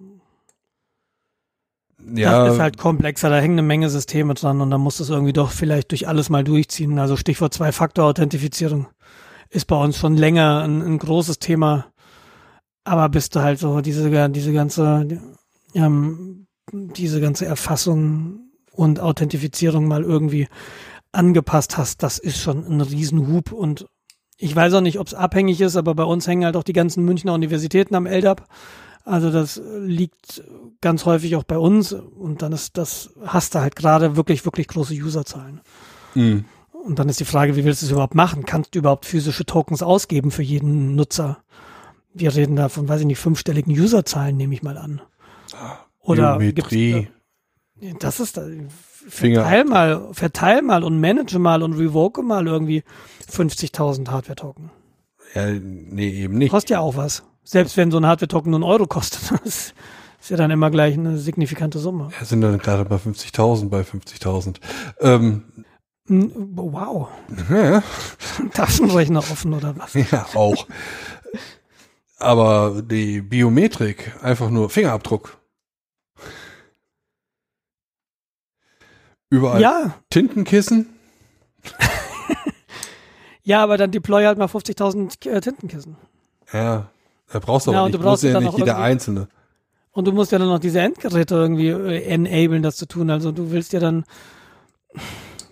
Ja, 2.14 2.44
das 2.44 2.54
ist 2.54 2.60
halt 2.60 2.76
komplexer. 2.76 3.30
Da 3.30 3.38
hängen 3.38 3.54
eine 3.54 3.66
Menge 3.66 3.88
Systeme 3.88 4.34
dran 4.34 4.60
und 4.60 4.70
dann 4.70 4.80
muss 4.80 4.98
das 4.98 5.08
irgendwie 5.08 5.32
doch 5.32 5.50
vielleicht 5.50 5.90
durch 5.90 6.06
alles 6.06 6.28
mal 6.28 6.44
durchziehen. 6.44 6.98
Also 6.98 7.16
Stichwort 7.16 7.54
Zwei-Faktor-Authentifizierung 7.54 8.86
ist 9.52 9.66
bei 9.66 9.76
uns 9.76 9.98
schon 9.98 10.16
länger 10.16 10.62
ein, 10.62 10.82
ein 10.82 10.98
großes 10.98 11.38
Thema. 11.38 11.86
Aber 12.84 13.08
bis 13.08 13.28
du 13.28 13.42
halt 13.42 13.58
so 13.58 13.80
diese, 13.80 14.30
diese 14.30 14.52
ganze, 14.52 15.06
ähm, 15.74 16.46
diese 16.72 17.20
ganze 17.20 17.46
Erfassung 17.46 18.50
und 18.72 18.98
Authentifizierung 18.98 19.86
mal 19.86 20.02
irgendwie 20.02 20.48
angepasst 21.12 21.76
hast, 21.76 22.02
das 22.02 22.18
ist 22.18 22.38
schon 22.40 22.66
ein 22.66 22.80
Riesenhub 22.80 23.52
und 23.52 23.86
ich 24.38 24.56
weiß 24.56 24.72
auch 24.74 24.80
nicht, 24.80 24.98
ob 24.98 25.06
es 25.06 25.14
abhängig 25.14 25.60
ist, 25.60 25.76
aber 25.76 25.94
bei 25.94 26.02
uns 26.02 26.26
hängen 26.26 26.44
halt 26.44 26.56
auch 26.56 26.64
die 26.64 26.72
ganzen 26.72 27.04
Münchner 27.04 27.34
Universitäten 27.34 27.94
am 27.94 28.06
LDAP. 28.06 28.44
Also 29.04 29.30
das 29.30 29.60
liegt 29.80 30.42
ganz 30.80 31.04
häufig 31.04 31.36
auch 31.36 31.44
bei 31.44 31.58
uns 31.58 31.92
und 31.92 32.42
dann 32.42 32.52
ist 32.52 32.76
das, 32.78 33.10
hast 33.24 33.54
du 33.54 33.60
halt 33.60 33.76
gerade 33.76 34.16
wirklich, 34.16 34.44
wirklich 34.44 34.66
große 34.66 34.94
Userzahlen. 34.94 35.60
mh. 36.14 36.44
Und 36.84 36.98
dann 36.98 37.08
ist 37.08 37.20
die 37.20 37.24
Frage, 37.24 37.56
wie 37.56 37.64
willst 37.64 37.82
du 37.82 37.86
es 37.86 37.92
überhaupt 37.92 38.14
machen? 38.14 38.44
Kannst 38.44 38.74
du 38.74 38.80
überhaupt 38.80 39.06
physische 39.06 39.46
Tokens 39.46 39.82
ausgeben 39.82 40.30
für 40.30 40.42
jeden 40.42 40.94
Nutzer? 40.96 41.38
Wir 42.12 42.34
reden 42.34 42.56
da 42.56 42.68
von, 42.68 42.88
weiß 42.88 43.00
ich 43.00 43.06
nicht, 43.06 43.18
fünfstelligen 43.18 43.72
Userzahlen, 43.72 44.36
nehme 44.36 44.54
ich 44.54 44.62
mal 44.62 44.76
an. 44.76 45.00
Oder 46.00 46.38
Biometrie. 46.38 47.08
gibt's, 47.80 47.98
das 48.00 48.20
ist 48.20 48.36
da, 48.36 48.46
verteil 49.08 49.64
mal, 49.64 50.08
verteil 50.12 50.62
mal 50.62 50.84
und 50.84 51.00
manage 51.00 51.38
mal 51.38 51.62
und 51.62 51.72
revoke 51.74 52.22
mal 52.22 52.46
irgendwie 52.46 52.82
50.000 53.30 54.08
Hardware-Token. 54.08 54.70
Ja, 55.34 55.50
nee, 55.50 56.10
eben 56.10 56.38
nicht. 56.38 56.50
Kostet 56.50 56.70
ja 56.70 56.80
auch 56.80 56.96
was. 56.96 57.22
Selbst 57.44 57.76
wenn 57.76 57.90
so 57.90 57.98
ein 57.98 58.06
Hardware-Token 58.06 58.50
nur 58.50 58.58
einen 58.58 58.70
Euro 58.70 58.86
kostet. 58.86 59.32
Das 60.22 60.26
ist 60.28 60.30
ja 60.30 60.36
dann 60.36 60.52
immer 60.52 60.70
gleich 60.70 60.94
eine 60.94 61.18
signifikante 61.18 61.80
Summe. 61.80 62.10
Ja, 62.16 62.24
sind 62.24 62.42
dann 62.42 62.56
gerade 62.58 62.84
bei 62.84 62.94
50.000, 62.94 63.68
bei 63.70 63.80
50.000. 63.80 64.58
Ähm, 65.00 65.20
Hm, 65.20 65.42
Wow. 66.08 67.08
ja, 67.48 67.82
Taschenrechner 68.52 69.20
offen 69.20 69.54
oder 69.54 69.76
was? 69.78 69.94
ja, 69.94 70.26
auch. 70.34 70.66
Aber 72.18 72.82
die 72.82 73.20
Biometrik, 73.20 74.12
einfach 74.22 74.50
nur 74.50 74.68
Fingerabdruck. 74.70 75.38
Überall 79.30 79.60
Ja, 79.60 79.94
Tintenkissen. 80.10 80.86
ja, 83.42 83.62
aber 83.62 83.76
dann 83.76 83.90
deploy 83.90 84.24
halt 84.24 84.38
mal 84.38 84.46
50.000 84.46 85.28
äh, 85.28 85.40
Tintenkissen. 85.40 85.96
Ja, 86.52 86.90
da 87.32 87.38
brauchst 87.38 87.66
du 87.66 87.72
Ja, 87.72 87.78
aber 87.78 87.88
nicht. 87.88 87.98
du 87.98 88.02
brauchst 88.04 88.22
ja 88.24 88.38
nicht 88.40 88.58
jeder 88.58 88.78
Einzelne. 88.78 89.28
Und 89.92 90.06
du 90.06 90.12
musst 90.12 90.32
ja 90.32 90.38
dann 90.38 90.48
noch 90.48 90.58
diese 90.58 90.80
Endgeräte 90.80 91.34
irgendwie 91.34 91.68
äh, 91.68 92.02
enablen, 92.04 92.62
das 92.62 92.76
zu 92.76 92.86
tun. 92.86 93.10
Also 93.10 93.32
du 93.32 93.50
willst 93.50 93.72
ja 93.72 93.80
dann, 93.80 94.04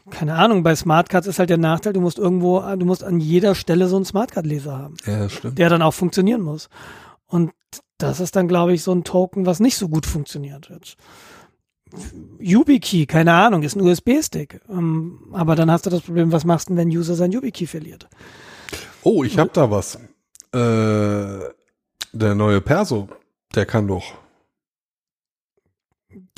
keine 0.09 0.35
Ahnung, 0.37 0.63
bei 0.63 0.75
Smartcards 0.75 1.27
ist 1.27 1.39
halt 1.39 1.51
der 1.51 1.59
Nachteil, 1.59 1.93
du 1.93 2.01
musst 2.01 2.19
irgendwo, 2.19 2.61
du 2.61 2.87
musst 2.87 3.05
an 3.05 3.21
jeder 3.21 3.55
Stelle 3.55 3.89
so 3.89 3.97
einen 3.97 4.05
Smartcard-Leser 4.05 4.77
haben, 4.79 4.97
Ja, 5.07 5.29
stimmt. 5.29 5.59
der 5.59 5.69
dann 5.69 5.83
auch 5.83 5.95
funktionieren 5.95 6.41
muss. 6.41 6.69
Und 7.27 7.53
das 7.99 8.19
ist 8.21 8.35
dann, 8.37 8.49
glaube 8.49 8.73
ich, 8.73 8.83
so 8.83 8.93
ein 8.93 9.05
Token, 9.05 9.47
was 9.47 9.61
nicht 9.61 9.77
so 9.77 9.89
gut 9.89 10.07
funktioniert. 10.07 10.69
Jetzt. 10.71 10.97
YubiKey, 12.39 13.07
keine 13.07 13.33
Ahnung, 13.35 13.63
ist 13.63 13.77
ein 13.77 13.83
USB-Stick. 13.83 14.61
Ähm, 14.69 15.19
aber 15.33 15.55
dann 15.57 15.71
hast 15.71 15.87
du 15.87 15.91
das 15.91 16.01
Problem, 16.03 16.33
was 16.33 16.45
machst 16.45 16.69
du, 16.69 16.75
denn, 16.75 16.79
wenn 16.79 16.89
ein 16.89 16.97
User 16.97 17.15
sein 17.15 17.33
YubiKey 17.33 17.67
verliert? 17.67 18.09
Oh, 19.03 19.25
ich 19.25 19.39
hab 19.39 19.53
da 19.53 19.71
was. 19.71 19.97
Äh, 20.53 20.59
der 22.13 22.35
neue 22.35 22.61
Perso, 22.61 23.09
der 23.55 23.67
kann 23.67 23.87
doch. 23.87 24.15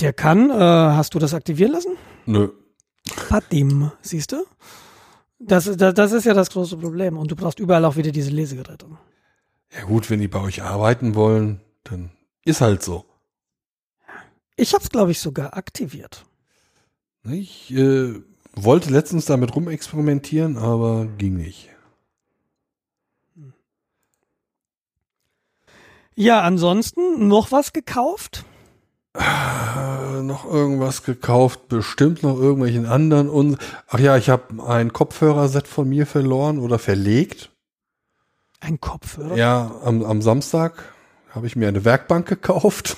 Der 0.00 0.12
kann, 0.12 0.50
äh, 0.50 0.54
hast 0.54 1.14
du 1.14 1.18
das 1.18 1.32
aktivieren 1.34 1.72
lassen? 1.72 1.96
Nö. 2.26 2.48
Patim, 3.16 3.92
siehst 4.00 4.32
du? 4.32 4.44
Das, 5.38 5.64
das, 5.76 5.94
das 5.94 6.12
ist 6.12 6.24
ja 6.24 6.34
das 6.34 6.50
große 6.50 6.76
Problem. 6.76 7.18
Und 7.18 7.30
du 7.30 7.36
brauchst 7.36 7.58
überall 7.58 7.84
auch 7.84 7.96
wieder 7.96 8.12
diese 8.12 8.30
Lesegeräte. 8.30 8.86
Ja 9.76 9.84
gut, 9.84 10.10
wenn 10.10 10.20
die 10.20 10.28
bei 10.28 10.40
euch 10.40 10.62
arbeiten 10.62 11.14
wollen, 11.14 11.60
dann 11.84 12.10
ist 12.44 12.60
halt 12.60 12.82
so. 12.82 13.04
Ich 14.56 14.74
habe 14.74 14.84
es, 14.84 14.90
glaube 14.90 15.10
ich, 15.10 15.18
sogar 15.18 15.56
aktiviert. 15.56 16.24
Ich 17.24 17.72
äh, 17.72 18.20
wollte 18.54 18.90
letztens 18.90 19.24
damit 19.26 19.54
rumexperimentieren, 19.54 20.58
aber 20.58 21.06
ging 21.06 21.36
nicht. 21.36 21.70
Ja, 26.14 26.42
ansonsten 26.42 27.26
noch 27.26 27.52
was 27.52 27.72
gekauft? 27.72 28.44
Äh, 29.14 30.22
noch 30.22 30.44
irgendwas 30.46 31.02
gekauft, 31.02 31.68
bestimmt 31.68 32.22
noch 32.22 32.38
irgendwelchen 32.38 32.86
anderen. 32.86 33.28
Und 33.28 33.58
ach 33.88 33.98
ja, 33.98 34.16
ich 34.16 34.30
habe 34.30 34.66
ein 34.66 34.92
Kopfhörerset 34.92 35.68
von 35.68 35.88
mir 35.88 36.06
verloren 36.06 36.58
oder 36.58 36.78
verlegt. 36.78 37.50
Ein 38.60 38.80
Kopfhörer? 38.80 39.36
Ja, 39.36 39.74
am, 39.84 40.02
am 40.02 40.22
Samstag 40.22 40.84
habe 41.30 41.46
ich 41.46 41.56
mir 41.56 41.68
eine 41.68 41.84
Werkbank 41.84 42.26
gekauft. 42.26 42.96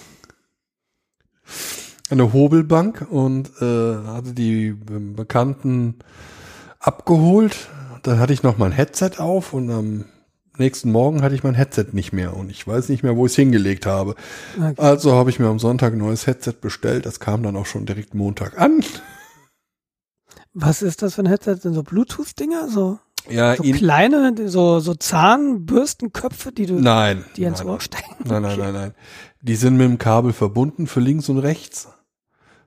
Eine 2.11 2.33
Hobelbank 2.33 3.07
und 3.11 3.50
äh, 3.61 3.96
hatte 4.07 4.35
die 4.35 4.72
Bekannten 4.72 5.99
abgeholt. 6.78 7.70
Dann 8.03 8.18
hatte 8.18 8.34
ich 8.34 8.43
noch 8.43 8.59
mein 8.59 8.72
Headset 8.72 9.12
auf 9.18 9.53
und 9.53 9.70
am 9.70 10.05
nächsten 10.59 10.92
Morgen 10.92 11.22
hatte 11.22 11.34
ich 11.34 11.42
mein 11.42 11.55
Headset 11.55 11.86
nicht 11.92 12.12
mehr 12.12 12.36
und 12.36 12.50
ich 12.50 12.66
weiß 12.66 12.88
nicht 12.88 13.02
mehr, 13.02 13.16
wo 13.16 13.26
ich 13.26 13.32
es 13.32 13.36
hingelegt 13.36 13.86
habe. 13.86 14.14
Okay. 14.57 14.74
Also 14.76 15.14
habe 15.14 15.30
ich 15.30 15.38
mir 15.38 15.46
am 15.48 15.59
Sonntag 15.59 15.92
ein 15.92 15.98
neues 15.98 16.26
Headset 16.26 16.55
bestellt. 16.61 17.07
Das 17.07 17.20
kam 17.20 17.42
dann 17.42 17.57
auch 17.57 17.66
schon 17.66 17.86
direkt 17.86 18.14
Montag 18.14 18.59
an. 18.61 18.84
Was 20.52 20.82
ist 20.82 21.02
das 21.02 21.14
für 21.16 21.22
ein 21.22 21.26
Headset? 21.26 21.57
Sind 21.57 21.74
so 21.74 21.82
Bluetooth-Dinger? 21.82 22.68
So, 22.68 22.98
Ja, 23.28 23.57
so 23.57 23.64
kleine, 23.64 24.34
so, 24.48 24.78
so 24.80 24.94
Zahnbürstenköpfe, 24.94 26.52
die 26.52 26.66
du 26.66 26.74
nein. 26.74 27.24
dir 27.36 27.48
ins 27.48 27.59
nein, 27.59 27.68
Ohr 27.68 27.80
stecken? 27.80 28.14
Nein, 28.24 28.42
nein, 28.42 28.59
nein, 28.59 28.72
nein. 28.72 28.94
Die 29.42 29.57
sind 29.57 29.76
mit 29.76 29.86
dem 29.86 29.98
Kabel 29.98 30.32
verbunden 30.32 30.86
für 30.86 31.00
links 31.00 31.28
und 31.28 31.38
rechts. 31.38 31.88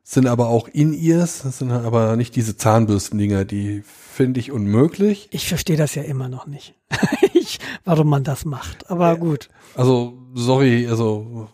Sind 0.10 0.26
aber 0.26 0.48
auch 0.48 0.70
In-Ears. 0.70 1.42
Das 1.44 1.58
sind 1.58 1.70
aber 1.70 2.16
nicht 2.16 2.34
diese 2.38 2.56
Zahnbürstendinger. 2.56 3.44
Die 3.44 3.82
finde 3.84 4.40
ich 4.40 4.54
unmöglich. 4.54 5.28
Ich 5.32 5.50
verstehe 5.50 5.76
das 5.76 5.96
ja 5.96 6.04
immer 6.04 6.30
noch 6.30 6.48
nicht. 6.48 6.76
ich, 7.34 7.60
warum 7.84 8.08
man 8.08 8.24
das 8.24 8.46
macht. 8.46 8.90
Aber 8.90 9.18
gut. 9.18 9.50
Also, 9.76 10.18
sorry, 10.34 10.88
also 10.88 11.50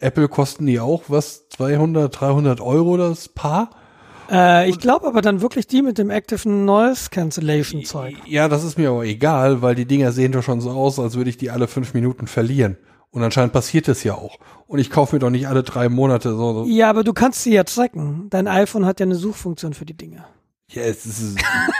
Apple 0.00 0.26
kosten 0.26 0.66
die 0.66 0.80
auch 0.80 1.04
was? 1.06 1.48
200, 1.50 2.20
300 2.20 2.60
Euro 2.60 2.96
das 2.96 3.28
Paar? 3.28 3.70
Äh, 4.28 4.68
ich 4.68 4.80
glaube 4.80 5.06
aber 5.06 5.22
dann 5.22 5.40
wirklich 5.40 5.68
die 5.68 5.82
mit 5.82 5.98
dem 5.98 6.10
Active 6.10 6.48
Noise 6.48 7.10
Cancellation 7.10 7.84
Zeug. 7.84 8.16
Ja, 8.26 8.48
das 8.48 8.64
ist 8.64 8.76
mir 8.76 8.90
aber 8.90 9.04
egal, 9.04 9.62
weil 9.62 9.76
die 9.76 9.86
Dinger 9.86 10.10
sehen 10.10 10.32
doch 10.32 10.42
schon 10.42 10.60
so 10.60 10.70
aus, 10.70 10.98
als 10.98 11.14
würde 11.14 11.30
ich 11.30 11.36
die 11.36 11.52
alle 11.52 11.68
fünf 11.68 11.94
Minuten 11.94 12.26
verlieren. 12.26 12.76
Und 13.12 13.22
anscheinend 13.22 13.52
passiert 13.52 13.88
es 13.88 14.02
ja 14.04 14.14
auch. 14.14 14.38
Und 14.66 14.78
ich 14.78 14.90
kaufe 14.90 15.14
mir 15.14 15.20
doch 15.20 15.30
nicht 15.30 15.46
alle 15.46 15.62
drei 15.62 15.88
Monate 15.88 16.34
so. 16.34 16.64
Ja, 16.66 16.90
aber 16.90 17.04
du 17.04 17.12
kannst 17.12 17.42
sie 17.42 17.52
ja 17.52 17.62
tracken. 17.62 18.28
Dein 18.30 18.48
iPhone 18.48 18.86
hat 18.86 19.00
ja 19.00 19.06
eine 19.06 19.14
Suchfunktion 19.14 19.74
für 19.74 19.84
die 19.84 19.96
Dinge. 19.96 20.24
Ja, 20.68 20.82
es 20.82 21.04
ist, 21.04 21.36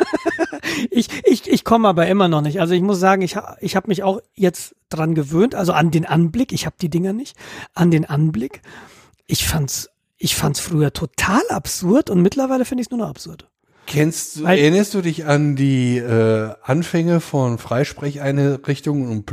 Ich, 0.91 1.09
ich, 1.25 1.49
ich 1.49 1.65
komme 1.65 1.89
aber 1.89 2.07
immer 2.07 2.29
noch 2.29 2.43
nicht. 2.43 2.61
Also 2.61 2.75
ich 2.75 2.83
muss 2.83 3.01
sagen, 3.01 3.23
ich, 3.23 3.37
ich 3.61 3.77
habe 3.77 3.89
mich 3.89 4.03
auch 4.03 4.21
jetzt 4.35 4.75
dran 4.89 5.15
gewöhnt, 5.15 5.55
also 5.55 5.73
an 5.73 5.91
den 5.91 6.07
Anblick. 6.07 6.53
Ich 6.53 6.67
habe 6.67 6.77
die 6.81 6.91
Dinger 6.91 7.13
nicht. 7.13 7.37
An 7.75 7.91
den 7.91 8.05
Anblick. 8.05 8.63
Ich 9.27 9.47
fand's, 9.47 9.89
Ich 10.19 10.37
fand's 10.37 10.61
früher 10.61 10.93
total 10.93 11.43
absurd 11.49 12.11
und 12.11 12.23
mittlerweile 12.23 12.65
finde 12.65 12.83
ich 12.83 12.89
es 12.89 12.91
nur 12.91 13.01
noch 13.01 13.09
absurd. 13.09 13.49
Kennst 13.87 14.37
du, 14.37 14.45
erinnerst 14.45 14.95
du 14.95 15.03
dich 15.03 15.27
an 15.27 15.57
die 15.57 15.99
äh, 15.99 16.55
Anfänge 16.63 17.21
von 17.21 17.59
Freisprecheinrichtungen 17.59 19.11
und 19.11 19.27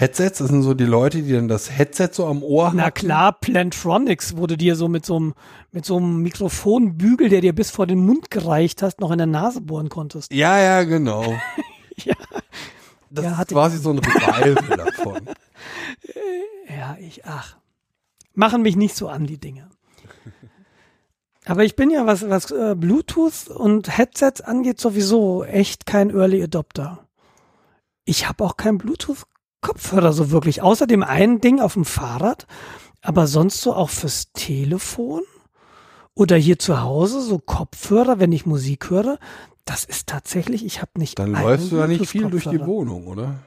Bluetooth-Headsets? 0.00 0.38
Das 0.38 0.48
sind 0.48 0.62
so 0.62 0.74
die 0.74 0.84
Leute, 0.84 1.22
die 1.22 1.32
dann 1.32 1.48
das 1.48 1.70
Headset 1.70 2.08
so 2.12 2.26
am 2.26 2.42
Ohr 2.42 2.72
Na 2.74 2.84
hatten. 2.84 2.94
klar, 2.94 3.32
Plantronics, 3.38 4.36
wo 4.36 4.46
du 4.46 4.56
dir 4.56 4.76
so 4.76 4.88
mit 4.88 5.04
so 5.06 5.16
einem 5.16 5.34
mit 5.72 5.84
so 5.84 5.98
einem 5.98 6.22
Mikrofonbügel, 6.22 7.28
der 7.28 7.40
dir 7.42 7.54
bis 7.54 7.70
vor 7.70 7.86
den 7.86 8.04
Mund 8.04 8.30
gereicht 8.30 8.82
hast, 8.82 9.00
noch 9.00 9.10
in 9.12 9.18
der 9.18 9.26
Nase 9.26 9.60
bohren 9.60 9.88
konntest. 9.88 10.32
Ja, 10.32 10.58
ja, 10.58 10.82
genau. 10.84 11.34
Ja. 12.02 12.14
Das 13.10 13.24
Ja, 13.26 13.32
ist 13.32 13.36
hatte- 13.36 13.54
quasi 13.54 13.76
so 13.76 13.90
ein 13.90 13.98
Revival 13.98 14.76
davon. 14.78 15.20
Ja, 16.66 16.96
ich, 16.98 17.26
ach. 17.26 17.56
Machen 18.32 18.62
mich 18.62 18.74
nicht 18.76 18.96
so 18.96 19.08
an, 19.08 19.26
die 19.26 19.36
Dinge. 19.36 19.68
Aber 21.44 21.62
ich 21.64 21.76
bin 21.76 21.90
ja, 21.90 22.06
was, 22.06 22.26
was 22.30 22.50
äh, 22.52 22.74
Bluetooth 22.74 23.48
und 23.48 23.98
Headsets 23.98 24.40
angeht, 24.40 24.80
sowieso 24.80 25.44
echt 25.44 25.84
kein 25.84 26.08
Early 26.08 26.42
Adopter. 26.42 27.06
Ich 28.06 28.26
habe 28.26 28.42
auch 28.44 28.56
keinen 28.56 28.78
Bluetooth-Kopfhörer 29.60 30.12
so 30.12 30.30
wirklich, 30.30 30.62
außer 30.62 30.86
dem 30.86 31.02
einen 31.02 31.40
Ding 31.40 31.60
auf 31.60 31.74
dem 31.74 31.84
Fahrrad, 31.84 32.46
aber 33.02 33.26
sonst 33.26 33.60
so 33.60 33.74
auch 33.74 33.90
fürs 33.90 34.32
Telefon 34.32 35.22
oder 36.14 36.36
hier 36.36 36.58
zu 36.58 36.80
Hause 36.80 37.20
so 37.22 37.38
Kopfhörer, 37.38 38.18
wenn 38.18 38.32
ich 38.32 38.46
Musik 38.46 38.90
höre. 38.90 39.18
Das 39.64 39.84
ist 39.84 40.08
tatsächlich, 40.08 40.64
ich 40.64 40.80
habe 40.80 40.92
nicht. 40.96 41.18
Dann 41.18 41.32
läufst 41.32 41.70
du 41.70 41.76
ja 41.76 41.86
nicht 41.86 42.06
viel 42.06 42.28
durch 42.30 42.44
die. 42.44 42.60
Wohnung, 42.60 43.06
oder? 43.06 43.38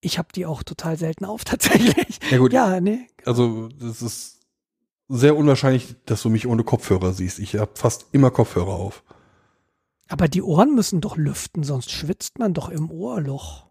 Ich 0.00 0.18
habe 0.18 0.28
die 0.34 0.46
auch 0.46 0.62
total 0.62 0.96
selten 0.98 1.24
auf, 1.24 1.44
tatsächlich. 1.44 2.18
Ja 2.30 2.38
gut, 2.38 2.52
Ja, 2.52 2.80
nee. 2.80 3.06
also 3.24 3.68
das 3.68 4.02
ist 4.02 4.40
sehr 5.08 5.36
unwahrscheinlich, 5.36 5.94
dass 6.04 6.22
du 6.22 6.30
mich 6.30 6.46
ohne 6.46 6.64
Kopfhörer 6.64 7.12
siehst. 7.12 7.38
Ich 7.38 7.56
habe 7.56 7.70
fast 7.74 8.06
immer 8.12 8.30
Kopfhörer 8.30 8.74
auf. 8.74 9.04
Aber 10.08 10.28
die 10.28 10.42
Ohren 10.42 10.74
müssen 10.74 11.00
doch 11.00 11.16
lüften, 11.16 11.64
sonst 11.64 11.90
schwitzt 11.90 12.38
man 12.38 12.54
doch 12.54 12.68
im 12.68 12.90
Ohrloch. 12.90 13.65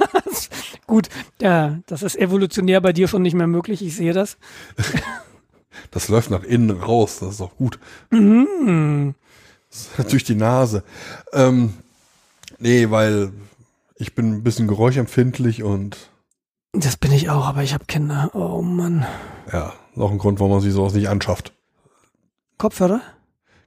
Gut, 0.86 1.08
ja, 1.40 1.78
das 1.86 2.02
ist 2.02 2.16
evolutionär 2.16 2.80
bei 2.80 2.92
dir 2.92 3.08
schon 3.08 3.22
nicht 3.22 3.34
mehr 3.34 3.46
möglich, 3.46 3.82
ich 3.82 3.96
sehe 3.96 4.12
das. 4.12 4.36
Das 5.90 6.08
läuft 6.08 6.30
nach 6.30 6.42
innen 6.42 6.70
raus, 6.70 7.18
das 7.20 7.30
ist 7.34 7.40
auch 7.40 7.56
gut. 7.56 7.78
Mhm. 8.10 9.14
Durch 10.10 10.24
die 10.24 10.34
Nase. 10.34 10.84
Ähm, 11.32 11.72
nee, 12.58 12.90
weil 12.90 13.32
ich 13.96 14.14
bin 14.14 14.32
ein 14.32 14.42
bisschen 14.42 14.68
geräuschempfindlich 14.68 15.62
und 15.62 16.10
Das 16.72 16.96
bin 16.96 17.10
ich 17.12 17.30
auch, 17.30 17.46
aber 17.46 17.62
ich 17.62 17.72
habe 17.72 17.86
Kinder. 17.86 18.30
Oh 18.34 18.60
Mann. 18.62 19.06
ja, 19.50 19.72
noch 19.94 20.10
ein 20.10 20.18
Grund, 20.18 20.40
warum 20.40 20.52
man 20.52 20.60
sich 20.60 20.72
sowas 20.72 20.92
nicht 20.92 21.08
anschafft. 21.08 21.52
Kopfhörer? 22.58 23.00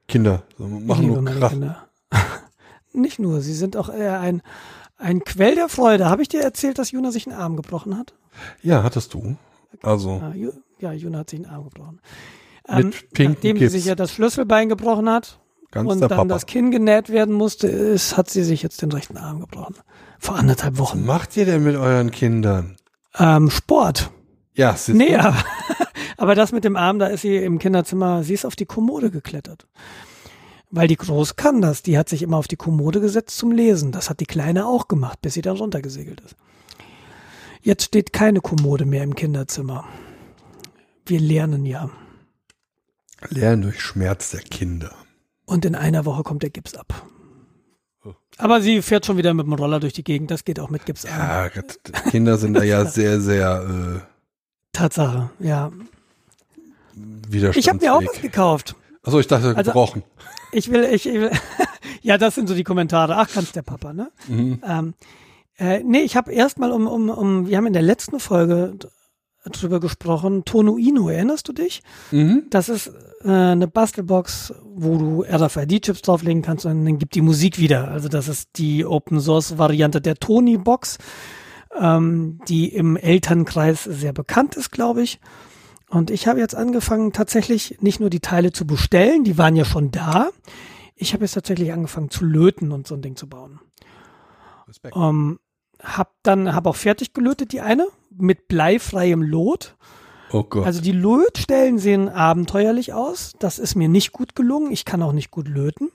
Kinder 0.07 0.43
so, 0.57 0.67
machen 0.67 1.07
nur 1.07 1.25
Krach. 1.25 1.49
Kinder. 1.51 1.87
nicht 2.93 3.19
nur, 3.19 3.41
sie 3.41 3.53
sind 3.53 3.75
auch 3.77 3.89
eher 3.89 4.19
ein, 4.19 4.41
ein 4.97 5.23
Quell 5.23 5.55
der 5.55 5.69
Freude. 5.69 6.09
Habe 6.09 6.21
ich 6.21 6.27
dir 6.29 6.41
erzählt, 6.41 6.77
dass 6.79 6.91
Juna 6.91 7.11
sich 7.11 7.27
einen 7.27 7.37
Arm 7.37 7.55
gebrochen 7.55 7.97
hat? 7.97 8.13
Ja, 8.61 8.83
hattest 8.83 9.13
du. 9.13 9.35
Also, 9.81 10.21
Ja, 10.21 10.29
Ju- 10.31 10.53
ja 10.79 10.91
Juna 10.93 11.19
hat 11.19 11.29
sich 11.29 11.39
einen 11.45 11.49
Arm 11.53 11.65
gebrochen. 11.65 11.99
Pinken 12.67 13.33
nachdem 13.33 13.57
sie 13.59 13.67
sich 13.67 13.85
ja 13.85 13.95
das 13.95 14.11
Schlüsselbein 14.11 14.69
gebrochen 14.69 15.07
hat, 15.09 15.39
ganz 15.71 15.91
und 15.91 15.99
dann 15.99 16.09
Papa. 16.09 16.25
das 16.25 16.45
Kinn 16.47 16.71
genäht 16.71 17.09
werden 17.09 17.33
musste, 17.33 17.67
ist, 17.67 18.17
hat 18.17 18.29
sie 18.29 18.43
sich 18.43 18.63
jetzt 18.63 18.81
den 18.81 18.91
rechten 18.91 19.17
Arm 19.17 19.39
gebrochen. 19.39 19.75
Vor 20.17 20.35
anderthalb 20.35 20.73
Was 20.73 20.79
Wochen. 20.79 21.05
macht 21.05 21.37
ihr 21.37 21.45
denn 21.45 21.63
mit 21.63 21.75
euren 21.75 22.09
Kindern? 22.11 22.77
Ähm, 23.17 23.49
Sport. 23.51 24.09
Ja, 24.53 24.73
siehst 24.75 24.97
Nee, 24.97 25.15
aber, 25.15 25.37
aber 26.17 26.33
das 26.33 26.51
mit 26.53 26.63
dem 26.63 26.75
Arm, 26.75 26.97
da 26.97 27.07
ist 27.07 27.21
sie 27.21 27.35
im 27.37 27.59
Kinderzimmer, 27.59 28.23
sie 28.23 28.33
ist 28.33 28.45
auf 28.45 28.55
die 28.55 28.65
Kommode 28.65 29.11
geklettert. 29.11 29.67
Weil 30.71 30.87
die 30.87 30.97
Groß 30.97 31.35
kann 31.35 31.61
das. 31.61 31.83
Die 31.83 31.97
hat 31.97 32.09
sich 32.09 32.21
immer 32.21 32.37
auf 32.37 32.47
die 32.47 32.55
Kommode 32.55 32.99
gesetzt 32.99 33.37
zum 33.37 33.51
Lesen. 33.51 33.91
Das 33.91 34.09
hat 34.09 34.19
die 34.19 34.25
Kleine 34.25 34.65
auch 34.65 34.87
gemacht, 34.87 35.21
bis 35.21 35.35
sie 35.35 35.41
dann 35.41 35.57
runtergesegelt 35.57 36.21
ist. 36.21 36.35
Jetzt 37.61 37.83
steht 37.83 38.13
keine 38.13 38.41
Kommode 38.41 38.85
mehr 38.85 39.03
im 39.03 39.15
Kinderzimmer. 39.15 39.85
Wir 41.05 41.19
lernen 41.19 41.65
ja. 41.65 41.89
Lernen 43.29 43.63
durch 43.63 43.81
Schmerz 43.81 44.31
der 44.31 44.41
Kinder. 44.41 44.91
Und 45.45 45.65
in 45.65 45.75
einer 45.75 46.05
Woche 46.05 46.23
kommt 46.23 46.43
der 46.43 46.49
Gips 46.49 46.75
ab. 46.75 47.07
Oh. 48.03 48.13
Aber 48.37 48.61
sie 48.61 48.81
fährt 48.81 49.05
schon 49.05 49.17
wieder 49.17 49.33
mit 49.33 49.45
dem 49.45 49.53
Roller 49.53 49.79
durch 49.79 49.93
die 49.93 50.03
Gegend. 50.03 50.31
Das 50.31 50.43
geht 50.43 50.59
auch 50.59 50.69
mit 50.69 50.85
Gips 50.85 51.05
an. 51.05 51.17
Ja, 51.17 51.47
Gott, 51.49 51.79
Kinder 52.11 52.37
sind 52.37 52.53
da 52.53 52.63
ja 52.63 52.85
sehr, 52.85 53.21
sehr 53.21 54.05
Tatsache, 54.75 55.29
ja. 55.39 55.71
äh. 57.31 57.49
Ich 57.55 57.69
habe 57.69 57.79
mir 57.79 57.93
auch 57.93 58.03
was 58.03 58.21
gekauft. 58.21 58.75
Achso, 59.05 59.19
ich 59.19 59.27
dachte 59.27 59.55
Also- 59.55 59.71
gebrochen. 59.71 60.03
Ich 60.51 60.71
will, 60.71 60.83
ich, 60.85 61.05
ich 61.07 61.13
will 61.15 61.31
ja, 62.01 62.17
das 62.17 62.35
sind 62.35 62.47
so 62.47 62.55
die 62.55 62.63
Kommentare. 62.63 63.15
Ach, 63.17 63.29
kannst 63.33 63.55
der 63.55 63.61
Papa, 63.61 63.93
ne? 63.93 64.09
Mhm. 64.27 64.61
Ähm, 64.67 64.93
äh, 65.57 65.81
nee, 65.83 65.99
ich 66.01 66.15
habe 66.15 66.31
erstmal 66.33 66.71
um, 66.71 66.87
um, 66.87 67.09
um, 67.09 67.47
wir 67.47 67.57
haben 67.57 67.65
in 67.67 67.73
der 67.73 67.81
letzten 67.81 68.19
Folge 68.19 68.77
drüber 69.51 69.79
gesprochen, 69.79 70.43
Tono 70.43 70.77
Ino, 70.77 71.09
erinnerst 71.09 71.47
du 71.47 71.53
dich? 71.53 71.81
Mhm. 72.11 72.47
Das 72.49 72.67
ist 72.69 72.91
äh, 73.23 73.29
eine 73.29 73.67
Bastelbox, 73.67 74.53
wo 74.63 74.97
du 74.97 75.23
RFID-Chips 75.23 76.01
drauflegen 76.01 76.41
kannst 76.41 76.65
und 76.65 76.83
dann 76.85 76.97
gibt 76.97 77.15
die 77.15 77.21
Musik 77.21 77.59
wieder. 77.59 77.89
Also 77.89 78.09
das 78.09 78.27
ist 78.27 78.49
die 78.57 78.85
Open-Source-Variante 78.85 80.01
der 80.01 80.15
Tony-Box, 80.15 80.97
ähm, 81.79 82.39
die 82.47 82.69
im 82.73 82.97
Elternkreis 82.97 83.83
sehr 83.83 84.13
bekannt 84.13 84.55
ist, 84.55 84.71
glaube 84.71 85.03
ich. 85.03 85.19
Und 85.89 86.09
ich 86.09 86.27
habe 86.27 86.39
jetzt 86.39 86.55
angefangen, 86.55 87.13
tatsächlich 87.13 87.77
nicht 87.81 87.99
nur 87.99 88.09
die 88.09 88.19
Teile 88.19 88.51
zu 88.51 88.65
bestellen, 88.65 89.23
die 89.23 89.37
waren 89.37 89.55
ja 89.55 89.65
schon 89.65 89.91
da. 89.91 90.29
Ich 90.95 91.13
habe 91.13 91.23
jetzt 91.23 91.33
tatsächlich 91.33 91.71
angefangen 91.71 92.09
zu 92.09 92.25
löten 92.25 92.71
und 92.71 92.87
so 92.87 92.95
ein 92.95 93.01
Ding 93.01 93.15
zu 93.15 93.27
bauen. 93.27 93.59
Respekt. 94.67 94.95
Ähm, 94.95 95.39
hab 95.81 96.13
dann, 96.23 96.55
hab 96.55 96.65
auch 96.67 96.75
fertig 96.75 97.13
gelötet, 97.13 97.51
die 97.51 97.61
eine, 97.61 97.87
mit 98.09 98.47
bleifreiem 98.47 99.21
Lot. 99.21 99.75
Oh 100.31 100.43
Gott. 100.43 100.65
Also 100.65 100.81
die 100.81 100.91
Lötstellen 100.91 101.77
sehen 101.77 102.09
abenteuerlich 102.09 102.93
aus. 102.93 103.33
Das 103.39 103.59
ist 103.59 103.75
mir 103.75 103.87
nicht 103.87 104.11
gut 104.11 104.35
gelungen. 104.35 104.71
Ich 104.71 104.85
kann 104.85 105.03
auch 105.03 105.11
nicht 105.11 105.31
gut 105.31 105.47
löten. 105.47 105.91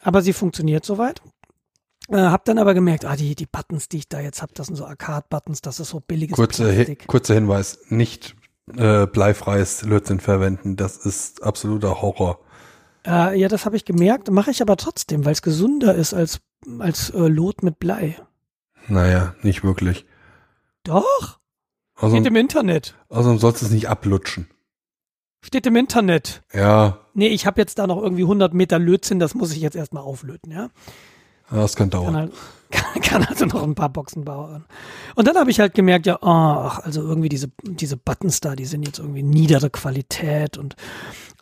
Aber 0.00 0.20
sie 0.20 0.32
funktioniert 0.32 0.84
soweit. 0.84 1.22
Äh, 2.08 2.16
hab 2.16 2.44
dann 2.44 2.58
aber 2.58 2.74
gemerkt, 2.74 3.04
ah, 3.04 3.16
die, 3.16 3.34
die 3.34 3.46
Buttons, 3.46 3.88
die 3.88 3.98
ich 3.98 4.08
da 4.08 4.20
jetzt 4.20 4.42
habe, 4.42 4.52
das 4.54 4.66
sind 4.66 4.76
so 4.76 4.84
Arcade-Buttons, 4.84 5.62
das 5.62 5.80
ist 5.80 5.88
so 5.88 6.00
billiges 6.00 6.34
Kurzer, 6.36 6.66
Hi 6.66 6.74
Plastik. 6.74 7.06
kurzer 7.06 7.34
Hinweis, 7.34 7.78
nicht 7.88 8.36
äh, 8.76 9.06
bleifreies 9.06 9.82
Lötzinn 9.82 10.20
verwenden. 10.20 10.76
Das 10.76 10.96
ist 10.96 11.42
absoluter 11.42 12.00
Horror. 12.02 12.40
Äh, 13.06 13.38
ja, 13.38 13.48
das 13.48 13.66
habe 13.66 13.76
ich 13.76 13.84
gemerkt. 13.84 14.30
Mache 14.30 14.50
ich 14.50 14.62
aber 14.62 14.76
trotzdem, 14.76 15.24
weil 15.24 15.32
es 15.32 15.42
gesünder 15.42 15.94
ist 15.94 16.14
als, 16.14 16.40
als 16.78 17.10
äh, 17.10 17.28
Lot 17.28 17.62
mit 17.62 17.78
Blei. 17.78 18.16
Naja, 18.88 19.34
nicht 19.42 19.64
wirklich. 19.64 20.06
Doch, 20.84 21.38
Außerdem, 21.96 22.24
steht 22.24 22.26
im 22.26 22.36
Internet. 22.36 22.94
außerdem 23.08 23.38
sollst 23.38 23.62
du 23.62 23.66
es 23.66 23.72
nicht 23.72 23.88
ablutschen. 23.88 24.48
Steht 25.42 25.66
im 25.66 25.76
Internet. 25.76 26.42
Ja, 26.52 26.98
Nee, 27.16 27.28
ich 27.28 27.46
habe 27.46 27.60
jetzt 27.60 27.78
da 27.78 27.86
noch 27.86 28.02
irgendwie 28.02 28.22
100 28.24 28.52
Meter 28.54 28.78
Lötzinn, 28.80 29.20
das 29.20 29.34
muss 29.34 29.52
ich 29.52 29.60
jetzt 29.60 29.76
erstmal 29.76 30.02
auflöten, 30.02 30.50
ja. 30.50 30.70
das 31.48 31.76
kann 31.76 31.88
Kann, 31.90 32.00
dauern. 32.02 32.16
halt, 32.16 32.32
kann, 32.74 33.00
kann 33.02 33.24
also 33.24 33.46
noch 33.46 33.62
ein 33.62 33.74
paar 33.74 33.88
Boxen 33.88 34.24
bauen. 34.24 34.64
Und 35.14 35.26
dann 35.26 35.36
habe 35.36 35.50
ich 35.50 35.60
halt 35.60 35.74
gemerkt, 35.74 36.06
ja, 36.06 36.18
ach, 36.20 36.80
also 36.80 37.02
irgendwie 37.02 37.28
diese, 37.28 37.50
diese 37.62 37.96
Buttons 37.96 38.40
da, 38.40 38.54
die 38.56 38.64
sind 38.64 38.84
jetzt 38.84 38.98
irgendwie 38.98 39.22
niedere 39.22 39.70
Qualität 39.70 40.58
und 40.58 40.76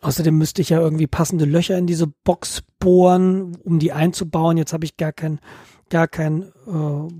außerdem 0.01 0.37
müsste 0.37 0.61
ich 0.61 0.69
ja 0.69 0.79
irgendwie 0.79 1.07
passende 1.07 1.45
Löcher 1.45 1.77
in 1.77 1.87
diese 1.87 2.07
Box 2.07 2.63
bohren, 2.79 3.57
um 3.63 3.79
die 3.79 3.91
einzubauen. 3.91 4.57
Jetzt 4.57 4.73
habe 4.73 4.85
ich 4.85 4.97
gar 4.97 5.11
kein, 5.11 5.39
gar 5.89 6.07
kein 6.07 6.43
äh, 6.67 7.13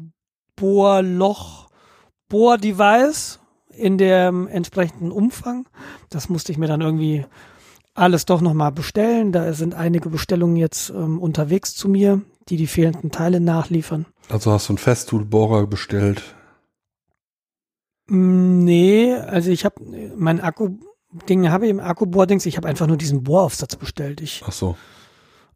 Bohrloch, 0.56 1.70
Bohrdevice 2.30 3.40
in 3.76 3.98
dem 3.98 4.48
entsprechenden 4.48 5.12
Umfang. 5.12 5.68
Das 6.10 6.30
musste 6.30 6.52
ich 6.52 6.58
mir 6.58 6.68
dann 6.68 6.82
irgendwie 6.82 7.26
alles 7.96 8.26
doch 8.26 8.42
nochmal 8.42 8.72
bestellen. 8.72 9.32
Da 9.32 9.54
sind 9.54 9.76
einige 9.76 10.10
Bestellungen 10.10 10.56
jetzt 10.56 10.90
ähm, 10.90 11.20
unterwegs 11.20 11.76
zu 11.76 11.90
mir, 11.90 12.22
die 12.50 12.58
die 12.58 12.68
fehlenden 12.68 13.12
Teile 13.12 13.40
nachliefern. 13.40 14.06
Also 14.30 14.52
hast 14.52 14.68
du 14.70 14.72
einen 14.74 14.78
Festoolbohrer 14.78 15.68
bestellt. 15.68 16.36
Mm, 18.08 18.64
Nee, 18.64 19.14
also 19.14 19.52
ich 19.52 19.66
habe 19.66 19.76
mein 20.16 20.40
Akku-Ding 20.40 21.50
habe 21.50 21.66
ich 21.66 21.72
im 21.72 21.80
Akkubohrdings, 21.80 22.46
ich 22.46 22.56
habe 22.58 22.68
einfach 22.68 22.88
nur 22.88 22.98
diesen 22.98 23.24
Bohraufsatz 23.24 23.76
bestellt. 23.76 24.22
Ich, 24.22 24.42
Ach 24.46 24.52
so. 24.54 24.78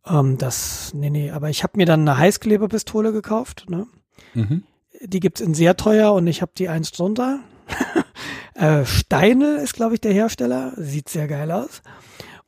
ähm, 0.05 0.37
das, 0.37 0.93
nee, 0.93 1.09
nee, 1.09 1.31
aber 1.31 1.49
ich 1.49 1.63
habe 1.63 1.73
mir 1.77 1.85
dann 1.85 2.01
eine 2.01 2.17
Heißkleberpistole 2.17 3.11
gekauft, 3.13 3.65
ne? 3.69 3.87
Mhm. 4.33 4.63
Die 5.01 5.19
gibt's 5.19 5.41
in 5.41 5.53
sehr 5.53 5.77
teuer 5.77 6.11
und 6.13 6.27
ich 6.27 6.41
habe 6.41 6.51
die 6.57 6.69
eins 6.69 6.91
drunter. 6.91 7.39
äh, 8.55 8.83
Steinel 8.85 9.57
ist, 9.57 9.73
glaube 9.73 9.93
ich, 9.93 10.01
der 10.01 10.11
Hersteller. 10.13 10.73
Sieht 10.75 11.07
sehr 11.09 11.27
geil 11.27 11.51
aus. 11.51 11.81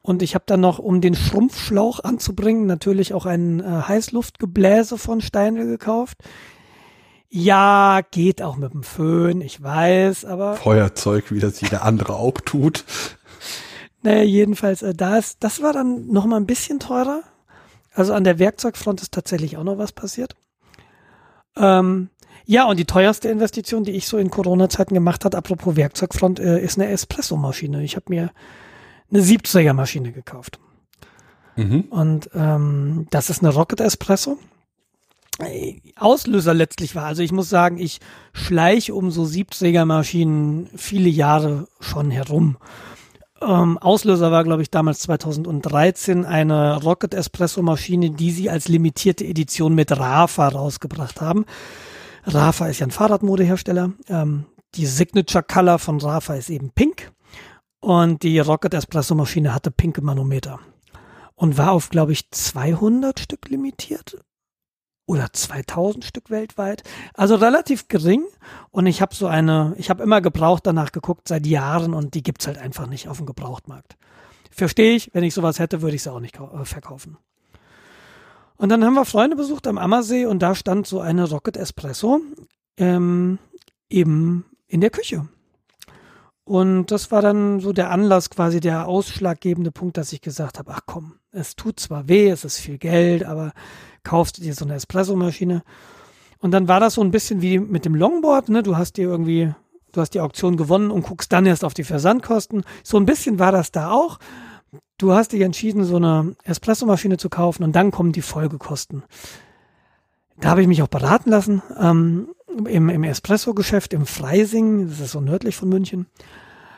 Und 0.01 0.21
ich 0.21 0.33
habe 0.33 0.45
dann 0.47 0.61
noch, 0.61 0.79
um 0.79 1.01
den 1.01 1.15
Schrumpfschlauch 1.15 2.03
anzubringen, 2.03 2.65
natürlich 2.65 3.13
auch 3.13 3.25
ein 3.25 3.59
äh, 3.59 3.63
Heißluftgebläse 3.63 4.97
von 4.97 5.21
Steinel 5.21 5.65
gekauft. 5.67 6.17
Ja, 7.29 8.01
geht 8.09 8.41
auch 8.41 8.55
mit 8.55 8.73
dem 8.73 8.83
Föhn, 8.83 9.41
ich 9.41 9.61
weiß, 9.61 10.25
aber. 10.25 10.55
Feuerzeug, 10.55 11.31
wie 11.31 11.39
das 11.39 11.61
jeder 11.61 11.83
andere 11.83 12.15
auch 12.15 12.41
tut. 12.41 12.85
Naja, 14.01 14.23
jedenfalls, 14.23 14.81
äh, 14.81 14.93
da 14.93 15.17
ist, 15.17 15.43
das 15.43 15.61
war 15.61 15.73
dann 15.73 16.07
noch 16.07 16.25
mal 16.25 16.37
ein 16.37 16.47
bisschen 16.47 16.79
teurer. 16.79 17.21
Also 17.93 18.13
an 18.13 18.23
der 18.23 18.39
Werkzeugfront 18.39 19.01
ist 19.01 19.11
tatsächlich 19.13 19.57
auch 19.57 19.63
noch 19.63 19.77
was 19.77 19.91
passiert. 19.91 20.35
Ähm, 21.57 22.09
ja, 22.45 22.65
und 22.65 22.79
die 22.79 22.85
teuerste 22.85 23.29
Investition, 23.29 23.83
die 23.83 23.91
ich 23.91 24.07
so 24.07 24.17
in 24.17 24.31
Corona-Zeiten 24.31 24.93
gemacht 24.93 25.25
hat, 25.25 25.35
apropos 25.35 25.75
Werkzeugfront, 25.75 26.39
äh, 26.39 26.59
ist 26.61 26.79
eine 26.79 26.89
Espresso-Maschine. 26.89 27.83
Ich 27.83 27.95
habe 27.95 28.05
mir 28.09 28.31
eine 29.11 29.21
70er-Maschine 29.21 30.11
gekauft. 30.11 30.59
Mhm. 31.55 31.81
Und 31.89 32.29
ähm, 32.33 33.07
das 33.09 33.29
ist 33.29 33.43
eine 33.43 33.53
Rocket 33.53 33.81
Espresso. 33.81 34.37
Auslöser 35.95 36.53
letztlich 36.53 36.95
war, 36.95 37.05
also 37.05 37.21
ich 37.23 37.31
muss 37.31 37.47
sagen, 37.47 37.77
ich 37.77 37.99
schleiche 38.33 38.93
um 38.93 39.09
so 39.09 39.23
70er 39.23 39.85
Maschinen 39.85 40.69
viele 40.75 41.07
Jahre 41.07 41.67
schon 41.79 42.11
herum. 42.11 42.57
Ähm, 43.41 43.77
Auslöser 43.77 44.31
war, 44.31 44.43
glaube 44.43 44.63
ich, 44.63 44.69
damals 44.69 44.99
2013 44.99 46.25
eine 46.25 46.81
Rocket 46.83 47.13
Espresso 47.13 47.61
Maschine, 47.61 48.11
die 48.11 48.31
sie 48.31 48.49
als 48.49 48.67
limitierte 48.67 49.23
Edition 49.23 49.75
mit 49.75 49.97
Rafa 49.97 50.49
rausgebracht 50.49 51.21
haben. 51.21 51.45
Rafa 52.25 52.67
ist 52.67 52.79
ja 52.79 52.87
ein 52.87 52.91
Fahrradmodehersteller. 52.91 53.93
Ähm, 54.09 54.45
die 54.75 54.85
Signature 54.85 55.43
Color 55.43 55.79
von 55.79 55.99
Rafa 55.99 56.35
ist 56.35 56.49
eben 56.49 56.71
pink. 56.71 57.11
Und 57.79 58.23
die 58.23 58.39
Rocket 58.39 58.73
Espresso 58.73 59.15
Maschine 59.15 59.53
hatte 59.53 59.71
pinke 59.71 60.01
Manometer. 60.01 60.59
Und 61.35 61.57
war 61.57 61.71
auf, 61.71 61.89
glaube 61.89 62.11
ich, 62.11 62.29
200 62.31 63.19
Stück 63.19 63.49
limitiert 63.49 64.17
oder 65.05 65.33
2000 65.33 66.05
Stück 66.05 66.29
weltweit. 66.29 66.83
Also 67.13 67.35
relativ 67.35 67.87
gering. 67.87 68.23
Und 68.69 68.85
ich 68.85 69.01
habe 69.01 69.15
so 69.15 69.25
eine, 69.25 69.73
ich 69.77 69.89
habe 69.89 70.03
immer 70.03 70.21
gebraucht 70.21 70.67
danach 70.67 70.91
geguckt 70.91 71.27
seit 71.27 71.47
Jahren 71.47 71.93
und 71.93 72.13
die 72.13 72.21
gibt's 72.21 72.45
halt 72.45 72.57
einfach 72.57 72.87
nicht 72.87 73.07
auf 73.07 73.17
dem 73.17 73.25
Gebrauchtmarkt. 73.25 73.97
Verstehe 74.51 74.95
ich, 74.95 75.09
wenn 75.13 75.23
ich 75.23 75.33
sowas 75.33 75.57
hätte, 75.57 75.81
würde 75.81 75.95
ich 75.95 76.03
sie 76.03 76.11
auch 76.11 76.19
nicht 76.19 76.37
äh, 76.37 76.65
verkaufen. 76.65 77.17
Und 78.57 78.69
dann 78.69 78.83
haben 78.83 78.93
wir 78.93 79.05
Freunde 79.05 79.35
besucht 79.35 79.65
am 79.67 79.77
Ammersee 79.77 80.25
und 80.25 80.39
da 80.39 80.53
stand 80.53 80.85
so 80.85 80.99
eine 80.99 81.29
Rocket 81.29 81.55
Espresso 81.55 82.19
ähm, 82.77 83.39
eben 83.89 84.45
in 84.67 84.81
der 84.81 84.89
Küche. 84.89 85.27
Und 86.49 86.87
das 86.87 87.11
war 87.11 87.21
dann 87.21 87.59
so 87.59 87.73
der 87.73 87.91
Anlass, 87.91 88.31
quasi 88.31 88.59
der 88.59 88.87
ausschlaggebende 88.87 89.69
Punkt, 89.69 89.97
dass 89.97 90.11
ich 90.13 90.19
gesagt 90.19 90.57
habe, 90.57 90.71
ach 90.73 90.79
komm, 90.87 91.13
es 91.31 91.55
tut 91.55 91.79
zwar 91.79 92.07
weh, 92.07 92.27
es 92.27 92.43
ist 92.43 92.57
viel 92.57 92.79
Geld, 92.79 93.23
aber 93.23 93.51
kaufst 94.03 94.39
du 94.39 94.41
dir 94.41 94.55
so 94.55 94.65
eine 94.65 94.73
Espresso-Maschine. 94.73 95.61
Und 96.39 96.49
dann 96.49 96.67
war 96.67 96.79
das 96.79 96.95
so 96.95 97.01
ein 97.01 97.11
bisschen 97.11 97.43
wie 97.43 97.59
mit 97.59 97.85
dem 97.85 97.93
Longboard, 97.93 98.49
ne? 98.49 98.63
Du 98.63 98.77
hast 98.77 98.93
dir 98.93 99.07
irgendwie, 99.07 99.53
du 99.91 100.01
hast 100.01 100.15
die 100.15 100.21
Auktion 100.21 100.57
gewonnen 100.57 100.89
und 100.89 101.03
guckst 101.03 101.31
dann 101.31 101.45
erst 101.45 101.63
auf 101.63 101.75
die 101.75 101.83
Versandkosten. 101.83 102.63
So 102.83 102.97
ein 102.97 103.05
bisschen 103.05 103.37
war 103.37 103.51
das 103.51 103.71
da 103.71 103.91
auch. 103.91 104.17
Du 104.97 105.13
hast 105.13 105.33
dich 105.33 105.41
entschieden, 105.41 105.83
so 105.83 105.97
eine 105.97 106.35
Espresso-Maschine 106.45 107.17
zu 107.17 107.29
kaufen 107.29 107.63
und 107.63 107.75
dann 107.75 107.91
kommen 107.91 108.11
die 108.11 108.23
Folgekosten. 108.23 109.03
Da 110.39 110.49
habe 110.49 110.63
ich 110.63 110.67
mich 110.67 110.81
auch 110.81 110.87
beraten 110.87 111.29
lassen, 111.29 111.61
ähm, 111.79 112.29
im, 112.67 112.89
im 112.89 113.03
Espresso-Geschäft 113.03 113.93
im 113.93 114.05
Freising, 114.05 114.89
das 114.89 114.99
ist 114.99 115.11
so 115.11 115.21
nördlich 115.21 115.55
von 115.55 115.69
München. 115.69 116.07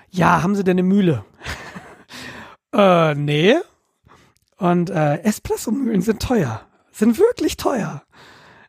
Ja, 0.09 0.43
haben 0.43 0.55
Sie 0.55 0.63
denn 0.63 0.75
eine 0.75 0.83
Mühle? 0.83 1.23
äh, 2.75 3.15
nee. 3.15 3.55
Und 4.57 4.89
äh, 4.89 5.17
Espresso-Mühlen 5.23 6.01
sind 6.01 6.21
teuer 6.21 6.65
sind 6.91 7.17
wirklich 7.17 7.57
teuer. 7.57 8.03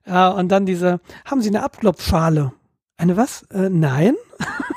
Ja, 0.06 0.30
und 0.30 0.48
dann 0.48 0.66
diese, 0.66 1.00
haben 1.24 1.42
Sie 1.42 1.48
eine 1.48 1.62
Abklopfschale? 1.62 2.52
Eine 2.96 3.16
was? 3.16 3.42
Äh, 3.52 3.68
nein. 3.70 4.16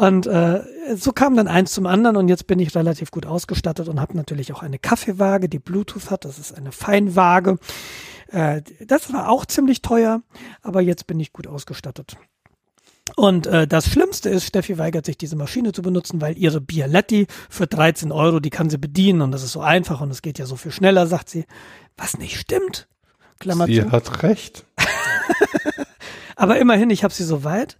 und 0.00 0.26
äh, 0.26 0.62
so 0.96 1.12
kam 1.12 1.36
dann 1.36 1.46
eins 1.46 1.72
zum 1.72 1.84
anderen 1.84 2.16
und 2.16 2.28
jetzt 2.28 2.46
bin 2.46 2.58
ich 2.58 2.74
relativ 2.74 3.10
gut 3.10 3.26
ausgestattet 3.26 3.86
und 3.86 4.00
habe 4.00 4.16
natürlich 4.16 4.50
auch 4.54 4.62
eine 4.62 4.78
Kaffeewaage, 4.78 5.50
die 5.50 5.58
Bluetooth 5.58 6.10
hat. 6.10 6.24
Das 6.24 6.38
ist 6.38 6.56
eine 6.56 6.72
Feinwaage. 6.72 7.58
Äh, 8.28 8.62
das 8.86 9.12
war 9.12 9.28
auch 9.28 9.44
ziemlich 9.44 9.82
teuer, 9.82 10.22
aber 10.62 10.80
jetzt 10.80 11.06
bin 11.06 11.20
ich 11.20 11.34
gut 11.34 11.46
ausgestattet. 11.46 12.16
Und 13.14 13.46
äh, 13.46 13.66
das 13.66 13.90
Schlimmste 13.90 14.30
ist, 14.30 14.46
Steffi 14.46 14.78
weigert 14.78 15.04
sich, 15.04 15.18
diese 15.18 15.36
Maschine 15.36 15.72
zu 15.72 15.82
benutzen, 15.82 16.22
weil 16.22 16.38
ihre 16.38 16.62
Bialetti 16.62 17.26
für 17.50 17.66
13 17.66 18.10
Euro, 18.10 18.40
die 18.40 18.48
kann 18.48 18.70
sie 18.70 18.78
bedienen 18.78 19.20
und 19.20 19.32
das 19.32 19.42
ist 19.42 19.52
so 19.52 19.60
einfach 19.60 20.00
und 20.00 20.10
es 20.10 20.22
geht 20.22 20.38
ja 20.38 20.46
so 20.46 20.56
viel 20.56 20.72
schneller, 20.72 21.08
sagt 21.08 21.28
sie. 21.28 21.44
Was 21.98 22.16
nicht 22.16 22.40
stimmt. 22.40 22.88
Klammer 23.38 23.66
sie 23.66 23.82
zu. 23.82 23.92
hat 23.92 24.22
recht. 24.22 24.64
Aber 26.36 26.58
immerhin, 26.58 26.88
ich 26.88 27.04
habe 27.04 27.12
sie 27.12 27.24
so 27.24 27.44
weit, 27.44 27.76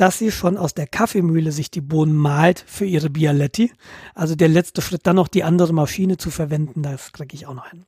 dass 0.00 0.18
sie 0.18 0.32
schon 0.32 0.56
aus 0.56 0.72
der 0.72 0.86
Kaffeemühle 0.86 1.52
sich 1.52 1.70
die 1.70 1.82
Bohnen 1.82 2.14
malt 2.14 2.64
für 2.66 2.86
ihre 2.86 3.10
Bialetti. 3.10 3.72
Also 4.14 4.34
der 4.34 4.48
letzte 4.48 4.80
Schritt, 4.80 5.06
dann 5.06 5.16
noch 5.16 5.28
die 5.28 5.44
andere 5.44 5.74
Maschine 5.74 6.16
zu 6.16 6.30
verwenden, 6.30 6.82
das 6.82 7.12
kriege 7.12 7.34
ich 7.34 7.46
auch 7.46 7.54
noch 7.54 7.70
hin. 7.70 7.84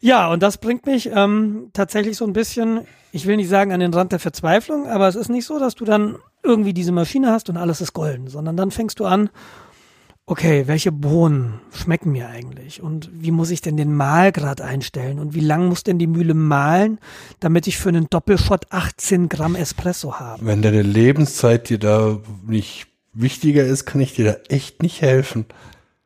Ja, 0.00 0.32
und 0.32 0.42
das 0.42 0.58
bringt 0.58 0.86
mich 0.86 1.10
ähm, 1.12 1.70
tatsächlich 1.72 2.16
so 2.16 2.24
ein 2.24 2.32
bisschen, 2.32 2.86
ich 3.12 3.26
will 3.26 3.36
nicht 3.36 3.48
sagen 3.48 3.72
an 3.72 3.80
den 3.80 3.94
Rand 3.94 4.12
der 4.12 4.18
Verzweiflung, 4.18 4.88
aber 4.88 5.06
es 5.08 5.16
ist 5.16 5.28
nicht 5.28 5.44
so, 5.44 5.58
dass 5.58 5.74
du 5.74 5.84
dann 5.84 6.16
irgendwie 6.42 6.72
diese 6.72 6.92
Maschine 6.92 7.30
hast 7.30 7.48
und 7.48 7.56
alles 7.56 7.80
ist 7.80 7.92
golden, 7.92 8.28
sondern 8.28 8.56
dann 8.56 8.70
fängst 8.70 9.00
du 9.00 9.04
an, 9.04 9.30
okay, 10.28 10.66
welche 10.66 10.92
Bohnen 10.92 11.60
schmecken 11.72 12.12
mir 12.12 12.28
eigentlich 12.28 12.82
und 12.82 13.10
wie 13.12 13.30
muss 13.30 13.50
ich 13.50 13.62
denn 13.62 13.78
den 13.78 13.94
Mahlgrad 13.94 14.60
einstellen 14.60 15.18
und 15.18 15.34
wie 15.34 15.40
lang 15.40 15.66
muss 15.68 15.84
denn 15.84 15.98
die 15.98 16.06
Mühle 16.06 16.34
mahlen, 16.34 16.98
damit 17.40 17.66
ich 17.66 17.78
für 17.78 17.88
einen 17.88 18.08
Doppelshot 18.10 18.66
18 18.70 19.30
Gramm 19.30 19.56
Espresso 19.56 20.20
habe? 20.20 20.44
Wenn 20.44 20.60
deine 20.60 20.82
Lebenszeit 20.82 21.70
dir 21.70 21.78
da 21.78 22.18
nicht 22.46 22.86
wichtiger 23.14 23.64
ist, 23.64 23.86
kann 23.86 24.02
ich 24.02 24.14
dir 24.14 24.24
da 24.26 24.36
echt 24.54 24.82
nicht 24.82 25.00
helfen. 25.00 25.46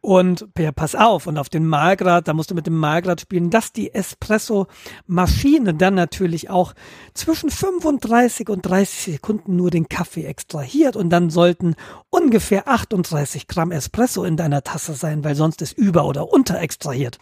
Und 0.04 0.48
ja, 0.58 0.72
pass 0.72 0.96
auf, 0.96 1.28
und 1.28 1.38
auf 1.38 1.48
den 1.48 1.64
Mahlgrad, 1.64 2.26
da 2.26 2.34
musst 2.34 2.50
du 2.50 2.56
mit 2.56 2.66
dem 2.66 2.76
Mahlgrad 2.76 3.20
spielen, 3.20 3.50
dass 3.50 3.72
die 3.72 3.94
Espresso-Maschine 3.94 5.74
dann 5.74 5.94
natürlich 5.94 6.50
auch 6.50 6.74
zwischen 7.14 7.50
35 7.50 8.48
und 8.48 8.62
30 8.62 9.14
Sekunden 9.14 9.54
nur 9.54 9.70
den 9.70 9.88
Kaffee 9.88 10.24
extrahiert 10.24 10.96
und 10.96 11.10
dann 11.10 11.30
sollten 11.30 11.76
ungefähr 12.10 12.66
38 12.66 13.46
Gramm 13.46 13.70
Espresso 13.70 14.24
in 14.24 14.36
deiner 14.36 14.64
Tasse 14.64 14.94
sein, 14.94 15.22
weil 15.22 15.36
sonst 15.36 15.62
ist 15.62 15.78
über- 15.78 16.04
oder 16.04 16.32
unter 16.32 16.58
extrahiert. 16.58 17.18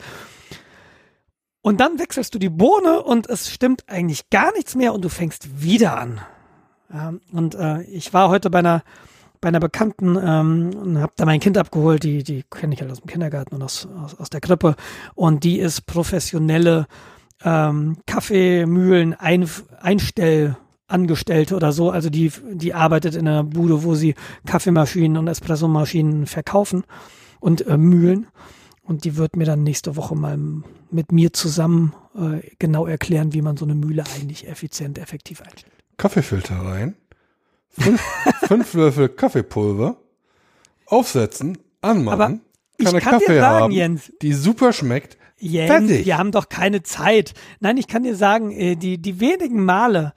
Und 1.60 1.80
dann 1.80 1.98
wechselst 1.98 2.34
du 2.34 2.38
die 2.38 2.48
Bohne 2.48 3.02
und 3.02 3.28
es 3.28 3.50
stimmt 3.50 3.84
eigentlich 3.88 4.30
gar 4.30 4.54
nichts 4.54 4.74
mehr 4.74 4.94
und 4.94 5.04
du 5.04 5.10
fängst 5.10 5.60
wieder 5.60 5.98
an. 5.98 6.22
Ja, 6.90 7.12
und 7.32 7.54
äh, 7.56 7.82
ich 7.82 8.14
war 8.14 8.30
heute 8.30 8.48
bei 8.48 8.60
einer 8.60 8.82
bei 9.40 9.48
einer 9.48 9.60
Bekannten 9.60 10.16
ähm, 10.22 10.70
und 10.74 10.98
habe 10.98 11.12
da 11.16 11.24
mein 11.24 11.40
Kind 11.40 11.56
abgeholt, 11.56 12.02
die, 12.02 12.22
die 12.22 12.44
kenne 12.50 12.74
ich 12.74 12.80
halt 12.80 12.90
aus 12.90 13.00
dem 13.00 13.06
Kindergarten 13.06 13.54
und 13.54 13.62
aus, 13.62 13.88
aus, 14.02 14.18
aus 14.18 14.30
der 14.30 14.40
Krippe. 14.40 14.76
Und 15.14 15.44
die 15.44 15.58
ist 15.58 15.86
professionelle 15.86 16.86
ähm, 17.42 17.96
Kaffeemühlen 18.06 19.14
ein, 19.14 19.48
Einstellangestellte 19.80 21.56
oder 21.56 21.72
so. 21.72 21.90
Also 21.90 22.10
die, 22.10 22.32
die 22.52 22.74
arbeitet 22.74 23.14
in 23.14 23.26
einer 23.26 23.44
Bude, 23.44 23.82
wo 23.82 23.94
sie 23.94 24.14
Kaffeemaschinen 24.46 25.16
und 25.16 25.28
Espressomaschinen 25.28 26.26
verkaufen 26.26 26.84
und 27.40 27.66
äh, 27.66 27.78
Mühlen. 27.78 28.26
Und 28.82 29.04
die 29.04 29.16
wird 29.16 29.36
mir 29.36 29.44
dann 29.44 29.62
nächste 29.62 29.96
Woche 29.96 30.16
mal 30.16 30.38
mit 30.90 31.12
mir 31.12 31.32
zusammen 31.32 31.94
äh, 32.14 32.46
genau 32.58 32.86
erklären, 32.86 33.32
wie 33.32 33.42
man 33.42 33.56
so 33.56 33.64
eine 33.64 33.74
Mühle 33.74 34.04
eigentlich 34.16 34.48
effizient, 34.48 34.98
effektiv 34.98 35.40
einstellt. 35.40 35.72
Kaffeefilter 35.96 36.56
rein 36.56 36.96
fünf, 37.70 38.00
fünf 38.46 38.74
Löffel 38.74 39.08
Kaffeepulver, 39.08 39.96
aufsetzen, 40.86 41.58
anmachen, 41.80 42.42
kann 42.78 42.94
eine 42.94 43.00
Kaffee 43.00 43.38
sagen, 43.38 43.64
haben, 43.64 43.72
Jens, 43.72 44.12
die 44.22 44.32
super 44.32 44.72
schmeckt. 44.72 45.16
Jens, 45.38 45.70
fertig. 45.70 46.06
wir 46.06 46.18
haben 46.18 46.32
doch 46.32 46.48
keine 46.48 46.82
Zeit. 46.82 47.32
Nein, 47.60 47.76
ich 47.76 47.88
kann 47.88 48.02
dir 48.02 48.14
sagen, 48.14 48.50
äh, 48.50 48.76
die, 48.76 48.98
die 48.98 49.20
wenigen 49.20 49.64
Male, 49.64 50.12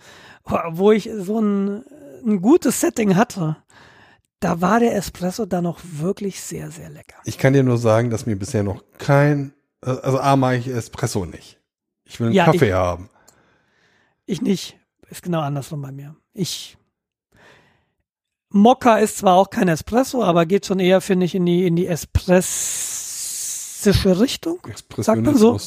wo 0.72 0.92
ich 0.92 1.10
so 1.18 1.40
ein, 1.40 1.86
ein 2.26 2.42
gutes 2.42 2.82
Setting 2.82 3.16
hatte, 3.16 3.58
da 4.40 4.60
war 4.60 4.82
der 4.82 4.96
Espresso 4.96 5.46
da 5.46 5.62
noch 5.62 5.80
wirklich 5.84 6.42
sehr, 6.42 6.70
sehr 6.72 6.90
lecker. 6.90 7.16
Ich 7.24 7.38
kann 7.38 7.54
dir 7.54 7.64
nur 7.64 7.78
sagen, 7.78 8.10
dass 8.10 8.26
mir 8.26 8.36
bisher 8.36 8.64
noch 8.64 8.84
kein, 8.98 9.54
also 9.80 10.20
A 10.20 10.36
mache 10.36 10.58
ich 10.58 10.68
Espresso 10.68 11.26
nicht. 11.26 11.60
Ich 12.04 12.20
will 12.20 12.28
einen 12.28 12.36
ja, 12.36 12.46
Kaffee 12.46 12.68
ich, 12.68 12.74
haben. 12.74 13.10
Ich 14.26 14.42
nicht. 14.42 14.78
Ist 15.10 15.24
genau 15.24 15.40
andersrum 15.40 15.82
bei 15.82 15.92
mir. 15.92 16.16
Ich 16.34 16.78
Mokka 18.54 19.00
ist 19.00 19.18
zwar 19.18 19.34
auch 19.34 19.50
kein 19.50 19.68
Espresso, 19.68 20.24
aber 20.24 20.46
geht 20.46 20.68
schon 20.68 20.80
eher, 20.80 21.02
finde 21.02 21.26
ich, 21.26 21.34
in 21.34 21.44
die, 21.46 21.66
in 21.66 21.76
die 21.76 21.88
espressische 21.88 24.20
Richtung. 24.20 24.60
Sagt 24.98 25.24
man 25.24 25.36
so? 25.36 25.60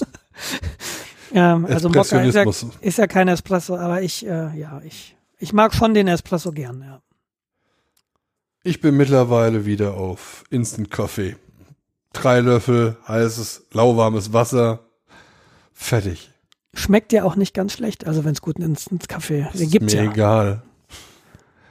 ja, 1.32 1.61
also 1.68 1.89
Mokka 1.89 2.22
ist 2.22 2.37
ja, 2.37 2.45
ist 2.80 2.99
ja 2.99 3.09
kein 3.09 3.26
Espresso, 3.26 3.76
aber 3.76 4.03
ich, 4.03 4.24
äh, 4.24 4.57
ja, 4.57 4.80
ich, 4.84 5.16
ich 5.39 5.53
mag 5.53 5.74
schon 5.74 5.95
den 5.95 6.07
Espresso 6.07 6.53
gern, 6.53 6.80
ja. 6.80 7.03
Ich 8.62 8.80
bin 8.80 8.97
mittlerweile 8.97 9.66
wieder 9.66 9.95
auf 9.95 10.45
Instant 10.51 10.91
Coffee. 10.91 11.37
Drei 12.12 12.41
Löffel 12.41 12.97
heißes, 13.07 13.66
lauwarmes 13.72 14.32
Wasser. 14.32 14.80
Fertig. 15.72 16.30
Schmeckt 16.72 17.12
ja 17.12 17.24
auch 17.24 17.37
nicht 17.37 17.53
ganz 17.53 17.72
schlecht, 17.72 18.07
also 18.07 18.24
wenn 18.24 18.32
es 18.32 18.43
guten 18.43 18.62
Instant-Kaffee 18.62 19.49
Ist 19.53 19.72
gibt's 19.72 19.95
mir 19.95 20.05
ja. 20.05 20.11
egal. 20.11 20.62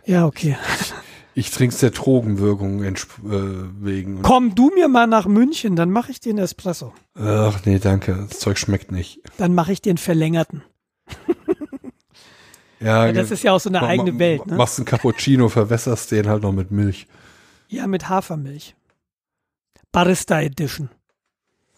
Ja, 0.06 0.26
okay. 0.26 0.58
Ich 1.38 1.52
trink's 1.52 1.80
der 1.80 1.92
Drogenwirkung 1.92 2.82
äh, 2.84 2.94
wegen. 3.26 4.22
Komm 4.22 4.56
du 4.56 4.72
mir 4.74 4.88
mal 4.88 5.06
nach 5.06 5.26
München, 5.28 5.76
dann 5.76 5.92
mache 5.92 6.10
ich 6.12 6.22
dir 6.22 6.30
einen 6.30 6.40
Espresso. 6.40 6.94
Ach 7.14 7.60
nee, 7.66 7.78
danke. 7.78 8.26
Das 8.30 8.40
Zeug 8.40 8.58
schmeckt 8.58 8.92
nicht. 8.92 9.20
Dann 9.38 9.54
mache 9.54 9.74
ich 9.74 9.82
dir 9.82 9.92
einen 9.92 9.98
verlängerten. 9.98 10.64
Ja, 12.82 13.06
Ja, 13.08 13.14
das 13.14 13.32
ist 13.32 13.42
ja 13.44 13.54
auch 13.54 13.60
so 13.60 13.70
eine 13.70 13.82
eigene 13.82 14.12
ma- 14.12 14.20
Welt, 14.20 14.46
ne? 14.48 14.56
Machst 14.58 14.78
einen 14.78 14.86
Cappuccino, 14.86 15.48
verwässerst 15.48 16.12
den 16.12 16.28
halt 16.28 16.44
noch 16.44 16.52
mit 16.52 16.72
Milch. 16.72 17.08
Ja, 17.70 17.88
mit 17.88 18.10
Hafermilch. 18.10 18.76
Barista 19.94 20.42
Edition. 20.42 20.90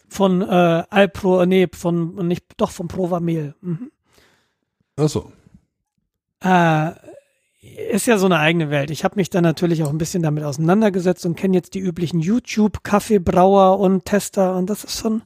Von 0.10 0.42
äh, 0.42 0.84
Alpro, 0.90 1.46
nee, 1.46 1.68
von, 1.72 2.16
nicht, 2.28 2.46
doch 2.58 2.72
von 2.72 2.88
Prova 2.88 3.20
Mehl. 3.20 3.54
Mhm. 3.62 3.92
Achso. 4.96 5.32
Äh, 6.42 6.92
ist 7.60 8.06
ja 8.06 8.18
so 8.18 8.28
eine 8.28 8.40
eigene 8.40 8.70
Welt. 8.70 8.92
Ich 8.92 9.04
habe 9.04 9.16
mich 9.16 9.30
dann 9.30 9.44
natürlich 9.44 9.84
auch 9.84 9.90
ein 9.90 9.98
bisschen 9.98 10.24
damit 10.24 10.44
auseinandergesetzt 10.44 11.26
und 11.26 11.36
kenne 11.36 11.56
jetzt 11.56 11.74
die 11.74 11.80
üblichen 11.80 12.20
YouTube-Kaffeebrauer 12.20 13.80
und 13.80 14.06
Tester 14.06 14.56
und 14.56 14.70
das 14.70 14.84
ist 14.84 15.00
schon, 15.00 15.24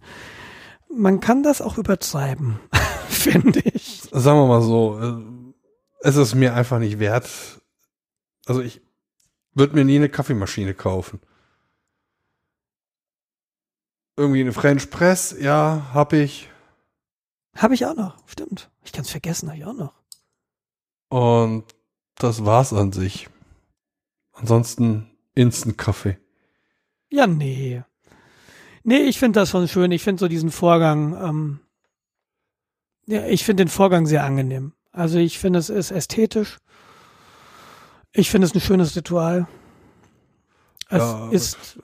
man 0.89 1.19
kann 1.19 1.43
das 1.43 1.61
auch 1.61 1.77
übertreiben, 1.77 2.59
finde 3.09 3.59
ich. 3.59 4.03
Sagen 4.11 4.39
wir 4.39 4.47
mal 4.47 4.61
so, 4.61 4.99
äh, 4.99 5.41
es 6.01 6.15
ist 6.15 6.35
mir 6.35 6.55
einfach 6.55 6.79
nicht 6.79 6.99
wert. 6.99 7.29
Also 8.45 8.61
ich 8.61 8.81
würde 9.53 9.75
mir 9.75 9.85
nie 9.85 9.97
eine 9.97 10.09
Kaffeemaschine 10.09 10.73
kaufen. 10.73 11.19
Irgendwie 14.17 14.41
eine 14.41 14.53
French 14.53 14.89
Press, 14.89 15.35
ja, 15.39 15.89
hab 15.93 16.13
ich. 16.13 16.49
Habe 17.55 17.73
ich 17.73 17.85
auch 17.85 17.95
noch, 17.95 18.15
stimmt. 18.27 18.69
Ich 18.83 18.93
kann 18.93 19.03
es 19.03 19.11
vergessen, 19.11 19.49
habe 19.49 19.57
ich 19.57 19.65
auch 19.65 19.73
noch. 19.73 19.93
Und 21.09 21.65
das 22.23 22.45
war's 22.45 22.73
an 22.73 22.91
sich. 22.91 23.27
Ansonsten 24.33 25.09
Instant-Kaffee. 25.35 26.17
Ja, 27.09 27.27
nee. 27.27 27.83
Nee, 28.83 28.99
ich 29.03 29.19
finde 29.19 29.39
das 29.39 29.49
schon 29.49 29.67
schön. 29.67 29.91
Ich 29.91 30.03
finde 30.03 30.19
so 30.19 30.27
diesen 30.27 30.49
Vorgang, 30.51 31.13
ähm, 31.21 31.59
ja, 33.05 33.25
ich 33.27 33.43
finde 33.43 33.63
den 33.65 33.69
Vorgang 33.69 34.05
sehr 34.07 34.23
angenehm. 34.23 34.73
Also 34.91 35.17
ich 35.19 35.37
finde, 35.39 35.59
es 35.59 35.69
ist 35.69 35.91
ästhetisch. 35.91 36.57
Ich 38.13 38.29
finde 38.29 38.47
es 38.47 38.55
ein 38.55 38.61
schönes 38.61 38.95
Ritual. 38.95 39.47
Es 40.89 40.97
Ja, 40.99 41.29
ist 41.31 41.79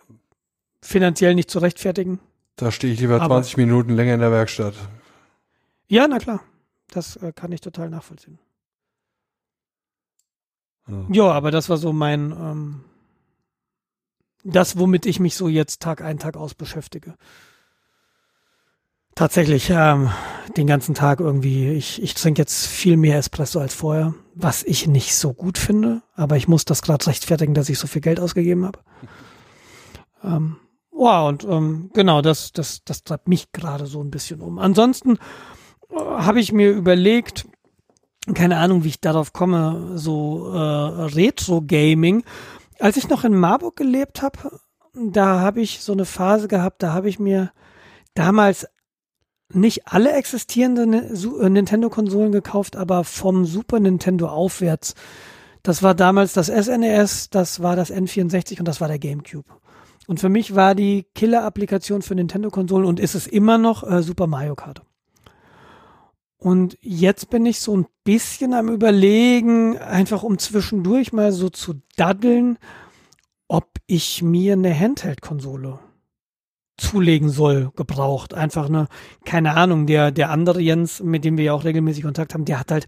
finanziell 0.82 1.36
nicht 1.36 1.50
zu 1.52 1.60
rechtfertigen. 1.60 2.20
Da 2.56 2.72
stehe 2.72 2.92
ich 2.94 3.00
lieber 3.00 3.16
Aber- 3.22 3.36
20 3.36 3.58
Minuten 3.58 3.92
länger 3.96 4.16
in 4.16 4.20
der 4.20 4.32
Werkstatt. 4.32 4.74
Ja, 5.88 6.08
na 6.08 6.18
klar. 6.18 6.42
Das 6.90 7.16
äh, 7.18 7.32
kann 7.34 7.52
ich 7.52 7.62
total 7.62 7.90
nachvollziehen. 7.90 8.40
Ja. 11.10 11.32
Aber 11.32 11.52
das 11.52 11.70
war 11.70 11.78
so 11.78 11.94
mein, 11.94 12.32
ähm, 12.32 12.84
das, 14.44 14.78
womit 14.78 15.06
ich 15.06 15.20
mich 15.20 15.36
so 15.36 15.48
jetzt 15.48 15.82
Tag 15.82 16.02
ein, 16.02 16.20
Tag 16.20 16.38
aus 16.38 16.54
beschäftige. 16.54 17.16
Tatsächlich, 19.16 19.72
ähm, 19.72 20.12
den 20.56 20.68
ganzen 20.68 20.94
Tag 20.94 21.20
irgendwie, 21.20 21.70
ich, 21.72 22.02
ich 22.02 22.14
trinke 22.14 22.42
jetzt 22.42 22.68
viel 22.68 22.98
mehr 22.98 23.18
Espresso 23.18 23.60
als 23.60 23.74
vorher, 23.74 24.14
was 24.36 24.64
ich 24.64 24.88
nicht 24.88 25.16
so 25.16 25.34
gut 25.34 25.58
finde, 25.58 26.04
aber 26.16 26.38
ich 26.38 26.48
muss 26.48 26.66
das 26.66 26.84
gerade 26.84 27.08
rechtfertigen, 27.08 27.56
dass 27.56 27.68
ich 27.70 27.80
so 27.80 27.88
viel 27.88 28.02
Geld 28.02 28.20
ausgegeben 28.20 28.66
habe. 28.66 28.80
Ähm, 30.24 30.58
wow, 30.90 31.30
und 31.30 31.44
ähm, 31.44 31.92
genau, 31.94 32.24
das, 32.24 32.52
das, 32.52 32.84
das 32.84 33.04
treibt 33.04 33.28
mich 33.28 33.52
gerade 33.52 33.86
so 33.86 34.02
ein 34.02 34.10
bisschen 34.10 34.42
um. 34.42 34.58
Ansonsten 34.58 35.20
äh, 35.92 35.96
habe 35.96 36.40
ich 36.40 36.52
mir 36.52 36.72
überlegt, 36.72 37.46
keine 38.34 38.58
Ahnung, 38.58 38.84
wie 38.84 38.90
ich 38.90 39.02
darauf 39.02 39.34
komme, 39.34 39.94
so 39.96 40.52
äh, 40.54 40.58
Retro-Gaming. 40.58 42.24
Als 42.80 42.98
ich 42.98 43.10
noch 43.10 43.24
in 43.24 43.36
Marburg 43.36 43.76
gelebt 43.76 44.22
habe, 44.22 44.60
da 44.94 45.40
habe 45.40 45.62
ich 45.62 45.82
so 45.82 45.94
eine 45.94 46.06
Phase 46.06 46.48
gehabt, 46.48 46.84
da 46.84 46.94
habe 46.94 47.10
ich 47.10 47.20
mir 47.20 47.52
damals 48.14 48.68
nicht 49.54 49.88
alle 49.88 50.12
existierenden 50.12 50.94
äh, 50.94 51.50
Nintendo-Konsolen 51.50 52.32
gekauft, 52.32 52.76
aber 52.76 53.04
vom 53.04 53.46
Super 53.46 53.80
Nintendo 53.80 54.28
aufwärts. 54.28 54.94
Das 55.64 55.84
war 55.84 55.96
damals 55.96 56.34
das 56.34 56.48
SNES, 56.48 57.30
das 57.30 57.62
war 57.62 57.76
das 57.76 57.92
N64 57.92 58.60
und 58.60 58.68
das 58.68 58.82
war 58.82 58.88
der 58.88 59.00
GameCube. 59.00 59.50
Und 60.08 60.20
für 60.20 60.30
mich 60.30 60.56
war 60.56 60.76
die 60.76 61.06
Killer-Applikation 61.16 62.02
für 62.02 62.16
Nintendo-Konsolen 62.16 62.86
und 62.86 63.00
ist 63.00 63.16
es 63.16 63.28
immer 63.28 63.58
noch 63.58 63.90
äh, 63.90 64.02
Super 64.02 64.28
Mario 64.28 64.56
Kart. 64.56 64.82
Und 66.38 66.78
jetzt 66.82 67.30
bin 67.30 67.46
ich 67.46 67.60
so 67.60 67.76
ein 67.76 67.88
bisschen 68.04 68.54
am 68.54 68.70
Überlegen, 68.70 69.78
einfach 69.78 70.24
um 70.24 70.38
zwischendurch 70.38 71.12
mal 71.12 71.32
so 71.32 71.50
zu 71.50 71.82
daddeln, 71.96 72.58
ob 73.48 73.68
ich 73.88 74.22
mir 74.22 74.54
eine 74.54 74.78
Handheld-Konsole 74.78 75.80
zulegen 76.78 77.30
soll, 77.30 77.72
gebraucht. 77.76 78.36
Einfach 78.36 78.68
eine, 78.68 78.88
keine 79.26 79.56
Ahnung, 79.56 79.88
der, 79.88 80.12
der 80.12 80.30
andere 80.30 80.62
Jens, 80.62 81.02
mit 81.02 81.26
dem 81.26 81.38
wir 81.38 81.46
ja 81.46 81.54
auch 81.54 81.64
regelmäßig 81.64 82.04
Kontakt 82.04 82.34
haben, 82.34 82.46
der 82.46 82.60
hat 82.60 82.72
halt, 82.72 82.86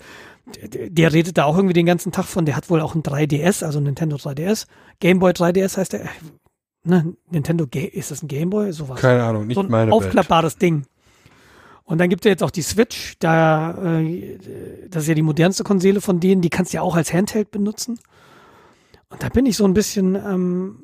der, 0.71 0.89
der 0.91 1.13
redet 1.13 1.37
da 1.37 1.45
auch 1.45 1.55
irgendwie 1.55 1.73
den 1.73 1.87
ganzen 1.87 2.11
Tag 2.11 2.25
von, 2.25 2.45
der 2.45 2.55
hat 2.55 2.69
wohl 2.69 2.81
auch 2.81 2.93
ein 2.93 3.01
3DS, 3.01 3.65
also 3.65 3.79
ein 3.79 3.83
Nintendo 3.85 4.17
3DS. 4.17 4.67
Game 4.99 5.17
Boy 5.19 5.31
3DS 5.31 5.77
heißt 5.77 5.93
der, 5.93 6.03
äh, 6.03 6.07
ne, 6.83 7.15
Nintendo, 7.31 7.65
Ga 7.65 7.79
ist 7.79 8.11
das 8.11 8.21
ein 8.21 8.27
Game 8.27 8.51
Boy? 8.51 8.71
Sowas 8.73 8.99
Keine 8.99 9.23
Ahnung, 9.23 9.47
nicht 9.47 9.55
so 9.55 9.61
ein 9.61 9.71
meine 9.71 9.91
Welt. 9.91 9.93
aufklappbares 10.03 10.57
Ding. 10.57 10.85
Und 11.89 11.97
dann 11.97 12.09
gibt 12.09 12.23
es 12.23 12.25
ja 12.25 12.29
jetzt 12.29 12.43
auch 12.43 12.51
die 12.51 12.61
Switch, 12.61 13.15
da 13.17 13.99
äh, 13.99 14.37
das 14.89 15.03
ist 15.03 15.09
ja 15.09 15.15
die 15.15 15.23
modernste 15.23 15.63
Konsole 15.63 16.01
von 16.01 16.19
denen, 16.19 16.43
die 16.43 16.51
kannst 16.51 16.71
du 16.71 16.77
ja 16.77 16.83
auch 16.83 16.95
als 16.95 17.11
Handheld 17.11 17.49
benutzen. 17.49 17.99
Und 19.09 19.23
da 19.23 19.29
bin 19.29 19.47
ich 19.47 19.57
so 19.57 19.65
ein 19.65 19.73
bisschen 19.73 20.13
ähm, 20.13 20.83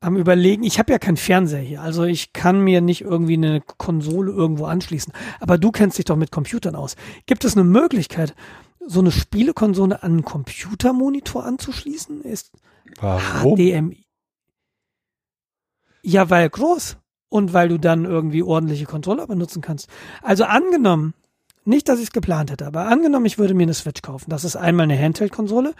am 0.00 0.16
überlegen, 0.16 0.64
ich 0.64 0.80
habe 0.80 0.90
ja 0.90 0.98
keinen 0.98 1.16
Fernseher 1.16 1.60
hier, 1.60 1.80
also 1.80 2.02
ich 2.02 2.32
kann 2.32 2.60
mir 2.60 2.80
nicht 2.80 3.02
irgendwie 3.02 3.34
eine 3.34 3.60
Konsole 3.60 4.32
irgendwo 4.32 4.64
anschließen. 4.64 5.12
Aber 5.38 5.58
du 5.58 5.70
kennst 5.70 5.96
dich 5.96 6.06
doch 6.06 6.16
mit 6.16 6.32
Computern 6.32 6.74
aus. 6.74 6.96
Gibt 7.26 7.44
es 7.44 7.56
eine 7.56 7.62
Möglichkeit, 7.62 8.34
so 8.84 8.98
eine 8.98 9.12
Spielekonsole 9.12 10.02
an 10.02 10.10
einen 10.10 10.24
Computermonitor 10.24 11.44
anzuschließen? 11.44 12.22
Ist 12.22 12.50
Warum? 13.00 13.56
HDMI. 13.56 14.04
Ja, 16.02 16.30
weil 16.30 16.50
groß 16.50 16.96
und 17.28 17.52
weil 17.52 17.68
du 17.68 17.78
dann 17.78 18.04
irgendwie 18.04 18.42
ordentliche 18.42 18.86
Controller 18.86 19.26
benutzen 19.26 19.62
kannst. 19.62 19.88
Also 20.22 20.44
angenommen, 20.44 21.14
nicht, 21.64 21.88
dass 21.88 21.98
ich 21.98 22.06
es 22.06 22.12
geplant 22.12 22.50
hätte, 22.50 22.66
aber 22.66 22.86
angenommen, 22.86 23.26
ich 23.26 23.38
würde 23.38 23.54
mir 23.54 23.64
eine 23.64 23.74
Switch 23.74 24.02
kaufen. 24.02 24.30
Das 24.30 24.44
ist 24.44 24.56
einmal 24.56 24.84
eine 24.84 24.98
Handheld-Konsole, 24.98 25.74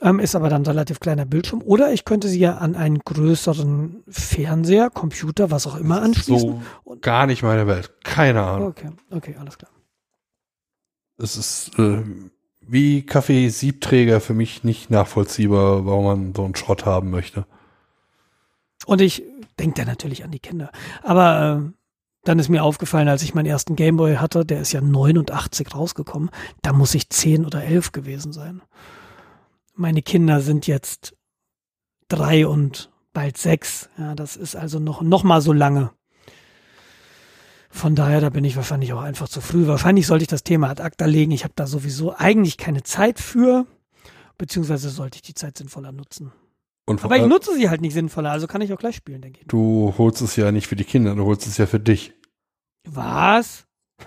ähm, 0.00 0.20
ist 0.20 0.36
aber 0.36 0.48
dann 0.48 0.62
ein 0.62 0.66
relativ 0.66 1.00
kleiner 1.00 1.26
Bildschirm. 1.26 1.60
Oder 1.62 1.92
ich 1.92 2.04
könnte 2.04 2.28
sie 2.28 2.38
ja 2.38 2.58
an 2.58 2.76
einen 2.76 3.00
größeren 3.00 4.04
Fernseher, 4.08 4.90
Computer, 4.90 5.50
was 5.50 5.66
auch 5.66 5.76
immer 5.76 6.02
anschließen. 6.02 6.62
So 6.84 6.96
gar 7.00 7.26
nicht 7.26 7.42
meine 7.42 7.66
Welt. 7.66 7.92
Keine 8.04 8.42
Ahnung. 8.42 8.68
Okay, 8.68 8.90
okay, 9.10 9.36
alles 9.40 9.58
klar. 9.58 9.72
Es 11.20 11.36
ist 11.36 11.76
äh, 11.80 12.02
wie 12.60 13.02
Kaffee-Siebträger 13.02 14.20
für 14.20 14.34
mich 14.34 14.62
nicht 14.62 14.88
nachvollziehbar, 14.90 15.84
warum 15.84 16.04
man 16.04 16.34
so 16.34 16.44
einen 16.44 16.54
Schrott 16.54 16.86
haben 16.86 17.10
möchte. 17.10 17.44
Und 18.86 19.00
ich 19.00 19.24
denke 19.58 19.80
da 19.80 19.84
natürlich 19.84 20.24
an 20.24 20.30
die 20.30 20.40
Kinder. 20.40 20.70
Aber 21.02 21.62
äh, 21.66 21.78
dann 22.24 22.38
ist 22.38 22.48
mir 22.48 22.62
aufgefallen, 22.62 23.08
als 23.08 23.22
ich 23.22 23.34
meinen 23.34 23.46
ersten 23.46 23.76
Gameboy 23.76 24.16
hatte, 24.16 24.44
der 24.44 24.60
ist 24.60 24.72
ja 24.72 24.80
89 24.80 25.74
rausgekommen, 25.74 26.30
da 26.62 26.72
muss 26.72 26.94
ich 26.94 27.08
10 27.08 27.46
oder 27.46 27.64
11 27.64 27.92
gewesen 27.92 28.32
sein. 28.32 28.62
Meine 29.74 30.02
Kinder 30.02 30.40
sind 30.40 30.66
jetzt 30.66 31.14
drei 32.08 32.46
und 32.46 32.90
bald 33.12 33.36
sechs. 33.36 33.88
Ja, 33.96 34.14
das 34.14 34.36
ist 34.36 34.56
also 34.56 34.78
noch, 34.78 35.02
noch 35.02 35.22
mal 35.22 35.40
so 35.40 35.52
lange. 35.52 35.90
Von 37.70 37.94
daher, 37.94 38.20
da 38.20 38.30
bin 38.30 38.44
ich 38.44 38.56
wahrscheinlich 38.56 38.92
auch 38.92 39.02
einfach 39.02 39.28
zu 39.28 39.40
früh. 39.40 39.66
Wahrscheinlich 39.66 40.06
sollte 40.06 40.22
ich 40.22 40.28
das 40.28 40.42
Thema 40.42 40.68
ad 40.70 40.82
acta 40.82 41.04
legen. 41.04 41.32
Ich 41.32 41.44
habe 41.44 41.54
da 41.54 41.66
sowieso 41.66 42.14
eigentlich 42.14 42.56
keine 42.56 42.82
Zeit 42.82 43.20
für, 43.20 43.66
beziehungsweise 44.36 44.88
sollte 44.88 45.16
ich 45.16 45.22
die 45.22 45.34
Zeit 45.34 45.58
sinnvoller 45.58 45.92
nutzen. 45.92 46.32
Und 46.88 47.04
Aber 47.04 47.16
ich 47.18 47.26
nutze 47.26 47.54
sie 47.54 47.68
halt 47.68 47.80
nicht 47.82 47.92
sinnvoller, 47.92 48.30
also 48.30 48.46
kann 48.46 48.62
ich 48.62 48.72
auch 48.72 48.78
gleich 48.78 48.96
spielen, 48.96 49.20
denke 49.20 49.40
ich. 49.40 49.46
du 49.46 49.92
holst 49.98 50.22
es 50.22 50.36
ja 50.36 50.50
nicht 50.52 50.66
für 50.68 50.76
die 50.76 50.84
Kinder, 50.84 51.14
du 51.14 51.24
holst 51.26 51.46
es 51.46 51.58
ja 51.58 51.66
für 51.66 51.80
dich. 51.80 52.14
Was? 52.84 53.66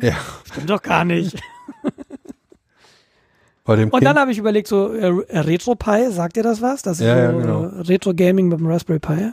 Ja. 0.00 0.16
Stimmt 0.44 0.70
doch 0.70 0.82
gar 0.82 1.04
nicht. 1.04 1.40
Bei 3.64 3.76
dem 3.76 3.90
Und 3.90 3.98
Kind, 4.00 4.04
dann 4.04 4.18
habe 4.18 4.32
ich 4.32 4.38
überlegt, 4.38 4.66
so 4.66 4.92
äh, 4.92 5.06
Retro 5.38 5.76
Pi, 5.76 6.10
sagt 6.10 6.36
ihr 6.36 6.42
das 6.42 6.60
was? 6.60 6.82
Das 6.82 6.98
ist 6.98 7.06
Ja, 7.06 7.16
ja, 7.16 7.30
so 7.32 7.38
genau. 7.38 7.62
äh, 7.64 7.80
Retro 7.82 8.12
Gaming 8.14 8.48
mit 8.48 8.58
dem 8.58 8.66
Raspberry 8.66 8.98
Pi. 8.98 9.32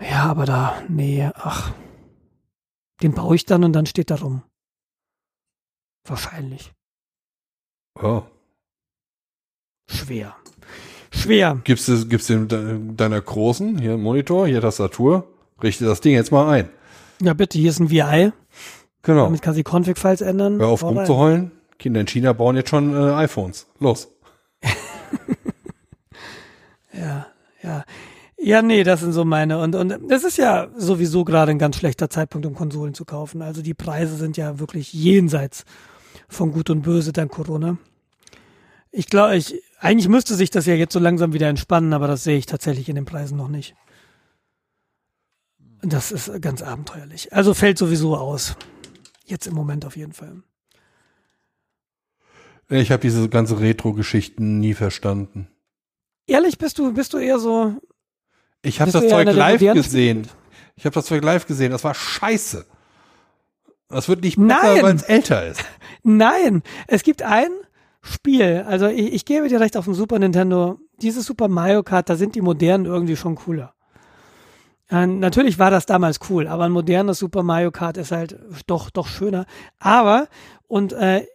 Ja, 0.00 0.24
aber 0.24 0.44
da, 0.44 0.80
nee, 0.88 1.28
ach. 1.34 1.72
Den 3.02 3.14
baue 3.14 3.34
ich 3.34 3.44
dann 3.46 3.64
und 3.64 3.72
dann 3.72 3.86
steht 3.86 4.10
da 4.10 4.16
rum. 4.16 4.42
Wahrscheinlich. 6.04 6.72
oh. 8.00 8.22
Schwer. 9.88 10.36
Schwer. 11.10 11.60
gibst 11.64 11.88
du 11.88 12.06
gibst 12.06 12.28
de- 12.28 12.46
deiner 12.96 13.20
großen 13.20 13.78
hier 13.78 13.96
Monitor, 13.96 14.46
hier 14.46 14.60
Tastatur, 14.60 15.26
richte 15.62 15.84
das 15.84 16.00
Ding 16.00 16.14
jetzt 16.14 16.32
mal 16.32 16.48
ein. 16.50 16.68
Ja, 17.22 17.32
bitte, 17.34 17.58
hier 17.58 17.70
ist 17.70 17.80
ein 17.80 17.90
VI. 17.90 18.32
Genau. 19.02 19.24
Damit 19.24 19.40
kann 19.42 19.54
sie 19.54 19.62
Config-Files 19.62 20.20
ändern. 20.20 20.58
Hör 20.58 20.68
auf 20.68 20.82
rein. 20.82 20.96
rumzuheulen. 20.98 21.50
Kinder 21.78 22.00
in 22.00 22.06
China 22.06 22.32
bauen 22.32 22.56
jetzt 22.56 22.70
schon 22.70 22.94
äh, 22.94 23.12
iPhones. 23.14 23.66
Los. 23.78 24.08
Ja, 26.92 27.26
ja. 27.62 27.84
Ja, 28.38 28.62
nee, 28.62 28.84
das 28.84 29.00
sind 29.00 29.12
so 29.12 29.24
meine. 29.24 29.58
Und, 29.58 29.74
und 29.74 30.10
es 30.10 30.22
ist 30.24 30.36
ja 30.38 30.68
sowieso 30.76 31.24
gerade 31.24 31.50
ein 31.50 31.58
ganz 31.58 31.76
schlechter 31.76 32.08
Zeitpunkt, 32.10 32.46
um 32.46 32.54
Konsolen 32.54 32.94
zu 32.94 33.04
kaufen. 33.04 33.42
Also 33.42 33.62
die 33.62 33.74
Preise 33.74 34.14
sind 34.16 34.36
ja 34.36 34.58
wirklich 34.58 34.92
jenseits 34.92 35.64
von 36.28 36.52
Gut 36.52 36.70
und 36.70 36.82
Böse 36.82 37.12
dank 37.12 37.32
Corona. 37.32 37.76
Ich 38.92 39.06
glaube, 39.08 39.36
ich, 39.36 39.62
eigentlich 39.78 40.08
müsste 40.08 40.34
sich 40.34 40.50
das 40.50 40.66
ja 40.66 40.74
jetzt 40.74 40.92
so 40.92 40.98
langsam 40.98 41.32
wieder 41.32 41.48
entspannen, 41.48 41.92
aber 41.92 42.06
das 42.06 42.24
sehe 42.24 42.38
ich 42.38 42.46
tatsächlich 42.46 42.88
in 42.88 42.96
den 42.96 43.04
Preisen 43.04 43.36
noch 43.36 43.48
nicht. 43.48 43.74
Das 45.82 46.10
ist 46.10 46.40
ganz 46.40 46.62
abenteuerlich. 46.62 47.32
Also 47.32 47.54
fällt 47.54 47.78
sowieso 47.78 48.16
aus. 48.16 48.56
Jetzt 49.24 49.46
im 49.46 49.54
Moment 49.54 49.84
auf 49.84 49.96
jeden 49.96 50.12
Fall. 50.12 50.42
Ich 52.68 52.90
habe 52.90 53.00
diese 53.00 53.28
ganze 53.28 53.60
Retro-Geschichten 53.60 54.58
nie 54.58 54.74
verstanden. 54.74 55.48
Ehrlich, 56.26 56.58
bist 56.58 56.78
du, 56.78 56.92
bist 56.92 57.12
du 57.12 57.18
eher 57.18 57.38
so, 57.38 57.76
Ich 58.62 58.80
habe 58.80 58.90
das 58.90 59.06
Zeug 59.08 59.32
live 59.32 59.60
gesehen. 59.60 60.26
Ich 60.74 60.84
habe 60.84 60.94
das 60.94 61.06
Zeug 61.06 61.22
live 61.22 61.46
gesehen. 61.46 61.70
Das 61.70 61.84
war 61.84 61.94
scheiße. 61.94 62.66
Das 63.88 64.08
wird 64.08 64.24
nicht 64.24 64.36
besser, 64.36 64.82
weil 64.82 64.96
es 64.96 65.02
älter 65.04 65.46
ist. 65.46 65.64
Nein, 66.02 66.62
es 66.88 67.04
gibt 67.04 67.22
ein 67.22 67.50
Spiel, 68.06 68.64
also 68.66 68.86
ich, 68.86 69.12
ich 69.12 69.24
gebe 69.24 69.48
dir 69.48 69.60
recht 69.60 69.76
auf 69.76 69.84
dem 69.84 69.94
Super 69.94 70.18
Nintendo, 70.18 70.78
dieses 71.00 71.26
Super 71.26 71.48
Mario 71.48 71.82
Kart, 71.82 72.08
da 72.08 72.16
sind 72.16 72.34
die 72.34 72.40
modernen 72.40 72.86
irgendwie 72.86 73.16
schon 73.16 73.34
cooler. 73.34 73.74
Äh, 74.90 75.06
natürlich 75.06 75.58
war 75.58 75.70
das 75.70 75.86
damals 75.86 76.20
cool, 76.30 76.46
aber 76.46 76.64
ein 76.64 76.72
modernes 76.72 77.18
Super 77.18 77.42
Mario 77.42 77.70
Kart 77.70 77.96
ist 77.96 78.12
halt 78.12 78.38
doch, 78.66 78.90
doch 78.90 79.08
schöner. 79.08 79.46
Aber, 79.78 80.28
und, 80.68 80.92
äh, 80.92 81.26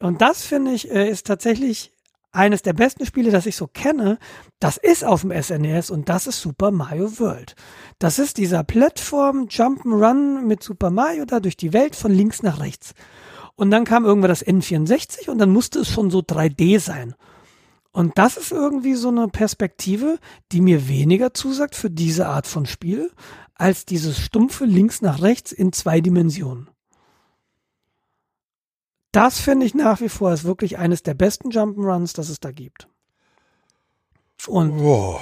und 0.00 0.20
das 0.20 0.44
finde 0.44 0.72
ich, 0.72 0.90
äh, 0.90 1.08
ist 1.08 1.26
tatsächlich 1.26 1.92
eines 2.30 2.62
der 2.62 2.74
besten 2.74 3.06
Spiele, 3.06 3.30
das 3.30 3.46
ich 3.46 3.56
so 3.56 3.66
kenne. 3.66 4.18
Das 4.60 4.76
ist 4.76 5.04
auf 5.04 5.22
dem 5.22 5.32
SNES 5.32 5.90
und 5.90 6.08
das 6.08 6.26
ist 6.26 6.40
Super 6.40 6.70
Mario 6.70 7.18
World. 7.18 7.54
Das 7.98 8.18
ist 8.18 8.36
dieser 8.36 8.64
Plattform 8.64 9.46
Jump'n'Run 9.48 10.42
mit 10.42 10.62
Super 10.62 10.90
Mario 10.90 11.24
da 11.24 11.40
durch 11.40 11.56
die 11.56 11.72
Welt 11.72 11.96
von 11.96 12.12
links 12.12 12.42
nach 12.42 12.60
rechts. 12.60 12.94
Und 13.58 13.72
dann 13.72 13.84
kam 13.84 14.04
irgendwann 14.04 14.28
das 14.28 14.46
N64 14.46 15.28
und 15.28 15.38
dann 15.38 15.50
musste 15.50 15.80
es 15.80 15.88
schon 15.88 16.12
so 16.12 16.20
3D 16.20 16.78
sein. 16.78 17.16
Und 17.90 18.16
das 18.16 18.36
ist 18.36 18.52
irgendwie 18.52 18.94
so 18.94 19.08
eine 19.08 19.26
Perspektive, 19.26 20.20
die 20.52 20.60
mir 20.60 20.86
weniger 20.86 21.34
zusagt 21.34 21.74
für 21.74 21.90
diese 21.90 22.28
Art 22.28 22.46
von 22.46 22.66
Spiel, 22.66 23.10
als 23.56 23.84
dieses 23.84 24.20
stumpfe 24.20 24.64
links 24.64 25.02
nach 25.02 25.22
rechts 25.22 25.50
in 25.50 25.72
zwei 25.72 26.00
Dimensionen. 26.00 26.70
Das 29.10 29.40
finde 29.40 29.66
ich 29.66 29.74
nach 29.74 30.00
wie 30.00 30.08
vor 30.08 30.32
ist 30.32 30.44
wirklich 30.44 30.78
eines 30.78 31.02
der 31.02 31.14
besten 31.14 31.50
Jump'n'Runs, 31.50 32.14
das 32.14 32.28
es 32.28 32.38
da 32.38 32.52
gibt. 32.52 32.86
Und 34.46 34.76
Boah. 34.76 35.20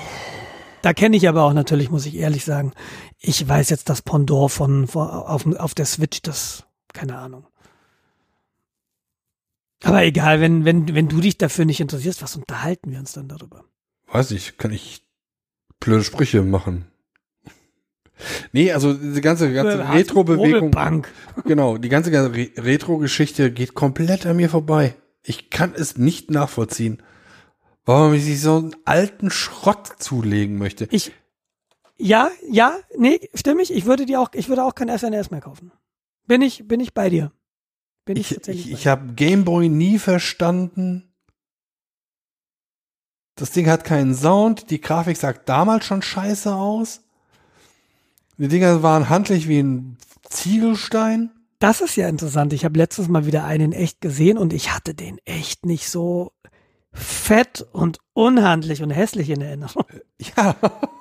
da 0.83 0.93
kenne 0.93 1.17
ich 1.17 1.27
aber 1.27 1.45
auch 1.45 1.55
natürlich, 1.55 1.91
muss 1.91 2.05
ich 2.05 2.17
ehrlich 2.17 2.45
sagen, 2.45 2.73
ich 3.19 3.49
weiß 3.49 3.71
jetzt 3.71 3.89
das 3.89 4.03
Pendant 4.03 4.51
von, 4.51 4.87
von 4.89 5.09
auf, 5.09 5.47
auf 5.57 5.73
der 5.73 5.87
Switch, 5.87 6.21
das, 6.21 6.65
keine 6.93 7.17
Ahnung. 7.17 7.47
Aber 9.87 10.03
egal, 10.05 10.41
wenn, 10.41 10.65
wenn, 10.65 10.95
wenn 10.95 11.09
du 11.09 11.21
dich 11.21 11.39
dafür 11.39 11.65
nicht 11.65 11.81
interessierst, 11.81 12.23
was 12.23 12.37
unterhalten 12.37 12.91
wir 12.91 12.99
uns 12.99 13.13
dann 13.13 13.29
darüber? 13.29 13.65
Weiß 14.09 14.31
ich, 14.33 14.57
kann 14.59 14.73
ich 14.73 15.03
blöde 15.81 16.05
Sprüche 16.05 16.43
machen. 16.43 16.87
Nee, 18.53 18.73
also 18.73 18.95
diese 18.95 19.21
ganze, 19.21 19.53
ganze 19.53 19.89
Retro-Bewegung, 19.93 21.07
genau, 21.45 21.77
die 21.77 21.91
ganze, 21.91 22.11
ganze 22.11 22.35
Re- 22.35 22.51
Retro-Geschichte 22.57 23.53
geht 23.53 23.75
komplett 23.75 24.25
an 24.25 24.37
mir 24.37 24.49
vorbei. 24.49 24.95
Ich 25.23 25.51
kann 25.51 25.75
es 25.75 25.99
nicht 25.99 26.31
nachvollziehen, 26.31 27.03
warum 27.85 28.13
man 28.13 28.21
sich 28.21 28.41
so 28.41 28.57
einen 28.57 28.77
alten 28.87 29.31
Schrott 29.31 29.97
zulegen 29.99 30.57
möchte. 30.57 30.89
Ich, 30.91 31.13
ja, 31.99 32.31
ja, 32.51 32.79
nee, 32.97 33.21
stimmig. 33.35 33.71
Ich 33.71 33.85
würde 33.85 34.07
dir 34.07 34.21
auch, 34.21 34.31
ich 34.33 34.49
würde 34.49 34.65
auch 34.65 34.75
kein 34.75 34.97
SNES 34.97 35.31
mehr 35.31 35.43
kaufen. 35.43 35.73
Bin 36.27 36.41
ich, 36.41 36.67
bin 36.67 36.81
ich 36.81 36.95
bei 36.95 37.11
dir. 37.11 37.33
Bin 38.07 38.17
ich, 38.17 38.31
Ich, 38.31 38.49
ich, 38.49 38.73
ich 38.73 38.87
habe 38.87 39.13
Gameboy 39.15 39.69
nie 39.69 39.99
verstanden. 39.99 41.13
Das 43.35 43.51
Ding 43.51 43.69
hat 43.69 43.85
keinen 43.85 44.15
Sound. 44.15 44.71
Die 44.71 44.81
Grafik 44.81 45.17
sagt 45.19 45.49
damals 45.49 45.85
schon 45.85 46.01
scheiße 46.01 46.55
aus. 46.55 47.03
Die 48.39 48.49
Dinger 48.49 48.83
waren 48.83 49.09
handlich 49.09 49.49
wie 49.49 49.61
ein 49.61 49.99
Ziegelstein. 50.29 51.31
Das 51.59 51.81
ist 51.81 51.97
ja 51.97 52.09
interessant. 52.09 52.53
Ich 52.53 52.65
habe 52.65 52.79
letztes 52.79 53.09
Mal 53.09 53.27
wieder 53.27 53.45
einen 53.45 53.73
echt 53.73 54.01
gesehen 54.01 54.39
und 54.39 54.53
ich 54.53 54.73
hatte 54.73 54.95
den 54.95 55.19
echt 55.25 55.67
nicht 55.67 55.89
so 55.91 56.33
fett 56.93 57.67
und 57.73 57.99
unhandlich 58.13 58.83
und 58.83 58.91
hässlich 58.91 59.31
in 59.31 59.41
Erinnerung. 59.41 59.85
Ja, 60.37 60.55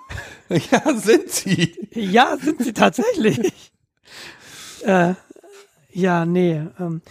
ja, 0.50 0.94
sind 0.96 1.30
sie. 1.30 1.76
Ja, 1.92 2.38
sind 2.38 2.64
sie 2.64 2.74
tatsächlich. 2.74 3.72
äh, 4.84 5.14
ja, 5.96 6.26
nee. 6.26 6.62
Ähm, 6.80 7.02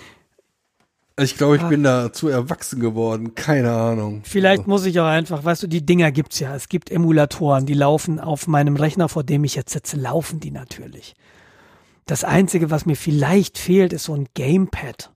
Ich 1.17 1.37
glaube, 1.37 1.55
ich 1.57 1.63
Ah. 1.63 1.69
bin 1.69 1.85
da 1.85 2.13
zu 2.13 2.27
erwachsen 2.29 2.81
geworden. 2.81 3.35
Keine 3.37 3.73
Ahnung. 3.73 4.23
vielleicht 4.25 4.67
muss 4.67 4.85
ich 4.85 4.99
auch 4.99 5.07
einfach, 5.07 5.45
weißt 5.45 5.63
du, 5.63 5.67
die 5.69 5.87
Dinger 5.87 6.11
gibt's 6.11 6.41
ja. 6.41 6.55
Es 6.57 6.69
gibt 6.69 6.91
Emulatoren, 6.91 7.67
die 7.67 7.75
laufen 7.75 8.19
auf 8.19 8.49
meinem 8.49 8.75
Rechner, 8.77 9.09
vor 9.09 9.23
dem 9.23 9.45
ich 9.45 9.55
jetzt 9.55 9.73
sitze, 9.73 9.97
laufen 9.97 10.41
die 10.41 10.51
natürlich. 10.51 11.15
Das 12.07 12.25
Einzige, 12.25 12.71
was 12.73 12.85
mir 12.85 12.97
vielleicht 12.97 13.59
fehlt, 13.59 13.93
ist 13.93 14.05
so 14.05 14.15
ein 14.15 14.27
Gamepad. 14.35 15.13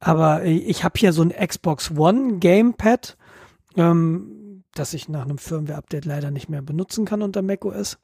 Aber 0.00 0.44
ich 0.44 0.82
habe 0.82 0.98
hier 0.98 1.12
so 1.12 1.22
ein 1.22 1.30
Xbox 1.30 1.90
One 1.96 2.38
Gamepad, 2.38 3.16
ähm, 3.76 4.62
das 4.74 4.94
ich 4.94 5.08
nach 5.08 5.24
einem 5.24 5.38
Firmware-Update 5.38 6.04
leider 6.06 6.30
nicht 6.30 6.48
mehr 6.48 6.62
benutzen 6.62 7.04
kann 7.04 7.22
unter 7.22 7.42
macOS. 7.42 7.98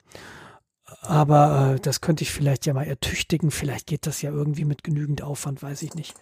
Aber 1.02 1.74
äh, 1.76 1.80
das 1.80 2.00
könnte 2.00 2.22
ich 2.22 2.30
vielleicht 2.30 2.66
ja 2.66 2.74
mal 2.74 2.86
ertüchtigen. 2.86 3.50
Vielleicht 3.50 3.86
geht 3.86 4.06
das 4.06 4.22
ja 4.22 4.30
irgendwie 4.30 4.64
mit 4.64 4.84
genügend 4.84 5.22
Aufwand, 5.22 5.62
weiß 5.62 5.82
ich 5.82 5.94
nicht. 5.94 6.14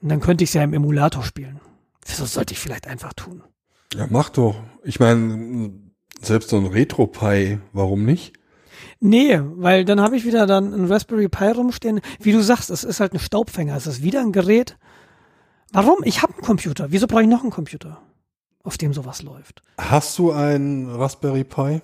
Und 0.00 0.08
dann 0.08 0.20
könnte 0.20 0.44
ich 0.44 0.50
es 0.50 0.54
ja 0.54 0.62
im 0.62 0.72
Emulator 0.72 1.22
spielen. 1.22 1.60
Wieso 2.04 2.24
sollte 2.24 2.54
ich 2.54 2.60
vielleicht 2.60 2.86
einfach 2.86 3.12
tun? 3.12 3.42
Ja, 3.94 4.06
mach 4.10 4.30
doch. 4.30 4.56
Ich 4.84 5.00
meine, 5.00 5.72
selbst 6.20 6.50
so 6.50 6.56
ein 6.56 6.66
Retro-Pi, 6.66 7.58
warum 7.72 8.04
nicht? 8.04 8.34
Nee, 9.00 9.40
weil 9.42 9.84
dann 9.84 10.00
habe 10.00 10.16
ich 10.16 10.24
wieder 10.24 10.46
dann 10.46 10.72
ein 10.72 10.86
Raspberry 10.86 11.28
Pi 11.28 11.50
rumstehen. 11.50 12.00
Wie 12.20 12.32
du 12.32 12.42
sagst, 12.42 12.70
es 12.70 12.84
ist 12.84 13.00
halt 13.00 13.12
ein 13.12 13.18
Staubfänger. 13.18 13.76
Es 13.76 13.86
ist 13.86 14.02
wieder 14.02 14.20
ein 14.20 14.32
Gerät. 14.32 14.78
Warum? 15.72 15.98
Ich 16.04 16.22
habe 16.22 16.32
einen 16.34 16.42
Computer. 16.42 16.90
Wieso 16.90 17.06
brauche 17.06 17.22
ich 17.22 17.28
noch 17.28 17.42
einen 17.42 17.50
Computer, 17.50 18.00
auf 18.62 18.78
dem 18.78 18.94
sowas 18.94 19.22
läuft? 19.22 19.62
Hast 19.78 20.18
du 20.18 20.32
ein 20.32 20.88
Raspberry 20.88 21.44
Pi? 21.44 21.82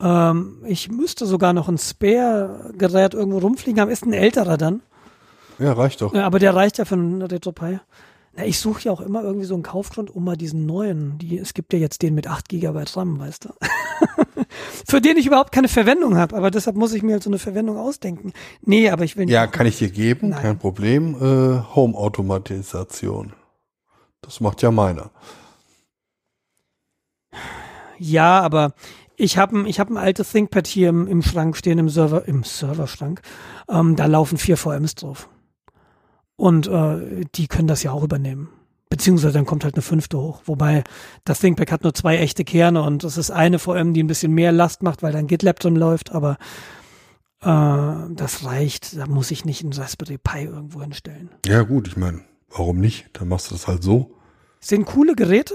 Ähm, 0.00 0.62
ich 0.66 0.90
müsste 0.90 1.26
sogar 1.26 1.52
noch 1.52 1.68
ein 1.68 1.78
Spare-Gerät 1.78 3.14
irgendwo 3.14 3.38
rumfliegen 3.38 3.80
haben. 3.80 3.90
Ist 3.90 4.04
ein 4.04 4.12
älterer 4.12 4.56
dann. 4.56 4.82
Ja, 5.58 5.72
reicht 5.72 6.02
doch. 6.02 6.14
Ja, 6.14 6.26
aber 6.26 6.38
der 6.38 6.54
reicht 6.54 6.78
ja 6.78 6.84
für 6.84 6.96
einen 6.96 7.22
RetroPie. 7.22 7.80
Na, 8.36 8.44
ich 8.44 8.58
suche 8.58 8.82
ja 8.82 8.92
auch 8.92 9.00
immer 9.00 9.22
irgendwie 9.22 9.46
so 9.46 9.54
einen 9.54 9.62
Kaufgrund, 9.62 10.14
um 10.14 10.24
mal 10.24 10.36
diesen 10.36 10.66
neuen, 10.66 11.16
die, 11.16 11.38
es 11.38 11.54
gibt 11.54 11.72
ja 11.72 11.78
jetzt 11.78 12.02
den 12.02 12.14
mit 12.14 12.26
8 12.26 12.50
GB 12.50 12.84
RAM, 12.94 13.18
weißt 13.18 13.46
du? 13.46 13.48
für 14.86 15.00
den 15.00 15.16
ich 15.16 15.26
überhaupt 15.26 15.52
keine 15.52 15.68
Verwendung 15.68 16.18
habe, 16.18 16.36
aber 16.36 16.50
deshalb 16.50 16.76
muss 16.76 16.92
ich 16.92 17.02
mir 17.02 17.12
halt 17.12 17.22
so 17.22 17.30
eine 17.30 17.38
Verwendung 17.38 17.78
ausdenken. 17.78 18.34
Nee, 18.60 18.90
aber 18.90 19.04
ich 19.04 19.16
will 19.16 19.24
nicht. 19.24 19.32
Ja, 19.32 19.46
kann 19.46 19.66
ich 19.66 19.78
dir 19.78 19.88
geben, 19.88 20.30
Nein. 20.30 20.42
kein 20.42 20.58
Problem. 20.58 21.14
Äh, 21.14 21.74
Home-Automatisation. 21.74 23.32
Das 24.20 24.40
macht 24.40 24.60
ja 24.60 24.70
meiner. 24.70 25.10
Ja, 27.98 28.40
aber 28.40 28.74
ich 29.16 29.38
habe 29.38 29.58
ein, 29.58 29.66
ich 29.66 29.80
hab 29.80 29.90
ein 29.90 29.96
altes 29.96 30.32
ThinkPad 30.32 30.66
hier 30.66 30.88
im, 30.88 31.06
im 31.06 31.22
Schrank 31.22 31.56
stehen, 31.56 31.78
im 31.78 31.88
Server, 31.88 32.26
im 32.26 32.44
Serverschrank. 32.44 33.22
Ähm, 33.68 33.96
da 33.96 34.06
laufen 34.06 34.38
vier 34.38 34.56
VMs 34.56 34.94
drauf. 34.94 35.28
Und 36.36 36.66
äh, 36.66 37.24
die 37.34 37.48
können 37.48 37.68
das 37.68 37.82
ja 37.82 37.92
auch 37.92 38.02
übernehmen. 38.02 38.50
Beziehungsweise 38.88 39.34
dann 39.34 39.46
kommt 39.46 39.64
halt 39.64 39.74
eine 39.74 39.82
fünfte 39.82 40.18
hoch. 40.18 40.42
Wobei 40.44 40.84
das 41.24 41.40
ThinkPad 41.40 41.72
hat 41.72 41.82
nur 41.82 41.94
zwei 41.94 42.18
echte 42.18 42.44
Kerne 42.44 42.82
und 42.82 43.02
das 43.02 43.16
ist 43.16 43.30
eine 43.30 43.58
VM, 43.58 43.94
die 43.94 44.02
ein 44.02 44.06
bisschen 44.06 44.32
mehr 44.32 44.52
Last 44.52 44.82
macht, 44.82 45.02
weil 45.02 45.12
dann 45.12 45.26
GitLab 45.26 45.58
drin 45.58 45.76
läuft, 45.76 46.12
aber 46.12 46.36
äh, 47.40 48.14
das 48.14 48.44
reicht. 48.44 48.96
Da 48.96 49.06
muss 49.06 49.30
ich 49.30 49.44
nicht 49.44 49.62
einen 49.62 49.72
Raspberry 49.72 50.18
Pi 50.18 50.44
irgendwo 50.44 50.82
hinstellen. 50.82 51.30
Ja, 51.46 51.62
gut, 51.62 51.88
ich 51.88 51.96
meine, 51.96 52.22
warum 52.50 52.78
nicht? 52.78 53.08
Dann 53.14 53.28
machst 53.28 53.50
du 53.50 53.54
das 53.54 53.66
halt 53.66 53.82
so. 53.82 54.14
sind 54.60 54.86
coole 54.86 55.16
Geräte. 55.16 55.54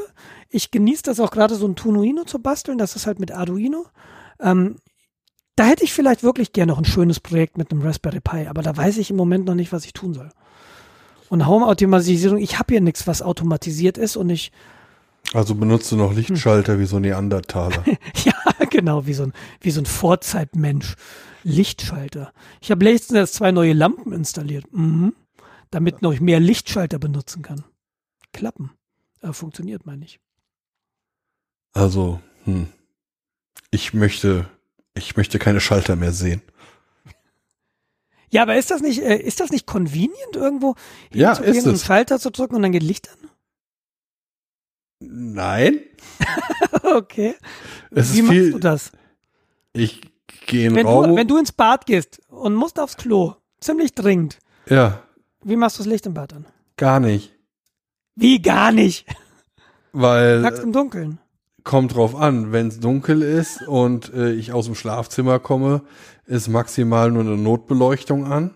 Ich 0.52 0.70
genieße 0.70 1.04
das 1.04 1.20
auch 1.20 1.32
gerade 1.32 1.56
so 1.56 1.68
ein 1.68 1.76
Tunuino 1.76 2.24
zu 2.26 2.40
basteln. 2.40 2.78
Das 2.78 2.96
ist 2.96 3.08
halt 3.08 3.20
mit 3.20 3.32
Arduino. 3.32 3.86
Ähm, 4.40 4.76
da 5.56 5.66
hätte 5.66 5.84
ich 5.84 5.94
vielleicht 5.94 6.24
wirklich 6.24 6.54
gerne 6.54 6.72
noch 6.72 6.80
ein 6.80 6.86
schönes 6.86 7.20
Projekt 7.20 7.58
mit 7.58 7.72
einem 7.72 7.82
Raspberry 7.82 8.20
Pi, 8.20 8.48
aber 8.48 8.62
da 8.62 8.76
weiß 8.76 8.98
ich 8.98 9.12
im 9.12 9.18
Moment 9.18 9.46
noch 9.46 9.56
nicht, 9.56 9.72
was 9.72 9.86
ich 9.86 9.94
tun 9.94 10.14
soll. 10.14 10.30
Und 11.30 11.48
Home-Automatisierung, 11.48 12.38
ich 12.40 12.60
habe 12.60 12.74
hier 12.74 12.82
nichts, 12.82 13.08
was 13.08 13.22
automatisiert 13.22 13.98
ist 13.98 14.18
und 14.18 14.30
ich, 14.30 14.52
Also 15.34 15.56
benutzt 15.56 15.92
du 15.92 15.96
noch 15.96 16.14
Lichtschalter 16.14 16.80
wie 16.80 16.86
so 16.86 17.00
Neandertaler. 17.00 17.84
ja, 18.26 18.34
genau, 18.70 19.06
wie 19.06 19.14
so 19.14 19.24
ein, 19.24 19.34
wie 19.62 19.72
so 19.72 19.82
ein 19.82 19.86
Vorzeitmensch. 19.86 20.96
Lichtschalter. 21.44 22.34
Ich 22.62 22.72
habe 22.72 22.86
letztens 22.86 23.18
erst 23.18 23.34
zwei 23.36 23.52
neue 23.52 23.74
Lampen 23.74 24.14
installiert, 24.14 24.66
mhm. 24.72 25.14
damit 25.72 26.02
noch 26.02 26.20
mehr 26.20 26.40
Lichtschalter 26.40 27.00
benutzen 27.00 27.42
kann. 27.42 27.64
Klappen. 28.34 28.72
Äh, 29.22 29.34
funktioniert 29.34 29.86
mal 29.86 29.98
nicht. 29.98 30.20
Also, 31.74 32.20
hm. 32.46 32.68
ich 33.72 33.94
möchte, 33.94 34.46
ich 34.94 35.16
möchte 35.16 35.40
keine 35.40 35.60
Schalter 35.62 35.96
mehr 35.96 36.12
sehen. 36.12 36.42
Ja, 38.30 38.44
aber 38.44 38.56
ist 38.56 38.72
das 38.72 38.82
nicht, 38.82 39.02
äh, 39.02 39.18
ist 39.18 39.40
das 39.42 39.52
nicht 39.52 39.66
convenient 39.68 40.36
irgendwo? 40.36 40.76
Ja, 41.14 41.34
ist 41.34 41.58
es. 41.58 41.68
einen 41.68 41.78
Schalter 41.78 42.20
zu 42.20 42.32
drücken 42.32 42.56
und 42.56 42.62
dann 42.62 42.72
geht 42.72 42.84
Licht 42.84 43.10
an? 43.10 43.30
Nein. 45.00 45.82
okay. 46.84 47.36
Es 47.90 48.14
Wie 48.14 48.22
machst 48.22 48.34
viel, 48.34 48.52
du 48.52 48.60
das? 48.60 48.92
ich 49.74 50.02
gehe 50.48 50.68
in 50.68 50.76
Wenn 50.76 50.86
Raum. 50.86 51.10
du, 51.10 51.16
wenn 51.16 51.28
du 51.28 51.38
ins 51.38 51.52
Bad 51.52 51.86
gehst 51.86 52.22
und 52.30 52.56
musst 52.56 52.80
aufs 52.80 52.98
Klo, 52.98 53.36
ziemlich 53.60 53.94
dringend, 53.96 54.40
ja, 54.68 55.02
wie 55.44 55.56
machst 55.56 55.80
du 55.80 55.84
das 55.84 55.88
Licht 55.92 56.06
im 56.06 56.14
Bad 56.14 56.34
an? 56.34 56.46
gar 56.78 57.00
nicht. 57.00 57.34
Wie 58.16 58.42
gar 58.42 58.72
nicht. 58.72 59.06
Weil 59.92 60.42
Nachts 60.42 60.60
im 60.60 60.72
Dunkeln. 60.74 61.20
Kommt 61.64 61.96
drauf 61.96 62.16
an, 62.16 62.52
wenn 62.52 62.68
es 62.68 62.80
dunkel 62.80 63.22
ist 63.22 63.68
und 63.68 64.14
äh, 64.14 64.32
ich 64.32 64.54
aus 64.54 64.66
dem 64.66 64.76
Schlafzimmer 64.76 65.40
komme, 65.40 65.82
ist 66.26 66.48
maximal 66.48 67.12
nur 67.12 67.24
eine 67.24 67.38
Notbeleuchtung 67.38 68.26
an. 68.26 68.56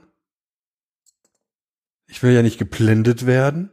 Ich 2.08 2.24
will 2.24 2.34
ja 2.34 2.42
nicht 2.42 2.58
geblendet 2.58 3.26
werden. 3.26 3.72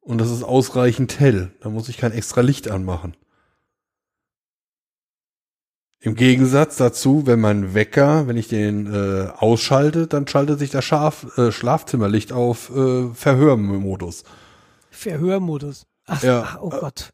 Und 0.00 0.18
das 0.18 0.30
ist 0.30 0.44
ausreichend 0.44 1.18
hell. 1.18 1.52
Da 1.60 1.68
muss 1.68 1.88
ich 1.88 1.96
kein 1.96 2.12
extra 2.12 2.40
Licht 2.40 2.70
anmachen. 2.70 3.16
Im 5.98 6.14
Gegensatz 6.14 6.76
dazu, 6.76 7.26
wenn 7.26 7.40
mein 7.40 7.74
Wecker, 7.74 8.28
wenn 8.28 8.36
ich 8.36 8.46
den 8.46 8.86
äh, 8.86 9.28
ausschalte, 9.36 10.06
dann 10.06 10.28
schaltet 10.28 10.60
sich 10.60 10.70
das 10.70 10.84
Schaf, 10.84 11.36
äh, 11.36 11.50
Schlafzimmerlicht 11.50 12.32
auf 12.32 12.70
äh, 12.70 13.08
Verhörmodus. 13.12 14.22
Verhörmodus. 14.90 15.86
Ach, 16.06 16.22
Ja. 16.22 16.42
ach, 16.46 16.58
oh 16.60 16.68
Gott. 16.70 17.10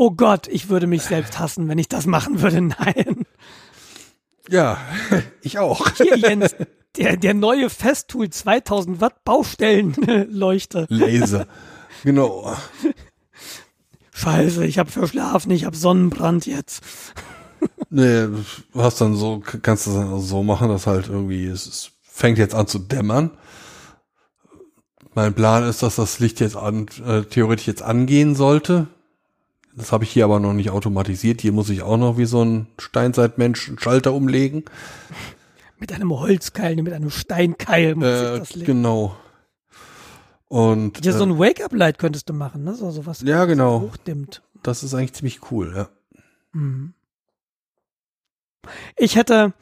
Oh 0.00 0.12
Gott, 0.12 0.46
ich 0.46 0.68
würde 0.68 0.86
mich 0.86 1.02
selbst 1.02 1.40
hassen, 1.40 1.66
wenn 1.66 1.76
ich 1.76 1.88
das 1.88 2.06
machen 2.06 2.40
würde. 2.40 2.60
Nein. 2.60 3.26
Ja, 4.48 4.78
ich 5.42 5.58
auch. 5.58 5.88
Hier, 5.96 6.16
Jens, 6.16 6.54
der, 6.96 7.16
der 7.16 7.34
neue 7.34 7.68
Festool 7.68 8.30
2000 8.30 9.00
Watt 9.00 9.24
Baustellenleuchter. 9.24 10.86
Laser. 10.88 11.48
Genau. 12.04 12.56
Scheiße, 14.12 14.64
ich 14.64 14.78
habe 14.78 14.88
verschlafen, 14.88 15.50
ich 15.50 15.64
habe 15.64 15.76
Sonnenbrand 15.76 16.46
jetzt. 16.46 16.80
Nee, 17.90 18.28
du 18.28 18.44
hast 18.76 19.00
dann 19.00 19.16
so, 19.16 19.42
kannst 19.62 19.88
du 19.88 19.94
dann 19.94 20.20
so 20.20 20.44
machen, 20.44 20.68
dass 20.68 20.86
halt 20.86 21.08
irgendwie, 21.08 21.46
es, 21.46 21.66
es 21.66 21.90
fängt 22.02 22.38
jetzt 22.38 22.54
an 22.54 22.68
zu 22.68 22.78
dämmern. 22.78 23.32
Mein 25.14 25.34
Plan 25.34 25.64
ist, 25.64 25.82
dass 25.82 25.96
das 25.96 26.20
Licht 26.20 26.38
jetzt 26.38 26.56
an, 26.56 26.86
äh, 27.04 27.22
theoretisch 27.22 27.66
jetzt 27.66 27.82
angehen 27.82 28.36
sollte. 28.36 28.86
Das 29.78 29.92
habe 29.92 30.04
ich 30.04 30.10
hier 30.10 30.24
aber 30.24 30.40
noch 30.40 30.52
nicht 30.52 30.70
automatisiert. 30.70 31.40
Hier 31.40 31.52
muss 31.52 31.70
ich 31.70 31.82
auch 31.82 31.96
noch 31.96 32.18
wie 32.18 32.24
so 32.26 32.44
ein 32.44 32.66
Steinzeitmensch 32.78 33.68
einen 33.68 33.78
Schalter 33.78 34.12
umlegen. 34.12 34.64
Mit 35.78 35.92
einem 35.92 36.10
Holzkeil, 36.12 36.76
mit 36.82 36.92
einem 36.92 37.10
Steinkeil 37.10 37.94
muss 37.94 38.04
Äh, 38.06 38.32
ich 38.34 38.38
das 38.40 38.54
legen. 38.54 38.66
genau. 38.66 39.16
Und 40.48 41.04
Ja, 41.04 41.12
so 41.12 41.24
äh, 41.24 41.26
ein 41.28 41.38
Wake-up-Light 41.38 41.98
könntest 41.98 42.28
du 42.28 42.32
machen, 42.32 42.64
ne? 42.64 42.74
So, 42.74 42.90
so 42.90 43.06
was 43.06 43.20
Ja, 43.22 43.44
genau. 43.44 43.82
hochdimmt. 43.82 44.42
das 44.62 44.82
ist 44.82 44.94
eigentlich 44.94 45.12
ziemlich 45.14 45.50
cool, 45.52 45.72
ja. 45.76 45.88
Mhm. 46.52 46.94
Ich 48.96 49.16
hätte, 49.16 49.52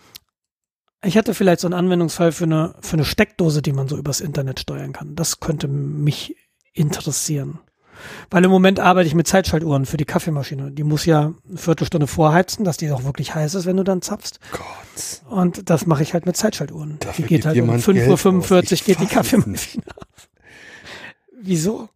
ich 1.04 1.14
hätte 1.16 1.34
vielleicht 1.34 1.60
so 1.60 1.66
einen 1.66 1.74
Anwendungsfall 1.74 2.32
für 2.32 2.44
eine, 2.44 2.74
für 2.80 2.94
eine 2.94 3.04
Steckdose, 3.04 3.62
die 3.62 3.72
man 3.72 3.88
so 3.88 3.96
übers 3.96 4.20
Internet 4.20 4.60
steuern 4.60 4.92
kann. 4.92 5.14
Das 5.14 5.40
könnte 5.40 5.68
mich 5.68 6.36
interessieren. 6.72 7.58
Weil 8.30 8.44
im 8.44 8.51
Moment 8.51 8.80
arbeite 8.80 9.07
ich 9.07 9.14
mit 9.14 9.26
Zeitschaltuhren 9.26 9.86
für 9.86 9.97
die 9.97 10.05
Kaffeemaschine. 10.05 10.70
Die 10.70 10.84
muss 10.84 11.05
ja 11.07 11.34
eine 11.49 11.59
Viertelstunde 11.59 12.07
vorheizen, 12.07 12.64
dass 12.64 12.76
die 12.76 12.90
auch 12.90 13.05
wirklich 13.05 13.34
heiß 13.34 13.55
ist, 13.55 13.66
wenn 13.66 13.76
du 13.76 13.84
dann 13.84 14.03
zapfst. 14.03 14.40
Gott. 14.53 15.22
Und 15.30 15.70
das 15.70 15.86
mache 15.86 16.03
ich 16.03 16.14
halt 16.14 16.26
mit 16.26 16.36
Zeitschaltuhren. 16.36 16.97
Dafür 17.01 17.26
die 17.26 17.28
geht 17.34 17.47
halt 17.47 17.57
um 17.57 17.66
jemand 17.66 17.82
5.45 17.82 18.72
Uhr 18.80 18.86
geht 18.86 19.01
die 19.01 19.07
Kaffeemaschine 19.07 19.84
auf. 19.97 20.28
Wieso? 21.40 21.88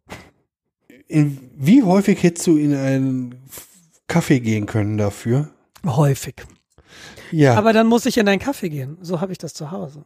In, 1.07 1.49
wie 1.57 1.83
häufig 1.83 2.23
hättest 2.23 2.47
du 2.47 2.57
in 2.57 2.73
einen 2.75 3.35
Kaffee 4.07 4.39
gehen 4.39 4.65
können 4.65 4.97
dafür? 4.97 5.49
Häufig. 5.85 6.35
Ja. 7.31 7.55
Aber 7.55 7.73
dann 7.73 7.87
muss 7.87 8.05
ich 8.05 8.17
in 8.17 8.27
einen 8.27 8.39
Kaffee 8.39 8.69
gehen. 8.69 8.97
So 9.01 9.21
habe 9.21 9.31
ich 9.31 9.37
das 9.37 9.53
zu 9.53 9.71
Hause. 9.71 10.03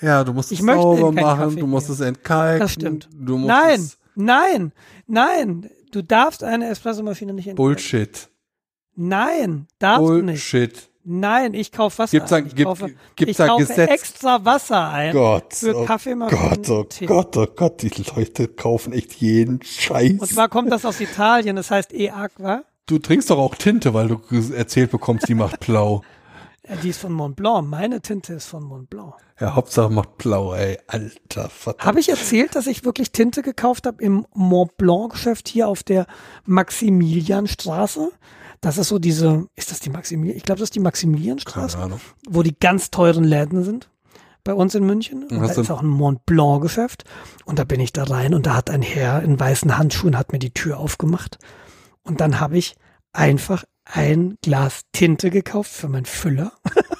Ja, 0.00 0.24
du 0.24 0.32
musst 0.32 0.50
Ich 0.50 0.60
es 0.60 0.66
sauber 0.66 1.12
machen, 1.12 1.40
Kaffee 1.40 1.60
du 1.60 1.66
musst 1.66 1.88
gehen. 1.88 1.94
es 1.94 2.00
entkalken. 2.00 2.60
Das 2.60 2.72
stimmt. 2.72 3.08
Du 3.12 3.36
musst 3.36 3.48
Nein, 3.48 3.80
es 3.80 3.98
nein, 4.14 4.72
nein. 5.06 5.70
Du 5.92 6.02
darfst 6.02 6.44
eine 6.44 6.68
Espressomaschine 6.68 7.32
nicht 7.32 7.48
entdecken. 7.48 7.56
Bullshit. 7.56 8.28
Nein, 8.96 9.66
darfst 9.78 10.08
du 10.08 10.12
nicht. 10.22 10.26
Bullshit. 10.50 10.90
Nein, 11.02 11.54
ich 11.54 11.72
kaufe 11.72 11.98
Wasser 11.98 12.10
Gibt's 12.12 12.30
da, 12.30 12.36
ein. 12.36 12.46
Ich 12.46 12.54
gibt, 12.54 12.66
kaufe, 12.66 12.94
gibt's 13.16 13.38
ich 13.38 13.46
kaufe 13.46 13.66
Gesetz? 13.66 13.90
extra 13.90 14.44
Wasser 14.44 14.88
ein 14.90 15.12
Gott, 15.14 15.54
für 15.54 15.74
oh 15.74 15.84
Kaffeemaschinen 15.86 16.48
Gott, 16.50 16.70
oh 16.70 16.84
Tee. 16.84 17.06
Gott, 17.06 17.36
oh 17.38 17.46
Gott, 17.46 17.82
die 17.82 17.90
Leute 18.14 18.48
kaufen 18.48 18.92
echt 18.92 19.14
jeden 19.14 19.62
Scheiß. 19.62 20.18
Und 20.20 20.26
zwar 20.28 20.48
kommt 20.48 20.70
das 20.70 20.84
aus 20.84 21.00
Italien, 21.00 21.56
das 21.56 21.70
heißt 21.70 21.94
E-Aqua. 21.94 22.64
du 22.86 22.98
trinkst 22.98 23.30
doch 23.30 23.38
auch 23.38 23.54
Tinte, 23.54 23.94
weil 23.94 24.08
du 24.08 24.20
erzählt 24.54 24.90
bekommst, 24.90 25.26
die 25.28 25.34
macht 25.34 25.60
blau. 25.60 26.02
Ja, 26.68 26.76
die 26.76 26.90
ist 26.90 27.00
von 27.00 27.12
Mont 27.12 27.34
Blanc. 27.36 27.66
Meine 27.66 28.00
Tinte 28.02 28.34
ist 28.34 28.46
von 28.46 28.62
Mont 28.62 28.90
Blanc. 28.90 29.14
Ja, 29.40 29.54
Hauptsache 29.54 29.90
macht 29.90 30.18
blau, 30.18 30.52
ey. 30.54 30.78
Alter, 30.86 31.48
verdammt. 31.48 31.86
Habe 31.86 32.00
ich 32.00 32.10
erzählt, 32.10 32.54
dass 32.54 32.66
ich 32.66 32.84
wirklich 32.84 33.10
Tinte 33.10 33.40
gekauft 33.42 33.86
habe 33.86 34.02
im 34.02 34.26
Mont 34.34 34.76
Blanc 34.76 35.12
Geschäft 35.12 35.48
hier 35.48 35.66
auf 35.66 35.82
der 35.82 36.06
Maximilianstraße? 36.44 38.10
Das 38.60 38.76
ist 38.76 38.88
so 38.88 38.98
diese, 38.98 39.46
ist 39.56 39.70
das 39.70 39.80
die 39.80 39.88
Maximilian? 39.88 40.36
Ich 40.36 40.42
glaube, 40.42 40.58
das 40.58 40.66
ist 40.66 40.74
die 40.74 40.80
Maximilianstraße. 40.80 41.76
Keine 41.76 41.86
Ahnung. 41.86 42.00
wo 42.28 42.42
die 42.42 42.54
ganz 42.58 42.90
teuren 42.90 43.24
Läden 43.24 43.64
sind 43.64 43.88
bei 44.44 44.52
uns 44.52 44.74
in 44.74 44.84
München. 44.84 45.24
Und 45.24 45.40
da 45.40 45.46
ist 45.46 45.70
auch 45.70 45.80
ein 45.80 45.88
Mont 45.88 46.26
Blanc 46.26 46.60
Geschäft. 46.60 47.04
Und 47.46 47.58
da 47.58 47.64
bin 47.64 47.80
ich 47.80 47.92
da 47.92 48.04
rein 48.04 48.34
und 48.34 48.44
da 48.44 48.56
hat 48.56 48.68
ein 48.68 48.82
Herr 48.82 49.22
in 49.22 49.40
weißen 49.40 49.78
Handschuhen 49.78 50.18
hat 50.18 50.32
mir 50.32 50.38
die 50.38 50.52
Tür 50.52 50.78
aufgemacht. 50.78 51.38
Und 52.02 52.20
dann 52.20 52.40
habe 52.40 52.58
ich 52.58 52.76
einfach 53.12 53.64
ein 53.84 54.36
Glas 54.42 54.82
Tinte 54.92 55.30
gekauft 55.30 55.70
für 55.70 55.88
meinen 55.88 56.04
Füller. 56.04 56.52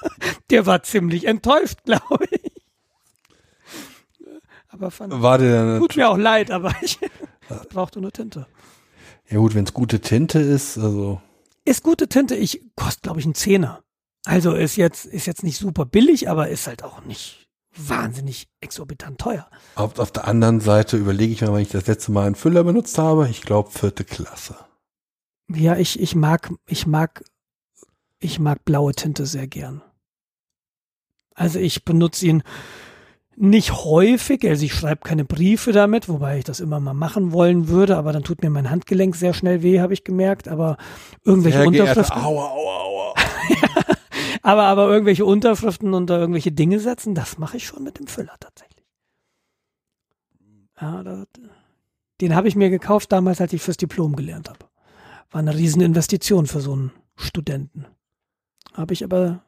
Der 0.50 0.66
war 0.66 0.82
ziemlich 0.82 1.26
enttäuscht, 1.26 1.78
glaube 1.84 2.26
ich. 2.30 2.52
Aber 4.68 4.90
fand, 4.90 5.20
War 5.20 5.38
der, 5.38 5.78
tut 5.78 5.96
mir 5.96 6.08
auch 6.08 6.16
leid, 6.16 6.50
aber 6.50 6.72
ich 6.80 6.98
brauchte 7.70 8.00
nur 8.00 8.12
Tinte. 8.12 8.46
ja 9.28 9.38
gut, 9.38 9.54
wenn 9.54 9.64
es 9.64 9.74
gute 9.74 10.00
Tinte 10.00 10.38
ist, 10.38 10.78
also, 10.78 11.20
Ist 11.64 11.82
gute 11.82 12.08
Tinte, 12.08 12.36
ich 12.36 12.62
kostet, 12.76 13.02
glaube 13.02 13.18
ich, 13.20 13.26
einen 13.26 13.34
Zehner. 13.34 13.82
Also 14.26 14.54
ist 14.54 14.76
jetzt, 14.76 15.06
ist 15.06 15.26
jetzt 15.26 15.42
nicht 15.42 15.58
super 15.58 15.86
billig, 15.86 16.28
aber 16.28 16.48
ist 16.48 16.66
halt 16.66 16.84
auch 16.84 17.02
nicht 17.04 17.48
wahnsinnig 17.74 18.48
exorbitant 18.60 19.18
teuer. 19.20 19.48
auf, 19.76 19.98
auf 19.98 20.10
der 20.12 20.26
anderen 20.26 20.60
Seite 20.60 20.96
überlege 20.96 21.32
ich 21.32 21.40
mir, 21.40 21.52
wenn 21.52 21.62
ich 21.62 21.70
das 21.70 21.86
letzte 21.86 22.12
Mal 22.12 22.26
einen 22.26 22.34
Füller 22.34 22.62
benutzt 22.64 22.98
habe, 22.98 23.28
ich 23.28 23.42
glaube 23.42 23.70
vierte 23.70 24.04
Klasse. 24.04 24.56
Ja, 25.48 25.76
ich, 25.76 25.98
ich 25.98 26.14
mag, 26.14 26.52
ich 26.66 26.86
mag, 26.86 27.24
ich 28.18 28.38
mag 28.38 28.64
blaue 28.64 28.92
Tinte 28.94 29.26
sehr 29.26 29.46
gern. 29.48 29.82
Also 31.40 31.58
ich 31.58 31.86
benutze 31.86 32.26
ihn 32.26 32.42
nicht 33.34 33.72
häufig, 33.72 34.46
also 34.46 34.62
ich 34.62 34.74
schreibe 34.74 35.00
keine 35.00 35.24
Briefe 35.24 35.72
damit, 35.72 36.06
wobei 36.06 36.36
ich 36.36 36.44
das 36.44 36.60
immer 36.60 36.80
mal 36.80 36.92
machen 36.92 37.32
wollen 37.32 37.68
würde, 37.68 37.96
aber 37.96 38.12
dann 38.12 38.24
tut 38.24 38.42
mir 38.42 38.50
mein 38.50 38.68
Handgelenk 38.68 39.16
sehr 39.16 39.32
schnell 39.32 39.62
weh, 39.62 39.80
habe 39.80 39.94
ich 39.94 40.04
gemerkt, 40.04 40.48
aber 40.48 40.76
irgendwelche 41.24 41.62
Sehr 41.62 41.70
geehrte, 41.70 41.88
Unterschriften, 41.88 42.22
aua, 42.22 42.50
aua, 42.50 42.80
aua. 42.82 43.14
aber, 44.42 44.64
aber 44.64 44.88
irgendwelche 44.88 45.24
Unterschriften 45.24 45.94
unter 45.94 46.18
irgendwelche 46.18 46.52
Dinge 46.52 46.78
setzen, 46.78 47.14
das 47.14 47.38
mache 47.38 47.56
ich 47.56 47.66
schon 47.66 47.84
mit 47.84 47.98
dem 47.98 48.06
Füller 48.06 48.36
tatsächlich. 48.38 48.84
Ja, 50.78 51.02
da, 51.02 51.24
den 52.20 52.34
habe 52.34 52.48
ich 52.48 52.54
mir 52.54 52.68
gekauft 52.68 53.12
damals, 53.12 53.40
als 53.40 53.54
ich 53.54 53.62
fürs 53.62 53.78
Diplom 53.78 54.14
gelernt 54.14 54.50
habe. 54.50 54.66
War 55.30 55.38
eine 55.38 55.56
Rieseninvestition 55.56 56.46
für 56.46 56.60
so 56.60 56.74
einen 56.74 56.92
Studenten. 57.16 57.86
Habe 58.74 58.92
ich 58.92 59.02
aber, 59.04 59.42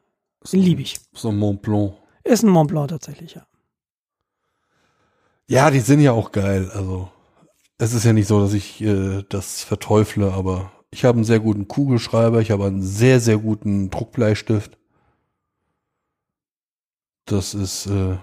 den 0.51 0.61
liebe 0.61 0.81
ich. 0.81 0.99
So 1.13 1.29
ein 1.29 1.37
Mont 1.37 1.61
Blanc. 1.61 1.93
Ist 2.23 2.43
ein 2.43 2.49
Mont 2.49 2.69
Blanc 2.69 2.89
tatsächlich, 2.89 3.35
ja. 3.35 3.45
Ja, 5.47 5.71
die 5.71 5.79
sind 5.79 5.99
ja 5.99 6.13
auch 6.13 6.31
geil. 6.31 6.71
Also 6.73 7.09
es 7.77 7.93
ist 7.93 8.05
ja 8.05 8.13
nicht 8.13 8.27
so, 8.27 8.39
dass 8.39 8.53
ich 8.53 8.81
äh, 8.81 9.23
das 9.29 9.63
verteufle, 9.63 10.31
aber 10.31 10.71
ich 10.91 11.05
habe 11.05 11.17
einen 11.17 11.25
sehr 11.25 11.39
guten 11.39 11.67
Kugelschreiber, 11.67 12.39
ich 12.39 12.51
habe 12.51 12.65
einen 12.65 12.81
sehr, 12.81 13.19
sehr 13.19 13.37
guten 13.37 13.89
Druckbleistift. 13.89 14.77
Das 17.25 17.53
ist, 17.53 17.87
äh, 17.87 18.17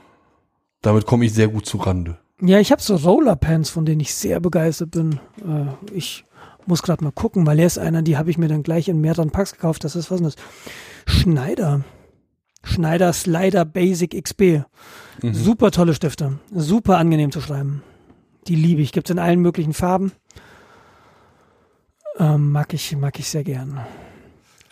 damit 0.83 1.07
komme 1.07 1.25
ich 1.25 1.35
sehr 1.35 1.49
gut 1.49 1.66
zu 1.66 1.79
Rande. 1.79 2.18
Ja, 2.41 2.59
ich 2.59 2.73
habe 2.73 2.81
so 2.81 2.97
Rollerpants, 2.97 3.71
von 3.71 3.85
denen 3.85 4.01
ich 4.01 4.14
sehr 4.14 4.41
begeistert 4.41 4.93
bin. 4.93 5.21
Äh, 5.41 5.95
ich 5.95 6.25
muss 6.66 6.83
gerade 6.83 7.05
mal 7.05 7.12
gucken, 7.12 7.47
weil 7.47 7.59
er 7.59 7.66
ist 7.66 7.79
einer, 7.79 8.03
die 8.03 8.16
habe 8.16 8.31
ich 8.31 8.39
mir 8.39 8.49
dann 8.49 8.62
gleich 8.62 8.89
in 8.89 9.01
mehreren 9.01 9.31
Packs 9.31 9.53
gekauft. 9.53 9.85
Das 9.85 9.97
ist 9.97 10.11
was 10.11 10.21
ist 10.21 10.39
das? 10.39 11.14
Schneider. 11.14 11.85
Schneider 12.63 13.13
Slider 13.13 13.65
Basic 13.65 14.23
XB. 14.23 14.63
Mhm. 15.23 15.35
Super 15.35 15.71
tolle 15.71 15.95
Stifte. 15.95 16.39
Super 16.53 16.99
angenehm 16.99 17.33
zu 17.33 17.41
schreiben. 17.41 17.83
Die 18.47 18.55
liebe 18.55 18.83
ich. 18.83 18.93
Gibt's 18.93 19.11
in 19.11 19.19
allen 19.19 19.41
möglichen 19.41 19.73
Farben. 19.73 20.13
Ähm, 22.19 22.53
mag 22.53 22.75
ich, 22.75 22.97
mag 22.97 23.19
ich 23.19 23.29
sehr 23.29 23.45
gern. 23.45 23.81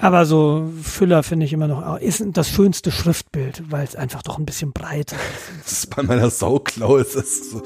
Aber 0.00 0.26
so 0.26 0.70
Füller 0.80 1.24
finde 1.24 1.44
ich 1.44 1.52
immer 1.52 1.66
noch, 1.66 1.98
ist 1.98 2.22
das 2.28 2.48
schönste 2.48 2.92
Schriftbild, 2.92 3.64
weil 3.70 3.84
es 3.84 3.96
einfach 3.96 4.22
doch 4.22 4.38
ein 4.38 4.46
bisschen 4.46 4.72
breiter 4.72 5.16
ist. 5.16 5.58
Das 5.64 5.72
ist 5.72 5.96
bei 5.96 6.02
meiner 6.02 6.30
Sauklaue 6.30 7.00
ist 7.00 7.16
das 7.16 7.50
so 7.50 7.62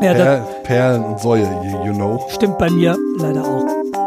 ja, 0.00 0.38
Perlen 0.64 1.04
und 1.04 1.20
Säue, 1.20 1.44
you 1.86 1.94
know. 1.94 2.26
Stimmt 2.30 2.58
bei 2.58 2.70
mir 2.70 2.96
leider 3.18 3.44
auch. 3.44 4.01